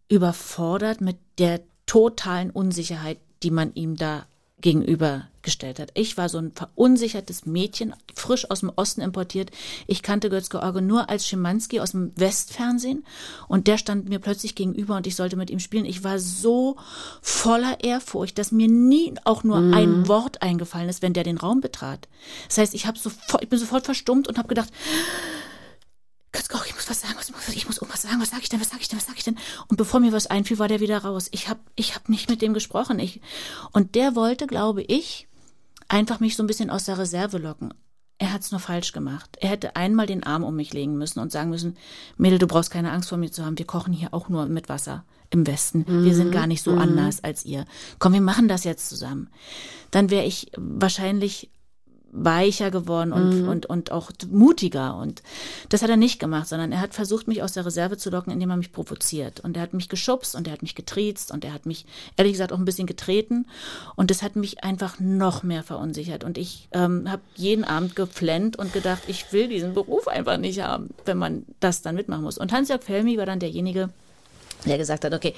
[0.09, 4.27] überfordert mit der totalen Unsicherheit, die man ihm da
[4.59, 5.91] gegenübergestellt hat.
[5.93, 9.51] Ich war so ein verunsichertes Mädchen, frisch aus dem Osten importiert.
[9.85, 13.05] Ich kannte Götz-George nur als Schimanski aus dem Westfernsehen
[13.47, 15.85] und der stand mir plötzlich gegenüber und ich sollte mit ihm spielen.
[15.85, 16.77] Ich war so
[17.21, 19.73] voller Ehrfurcht, dass mir nie auch nur mhm.
[19.75, 22.07] ein Wort eingefallen ist, wenn der den Raum betrat.
[22.47, 24.73] Das heißt, ich habe sofort, ich bin sofort verstummt und habe gedacht,
[26.37, 28.69] Götz-George, ich muss was sagen, was, ich muss irgendwas sagen, was sage ich denn, was
[28.69, 29.37] sage ich denn, was sage ich denn?
[29.67, 31.29] Und bevor mir was einfiel, war der wieder raus.
[31.31, 32.99] Ich habe ich hab nicht mit dem gesprochen.
[32.99, 33.21] Ich,
[33.71, 35.27] und der wollte, glaube ich,
[35.87, 37.73] einfach mich so ein bisschen aus der Reserve locken.
[38.19, 39.37] Er hat's nur falsch gemacht.
[39.39, 41.77] Er hätte einmal den Arm um mich legen müssen und sagen müssen,
[42.17, 43.57] Mädel, du brauchst keine Angst vor mir zu haben.
[43.57, 45.85] Wir kochen hier auch nur mit Wasser im Westen.
[45.87, 46.05] Mhm.
[46.05, 46.33] Wir sind mhm.
[46.33, 46.79] gar nicht so mhm.
[46.79, 47.65] anders als ihr.
[47.99, 49.29] Komm, wir machen das jetzt zusammen.
[49.91, 51.49] Dann wäre ich wahrscheinlich
[52.11, 53.49] weicher geworden und, mhm.
[53.49, 54.97] und, und auch mutiger.
[54.97, 55.21] Und
[55.69, 58.31] das hat er nicht gemacht, sondern er hat versucht, mich aus der Reserve zu locken,
[58.31, 59.39] indem er mich provoziert.
[59.39, 61.85] Und er hat mich geschubst und er hat mich getriezt und er hat mich,
[62.15, 63.45] ehrlich gesagt, auch ein bisschen getreten.
[63.95, 66.23] Und das hat mich einfach noch mehr verunsichert.
[66.23, 70.61] Und ich ähm, habe jeden Abend geflennt und gedacht, ich will diesen Beruf einfach nicht
[70.61, 72.37] haben, wenn man das dann mitmachen muss.
[72.37, 73.89] Und Hans-Jörg Felmi war dann derjenige,
[74.65, 75.33] der gesagt hat, okay,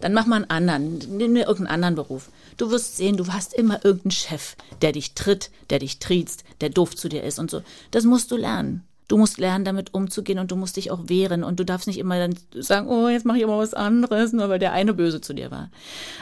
[0.00, 2.28] dann mach mal einen anderen, nimm mir irgendeinen anderen Beruf.
[2.56, 6.70] Du wirst sehen, du hast immer irgendeinen Chef, der dich tritt, der dich triezt, der
[6.70, 7.62] doof zu dir ist und so.
[7.90, 8.84] Das musst du lernen.
[9.08, 11.98] Du musst lernen, damit umzugehen und du musst dich auch wehren und du darfst nicht
[11.98, 15.20] immer dann sagen, oh, jetzt mache ich aber was anderes, nur weil der eine böse
[15.20, 15.70] zu dir war.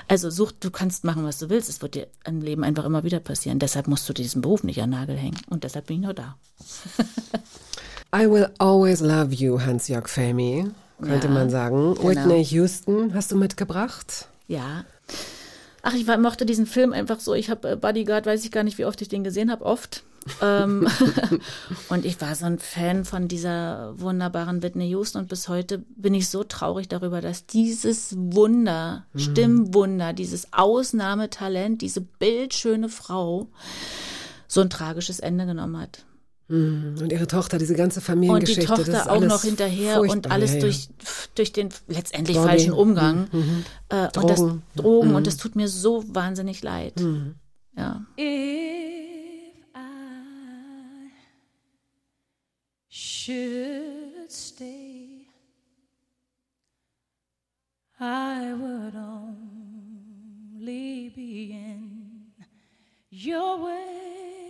[0.09, 1.69] Also such, du kannst machen, was du willst.
[1.69, 3.61] Es wird dir im Leben einfach immer wieder passieren.
[3.61, 6.37] Deshalb musst du diesen Beruf nicht an Nagel hängen und deshalb bin ich nur da.
[8.13, 10.69] I will always love you, Hans-Jörg Femi
[11.03, 11.95] könnte ja, man sagen.
[11.95, 12.09] Genau.
[12.09, 14.29] Whitney Houston hast du mitgebracht?
[14.49, 14.85] Ja.
[15.83, 17.35] Ach, ich war, mochte diesen Film einfach so.
[17.35, 20.05] Ich habe äh, Bodyguard, weiß ich gar nicht, wie oft ich den gesehen habe, oft.
[20.43, 20.87] ähm,
[21.89, 26.15] und ich war so ein Fan von dieser wunderbaren Whitney Houston und bis heute bin
[26.15, 29.19] ich so traurig darüber, dass dieses Wunder, mhm.
[29.19, 33.49] Stimmwunder, dieses Ausnahmetalent, diese bildschöne Frau
[34.49, 36.05] so ein tragisches Ende genommen hat.
[36.51, 36.97] Mhm.
[37.01, 38.73] Und ihre Tochter, diese ganze Familiengeschichte.
[38.73, 40.89] Und die Tochter auch noch hinterher und alles ja, durch,
[41.37, 42.49] durch den letztendlich Body.
[42.49, 43.29] falschen Umgang.
[43.31, 43.39] Mhm.
[43.39, 43.65] mhm.
[43.89, 44.21] Äh, Drogen.
[44.21, 44.43] Und das
[44.83, 45.09] Drogen.
[45.09, 45.15] Mhm.
[45.15, 46.99] Und das tut mir so wahnsinnig leid.
[46.99, 47.37] Mhm.
[47.77, 48.05] Ja.
[48.19, 48.25] If
[49.77, 51.13] I
[52.89, 55.29] should stay,
[58.01, 60.63] I would only
[61.15, 62.33] be in
[63.13, 64.50] your way.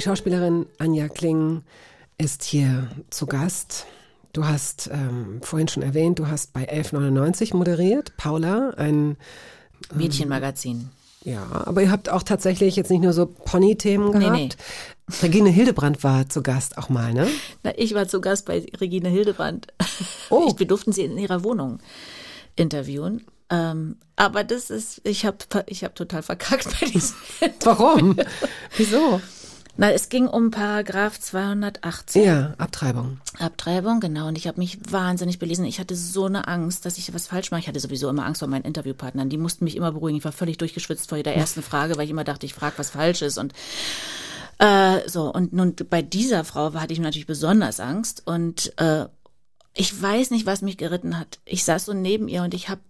[0.00, 1.60] Die Schauspielerin Anja Kling
[2.16, 3.84] ist hier zu Gast.
[4.32, 9.18] Du hast ähm, vorhin schon erwähnt, du hast bei 1199 moderiert, Paula, ein
[9.94, 10.88] Mädchenmagazin.
[11.22, 14.56] ja, aber ihr habt auch tatsächlich jetzt nicht nur so Pony-Themen Nee, gehabt.
[15.10, 15.16] nee.
[15.20, 17.28] Regine Hildebrand war zu Gast auch mal, ne?
[17.62, 19.66] Na, ich war zu Gast bei Regine Hildebrand.
[20.30, 20.46] Oh.
[20.48, 21.78] Ich, wir durften sie in ihrer Wohnung
[22.56, 23.26] interviewen.
[23.50, 25.36] Ähm, aber das ist, ich habe
[25.66, 27.16] ich hab total verkackt bei diesem.
[27.64, 28.16] Warum?
[28.78, 29.20] Wieso?
[29.76, 32.24] Na, es ging um Paragraph 218.
[32.24, 33.20] Ja, Abtreibung.
[33.38, 34.28] Abtreibung, genau.
[34.28, 35.64] Und ich habe mich wahnsinnig belesen.
[35.64, 37.60] Ich hatte so eine Angst, dass ich was falsch mache.
[37.60, 39.30] Ich hatte sowieso immer Angst vor meinen Interviewpartnern.
[39.30, 40.18] Die mussten mich immer beruhigen.
[40.18, 42.90] Ich war völlig durchgeschwitzt vor jeder ersten Frage, weil ich immer dachte, ich frage was
[42.90, 43.38] Falsches.
[43.38, 43.54] Und
[44.58, 48.22] äh, so, und nun bei dieser Frau hatte ich natürlich besonders Angst.
[48.26, 49.06] Und äh,
[49.74, 51.38] ich weiß nicht, was mich geritten hat.
[51.44, 52.80] Ich saß so neben ihr und ich habe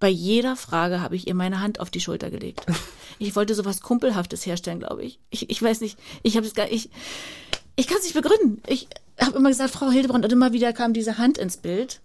[0.00, 2.66] bei jeder Frage habe ich ihr meine Hand auf die Schulter gelegt.
[3.22, 5.18] Ich wollte sowas Kumpelhaftes herstellen, glaube ich.
[5.28, 6.88] Ich, ich weiß nicht, ich habe es gar ich
[7.76, 8.62] ich kann es nicht begründen.
[8.66, 8.88] Ich
[9.20, 12.00] habe immer gesagt, Frau Hildebrand, und immer wieder kam diese Hand ins Bild.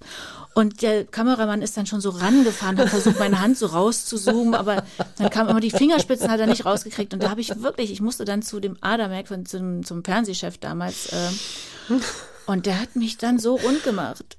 [0.54, 4.84] Und der Kameramann ist dann schon so rangefahren, hat versucht, meine Hand so rauszuzoomen, aber
[5.18, 7.14] dann kamen immer die Fingerspitzen, hat er nicht rausgekriegt.
[7.14, 10.58] Und da habe ich wirklich, ich musste dann zu dem Adamek, von, zum, zum Fernsehchef
[10.58, 11.96] damals, äh,
[12.46, 14.38] und der hat mich dann so rund gemacht.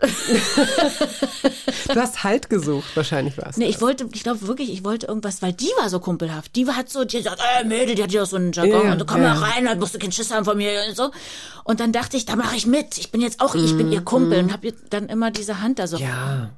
[1.88, 3.56] Du hast Halt gesucht, wahrscheinlich war es.
[3.56, 6.54] Nee, ich wollte, ich glaube wirklich, ich wollte irgendwas, weil die war so kumpelhaft.
[6.56, 8.92] Die war, hat so, die gesagt, äh, Mädel, die hat ja so einen Jargon Ja,
[8.92, 9.34] und du komm ja.
[9.34, 11.10] mal rein, dann musst du keinen Schiss haben von mir und so.
[11.64, 12.98] Und dann dachte ich, da mache ich mit.
[12.98, 15.78] Ich bin jetzt auch, ich bin ihr Kumpel und habe ihr dann immer diese Hand
[15.78, 15.96] da so.
[15.96, 16.50] Ja.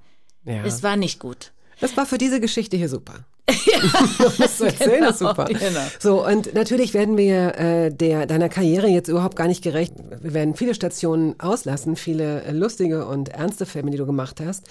[0.45, 0.65] ja.
[0.65, 1.53] Es war nicht gut.
[1.81, 3.25] Das war für diese Geschichte hier super.
[4.39, 5.45] das zu erzählen ist genau, super.
[5.47, 5.81] genau.
[5.99, 9.95] So, und natürlich werden wir äh, der, deiner Karriere jetzt überhaupt gar nicht gerecht.
[10.21, 14.67] Wir werden viele Stationen auslassen, viele äh, lustige und ernste Filme, die du gemacht hast.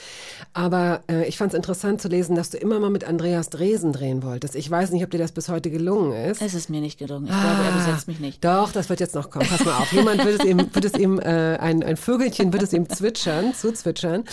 [0.54, 3.94] Aber äh, ich fand es interessant zu lesen, dass du immer mal mit Andreas Dresen
[3.94, 4.56] drehen wolltest.
[4.56, 6.42] Ich weiß nicht, ob dir das bis heute gelungen ist.
[6.42, 7.26] Es ist mir nicht gelungen.
[7.26, 8.44] Ich glaube, er besetzt mich nicht.
[8.44, 9.48] Doch, das wird jetzt noch kommen.
[9.48, 9.92] Pass mal auf.
[9.92, 13.54] Jemand wird es ihm, wird es ihm äh, ein, ein Vögelchen wird es ihm zwitschern,
[13.54, 14.24] zuzwitschern.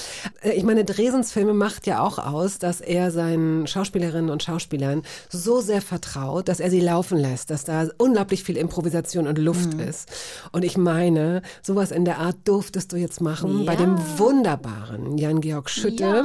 [0.42, 5.02] Äh, ich meine, Dresens Filme macht ja auch aus, dass er seinen Schauspielerinnen und Schauspielern
[5.30, 9.74] so sehr vertraut, dass er sie laufen lässt, dass da unglaublich viel Improvisation und Luft
[9.74, 10.10] ist.
[10.52, 15.70] Und ich meine, sowas in der Art durftest du jetzt machen bei dem wunderbaren Jan-Georg
[15.70, 16.24] Schütte,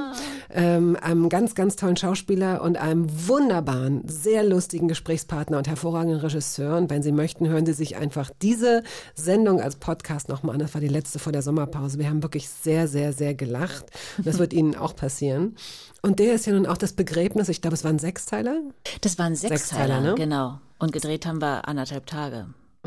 [0.50, 6.78] ähm, einem ganz, ganz tollen Schauspieler und einem wunderbaren, sehr lustigen Gesprächspartner und hervorragenden Regisseur.
[6.78, 8.84] Und wenn Sie möchten, hören Sie sich einfach diese
[9.16, 10.60] Sendung als Podcast nochmal an.
[10.60, 12.00] Das war die letzte vor der Sommerpause.
[12.00, 13.86] Wir haben wirklich sehr, sehr, sehr gelacht.
[14.18, 15.56] Und das wird Ihnen auch passieren.
[16.02, 18.62] Und der ist ja nun auch das Begräbnis, ich glaube, es waren Sechsteiler.
[19.02, 20.16] Das waren Sechsteiler, Sechsteiler, ne?
[20.16, 20.60] genau.
[20.80, 22.48] Und gedreht haben wir anderthalb Tage.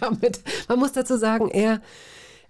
[0.00, 1.82] ja, mit, man muss dazu sagen, er,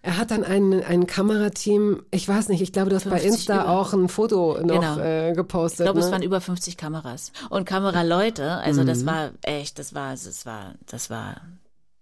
[0.02, 3.30] er hat dann ein, ein Kamerateam, ich weiß nicht, ich glaube, du hast bei 50
[3.30, 3.68] Insta über.
[3.70, 4.98] auch ein Foto noch Genau.
[4.98, 5.86] äh, Ich gepostet.
[5.86, 6.04] glaube, ne?
[6.06, 7.32] es waren über 50 Kameras.
[7.50, 8.86] Und Kameraleute, also Mhm.
[8.86, 11.40] das war echt, das war, das war, das war,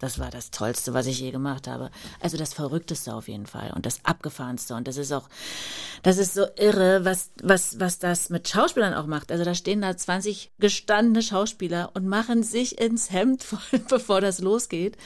[0.03, 1.91] das war das Tollste, was ich je gemacht habe.
[2.19, 4.75] Also das Verrückteste auf jeden Fall und das Abgefahrenste.
[4.75, 5.29] Und das ist auch,
[6.03, 9.31] das ist so irre, was, was, was das mit Schauspielern auch macht.
[9.31, 13.47] Also da stehen da 20 gestandene Schauspieler und machen sich ins Hemd,
[13.89, 14.97] bevor das losgeht.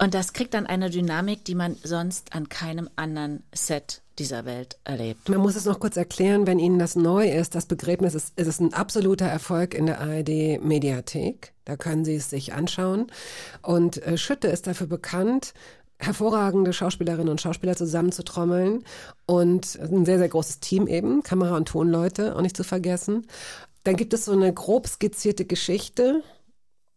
[0.00, 4.78] Und das kriegt dann eine Dynamik, die man sonst an keinem anderen Set dieser Welt
[4.84, 5.28] erlebt.
[5.28, 7.56] Man muss es noch kurz erklären, wenn Ihnen das neu ist.
[7.56, 11.55] Das Begräbnis ist, es ist ein absoluter Erfolg in der ARD Mediathek.
[11.66, 13.08] Da können Sie es sich anschauen.
[13.60, 15.52] Und äh, Schütte ist dafür bekannt,
[15.98, 18.84] hervorragende Schauspielerinnen und Schauspieler zusammenzutrommeln
[19.26, 23.26] und ein sehr, sehr großes Team eben, Kamera- und Tonleute, auch nicht zu vergessen.
[23.84, 26.22] Dann gibt es so eine grob skizzierte Geschichte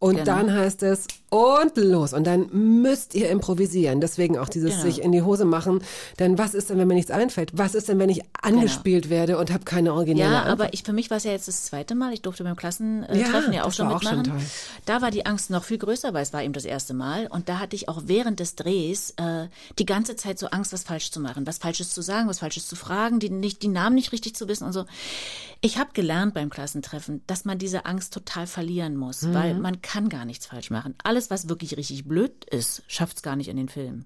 [0.02, 0.26] Und Genau.
[0.26, 2.14] dann heißt es, und los.
[2.14, 2.48] Und dann
[2.82, 4.00] müsst ihr improvisieren.
[4.02, 4.84] Deswegen auch dieses Genau.
[4.84, 5.84] sich in die Hose machen.
[6.20, 7.52] Denn was ist denn, wenn mir nichts einfällt?
[7.58, 10.52] Was ist denn, wenn ich angespielt werde und habe keine originelle Ja, Antwort?
[10.62, 12.14] aber ich, für mich war es ja jetzt das zweite Mal.
[12.14, 14.44] Ich durfte beim Klassentreffen Ja, ja, auch schon war auch schon mitmachen.
[14.86, 17.28] da war die Angst noch viel größer, weil es war eben das erste Mal.
[17.28, 19.48] Und da hatte ich auch während des Drehs äh,
[19.78, 22.68] die ganze Zeit so Angst, was falsch zu machen, was Falsches zu sagen, was Falsches
[22.68, 24.86] zu fragen, die, nicht, die Namen nicht richtig zu wissen und so.
[25.62, 29.34] Ich habe gelernt beim Klassentreffen, dass man diese Angst total verlieren muss, Mhm.
[29.34, 30.94] weil man kann gar nichts falsch machen.
[31.04, 34.06] Alles, was wirklich richtig blöd ist, schafft es gar nicht in den Film.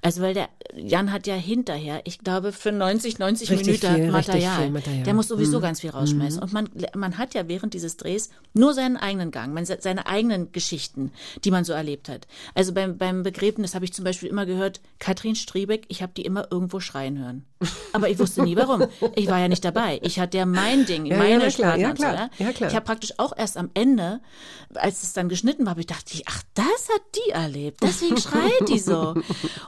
[0.00, 4.10] Also weil der Jan hat ja hinterher, ich glaube, für 90, 90 Richtig Minuten viel,
[4.10, 4.70] Material.
[4.70, 5.02] Material.
[5.04, 5.62] Der muss sowieso Mhm.
[5.62, 6.42] ganz viel rausschmeißen.
[6.42, 10.52] Und man, man hat ja während dieses Drehs nur seinen eigenen Gang, man, seine eigenen
[10.52, 11.12] Geschichten,
[11.44, 12.26] die man so erlebt hat.
[12.54, 16.22] Also beim, beim Begräbnis habe ich zum Beispiel immer gehört, Katrin Striebeck, ich habe die
[16.22, 17.44] immer irgendwo schreien hören.
[17.92, 18.86] Aber ich wusste nie warum.
[19.14, 20.00] Ich war ja nicht dabei.
[20.02, 22.70] Ich hatte ja mein Ding, Ja, meine ja, klar, ja, und so, klar, ja, klar.
[22.70, 24.20] Ich habe praktisch auch erst am Ende,
[24.74, 27.80] als es dann geschnitten war, habe ich dachte ich, ach, das hat die erlebt.
[27.82, 29.14] Deswegen schreit die so.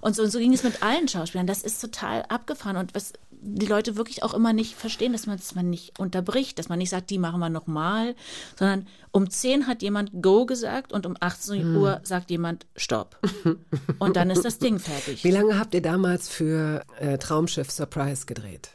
[0.00, 1.46] Und so, und so ging es mit allen Schauspielern.
[1.46, 2.76] Das ist total abgefahren.
[2.76, 3.12] Und was
[3.46, 6.78] die Leute wirklich auch immer nicht verstehen, dass man, dass man nicht unterbricht, dass man
[6.78, 8.14] nicht sagt, die machen wir nochmal,
[8.58, 11.76] sondern um 10 hat jemand Go gesagt und um 18 Hm.
[11.76, 13.18] Uhr sagt jemand Stopp.
[13.98, 15.24] Und dann ist das Ding fertig.
[15.24, 18.70] Wie lange habt ihr damals für äh, Traumschiff Surprise gedreht?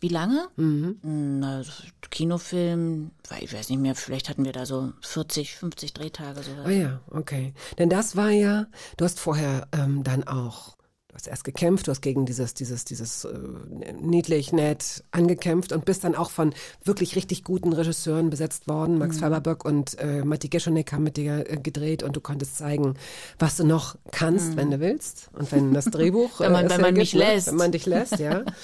[0.00, 0.48] Wie lange?
[0.56, 0.98] Mhm.
[1.02, 1.62] Na,
[2.10, 6.66] Kinofilm, weil ich weiß nicht mehr, vielleicht hatten wir da so 40, 50 Drehtage sowas.
[6.66, 7.54] Ah ja, okay.
[7.78, 8.66] Denn das war ja,
[8.96, 10.76] du hast vorher ähm, dann auch,
[11.08, 15.84] du hast erst gekämpft, du hast gegen dieses, dieses, dieses äh, niedlich, nett angekämpft und
[15.86, 16.54] bist dann auch von
[16.84, 18.94] wirklich richtig guten Regisseuren besetzt worden.
[18.94, 18.98] Mhm.
[18.98, 22.94] Max Faberböck und äh, Matti Geschonek haben mit dir äh, gedreht und du konntest zeigen,
[23.38, 25.30] was du noch kannst, wenn du willst.
[25.32, 26.44] Und wenn das Drehbuch Mhm.
[26.44, 27.20] Wenn man- äh, wenn man hergibt, mich ne?
[27.20, 27.46] lässt.
[27.48, 28.44] Wenn man dich lässt, ja.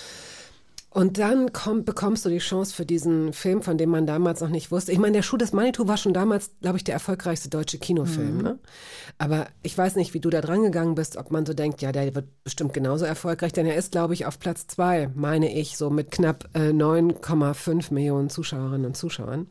[0.95, 4.51] Und dann komm, bekommst du die Chance für diesen Film, von dem man damals noch
[4.51, 4.93] nicht wusste.
[4.93, 8.37] Ich meine, der Schuh des Manitou war schon damals, glaube ich, der erfolgreichste deutsche Kinofilm.
[8.37, 8.43] Mhm.
[8.43, 8.59] Ne?
[9.17, 11.93] Aber ich weiß nicht, wie du da dran gegangen bist, ob man so denkt, ja,
[11.93, 15.79] der wird bestimmt genauso erfolgreich, denn er ist, glaube ich, auf Platz zwei, meine ich,
[15.79, 19.47] so mit knapp äh, 9,5 Millionen Zuschauerinnen und Zuschauern.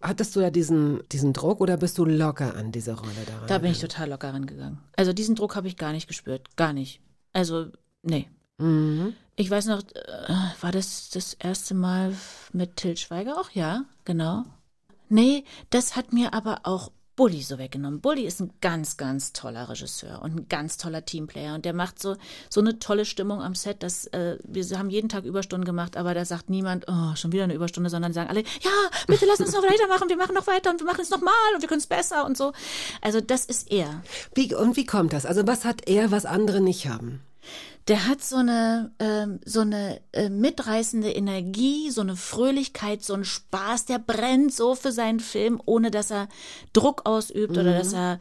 [0.00, 3.48] Hattest du da diesen, diesen Druck oder bist du locker an diese Rolle daran?
[3.48, 4.78] Da bin ich total locker rangegangen.
[4.96, 6.54] Also diesen Druck habe ich gar nicht gespürt.
[6.54, 7.00] Gar nicht.
[7.32, 7.66] Also,
[8.02, 8.28] nee.
[8.58, 9.14] Mhm.
[9.40, 12.12] Ich weiß noch, äh, war das das erste Mal
[12.52, 13.50] mit Till Schweiger auch?
[13.52, 14.42] Ja, genau.
[15.08, 18.00] Nee, das hat mir aber auch Bully so weggenommen.
[18.00, 22.02] Bully ist ein ganz, ganz toller Regisseur und ein ganz toller Teamplayer und der macht
[22.02, 22.16] so
[22.50, 26.14] so eine tolle Stimmung am Set, dass äh, wir haben jeden Tag Überstunden gemacht, aber
[26.14, 29.52] da sagt niemand, oh, schon wieder eine Überstunde, sondern sagen alle, ja, bitte lass uns
[29.52, 31.80] noch weitermachen, wir machen noch weiter und wir machen es noch mal und wir können
[31.80, 32.52] es besser und so.
[33.02, 34.02] Also das ist er.
[34.34, 35.26] Wie, und wie kommt das?
[35.26, 37.22] Also was hat er, was andere nicht haben?
[37.88, 43.24] Der hat so eine, ähm, so eine äh, mitreißende Energie, so eine Fröhlichkeit, so einen
[43.24, 46.28] Spaß, der brennt so für seinen Film, ohne dass er
[46.74, 48.18] Druck ausübt oder dass er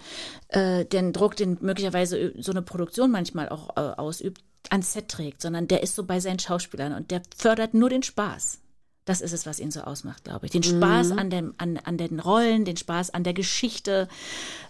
[0.47, 5.41] äh, den Druck, den möglicherweise so eine Produktion manchmal auch äh, ausübt, ans Set trägt,
[5.41, 8.59] sondern der ist so bei seinen Schauspielern und der fördert nur den Spaß.
[9.05, 10.51] Das ist es, was ihn so ausmacht, glaube ich.
[10.51, 14.09] Den Spaß an, dem, an, an den Rollen, den Spaß an der Geschichte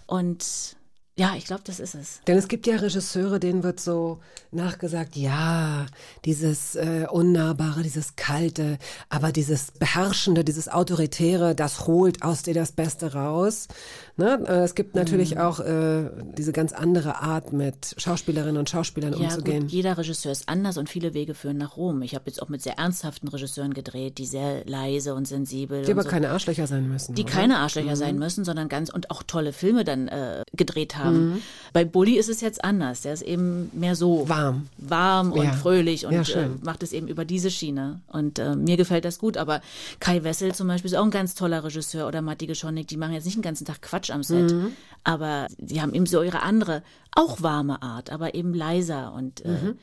[0.06, 0.76] und
[1.18, 2.20] ja, ich glaube, das ist es.
[2.26, 4.20] Denn es gibt ja Regisseure, denen wird so
[4.52, 5.86] nachgesagt, ja,
[6.24, 8.78] dieses äh, Unnahbare, dieses Kalte,
[9.10, 13.68] aber dieses Beherrschende, dieses Autoritäre, das holt aus dir das Beste raus.
[14.16, 14.42] Ne?
[14.48, 15.40] Äh, es gibt natürlich Mhm.
[15.40, 19.62] auch äh, diese ganz andere Art, mit Schauspielerinnen und Schauspielern Ja, umzugehen.
[19.62, 22.02] gut, jeder Regisseur ist anders und viele Wege führen nach Rom.
[22.02, 25.92] Ich habe jetzt auch mit sehr ernsthaften Regisseuren gedreht, die sehr leise und sensibel die
[25.92, 27.14] aber so, keine Arschlöcher sein müssen.
[27.14, 27.32] die oder?
[27.32, 27.96] keine Arschlöcher Mhm.
[27.96, 31.07] sein müssen, sondern ganz und auch tolle Filme dann äh, gedreht haben.
[31.14, 31.42] Mhm.
[31.72, 33.02] Bei Bully ist es jetzt anders.
[33.02, 34.68] Der ist eben mehr so Warm.
[34.78, 35.52] warm und Ja.
[35.52, 38.00] fröhlich und Ja, äh, macht es eben über diese Schiene.
[38.08, 39.36] Und äh, mir gefällt das gut.
[39.36, 39.60] Aber
[40.00, 43.12] Kai Wessel zum Beispiel ist auch ein ganz toller Regisseur oder Matti Geschonik, die machen
[43.12, 44.72] jetzt nicht den ganzen Tag Quatsch am Set, Mhm.
[45.04, 46.82] aber die haben eben so ihre andere,
[47.14, 49.78] auch warme Art, aber eben leiser und äh, Mhm.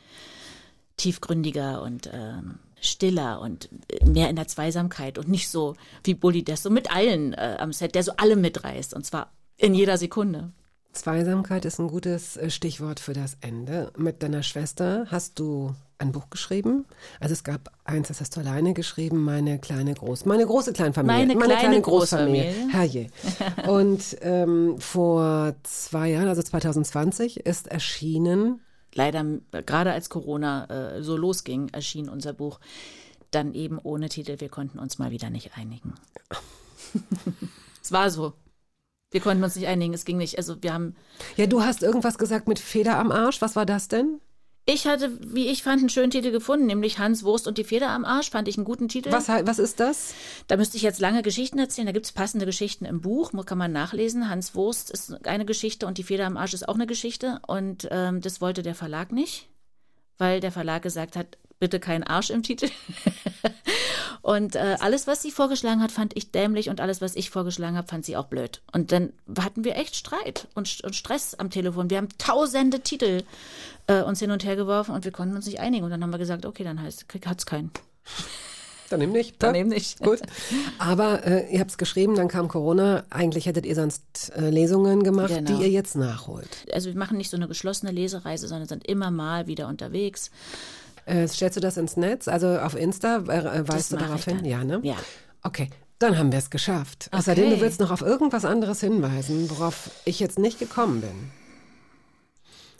[0.98, 6.44] tiefgründiger und ähm, stiller und äh, mehr in der Zweisamkeit und nicht so wie Bully,
[6.44, 9.98] der so mit allen äh, am Set, der so alle mitreißt und zwar in jeder
[9.98, 10.52] Sekunde.
[10.96, 13.92] Zweisamkeit ist ein gutes äh, Stichwort für das Ende.
[13.98, 16.86] Mit deiner Schwester hast du ein Buch geschrieben.
[17.20, 21.36] Also es gab eins, das hast du alleine geschrieben, meine kleine Groß, meine große Kleinfamilie,
[21.36, 22.70] Meine kleine Großfamilie.
[22.70, 23.08] Herrje.
[23.68, 28.62] Und ähm, vor zwei Jahren, also 2020, ist erschienen.
[28.94, 29.24] leider
[29.66, 32.60] gerade als Corona äh, so losging, erschien unser Buch
[33.32, 34.40] dann eben ohne Titel.
[34.40, 35.94] Wir konnten uns mal wieder nicht einigen.
[37.82, 38.34] es war so.
[39.12, 40.38] Wir konnten uns nicht einigen, es ging nicht.
[40.38, 40.96] Also wir haben,
[41.38, 43.42] Ja, du hast irgendwas gesagt mit Feder am Arsch.
[43.42, 44.20] Was war das denn?
[44.68, 47.90] Ich hatte, wie ich fand, einen schönen Titel gefunden, nämlich Hans Wurst und die Feder
[47.90, 48.32] am Arsch.
[48.32, 49.12] Fand ich einen guten Titel.
[49.12, 50.16] Was, was ist das?
[50.48, 51.86] Da müsste ich jetzt lange Geschichten erzählen.
[51.86, 54.28] Da gibt es passende Geschichten im Buch, kann man nachlesen.
[54.28, 57.40] Hans Wurst ist eine Geschichte und die Feder am Arsch ist auch eine Geschichte.
[57.46, 59.50] Und ähm, das wollte der Verlag nicht,
[60.18, 62.70] weil der Verlag gesagt hat, bitte kein Arsch im Titel.
[64.26, 67.78] und äh, alles, was sie vorgeschlagen hat, fand ich dämlich und alles, was ich vorgeschlagen
[67.78, 68.64] habe, fand sie auch blöd.
[68.74, 71.92] Und dann hatten wir echt Streit und, und Stress am Telefon.
[71.92, 73.22] Wir haben tausende Titel
[73.86, 75.86] äh, uns hin und her geworfen und wir konnten uns nicht einigen.
[75.86, 77.70] Und dann haben wir gesagt, okay, dann heißt hat's keinen.
[78.90, 79.44] Dann eben nicht.
[79.44, 79.62] Dann ja?
[79.62, 80.00] eben nicht.
[80.00, 80.22] Gut.
[80.80, 83.04] Aber äh, ihr habt es geschrieben, dann kam Corona.
[83.12, 85.52] Eigentlich hättet ihr sonst äh, Lesungen gemacht, Genau.
[85.56, 86.50] die ihr jetzt nachholt.
[86.74, 90.32] Also wir machen nicht so eine geschlossene Lesereise, sondern sind immer mal wieder unterwegs.
[91.06, 92.28] Äh, stellst du das ins Netz?
[92.28, 94.44] Also auf Insta äh, äh, weist du darauf hin?
[94.44, 94.80] Ja, ne?
[94.84, 94.96] Ja.
[95.44, 95.70] Okay.
[96.00, 97.10] Dann haben wir es geschafft.
[97.14, 97.50] Okay.
[97.50, 101.32] du willst noch auf irgendwas anderes hinweisen, worauf ich jetzt nicht gekommen bin.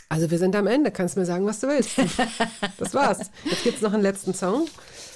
[0.10, 0.92] Also wir sind am Ende.
[0.92, 1.92] Kannst mir sagen, was du willst.
[2.78, 3.32] Das war's.
[3.46, 4.68] Jetzt gibt's noch einen letzten Song.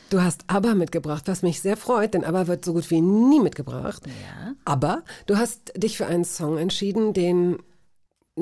[0.10, 3.40] Du hast ABBA mitgebracht, was mich sehr freut, denn ABBA wird so gut wie nie
[3.40, 4.02] mitgebracht.
[4.08, 4.54] Ja.
[4.66, 7.60] Aber du hast dich für einen Song entschieden, den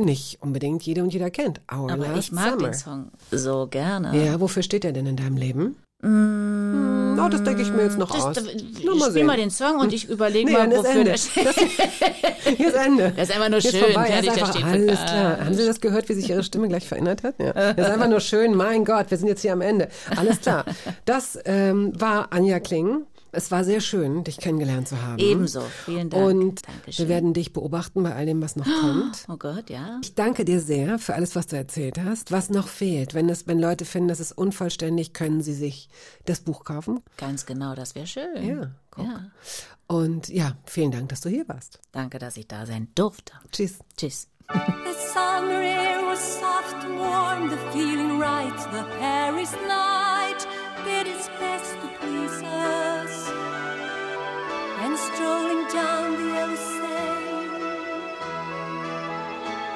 [0.06, 1.62] nicht unbedingt jede und jeder kennt.
[1.72, 2.64] Our Aber Last ich mag Summer.
[2.70, 4.26] den Song so gerne.
[4.26, 5.76] Ja, wofür steht er denn in deinem Leben?
[6.04, 8.36] Mm, oh, das denke ich mir jetzt noch Das, aus.
[8.36, 8.42] da,
[8.86, 11.04] Nur mal spiel mal den Song und ich überlege Nee, mal, wofür Ende.
[11.06, 11.48] der steht.
[12.58, 13.14] Hier ist Ende.
[13.16, 13.80] Das ist einfach nur ist schön.
[13.84, 14.08] vorbei.
[14.10, 15.40] Er ist Fertig, einfach, steht alles für- klar.
[15.46, 17.36] Haben Sie das gehört, wie sich Ihre Stimme gleich verändert hat?
[17.40, 17.52] Ja.
[17.54, 18.54] Das ist einfach nur schön.
[18.56, 19.90] Mein Gott, wir sind jetzt hier am Ende.
[20.16, 20.66] Alles klar.
[21.06, 23.08] Das ähm, war Anja Kling.
[23.38, 25.20] Es war sehr schön, dich kennengelernt zu haben.
[25.20, 25.62] Ebenso.
[25.86, 26.26] Vielen Dank.
[26.26, 27.06] Und Dankeschön.
[27.06, 29.26] wir werden dich beobachten bei all dem, was noch kommt.
[29.28, 30.00] Oh Gott, ja.
[30.02, 32.32] Ich danke dir sehr für alles, was du erzählt hast.
[32.32, 35.88] Was noch fehlt, wenn, es, wenn Leute finden, das ist unvollständig, können sie sich
[36.26, 37.02] das Buch kaufen.
[37.18, 38.44] Ganz genau, das wäre schön.
[38.44, 39.06] Ja, guck.
[39.06, 39.30] ja.
[39.86, 41.80] Und ja, vielen Dank, dass du hier warst.
[41.92, 43.34] Danke, dass ich da sein durfte.
[43.52, 43.78] Tschüss.
[43.98, 44.30] Tschüss.
[44.50, 44.56] The
[45.14, 48.58] summer air was soft and warm, the feeling right.
[48.72, 50.48] The Paris night
[50.84, 51.87] did its best
[54.98, 57.58] strolling down the yellow Seine,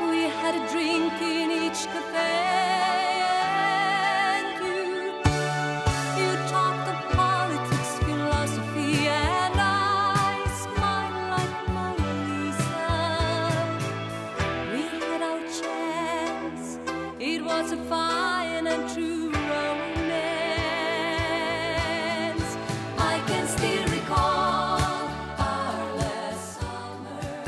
[0.10, 3.01] we had a drink in each cafe.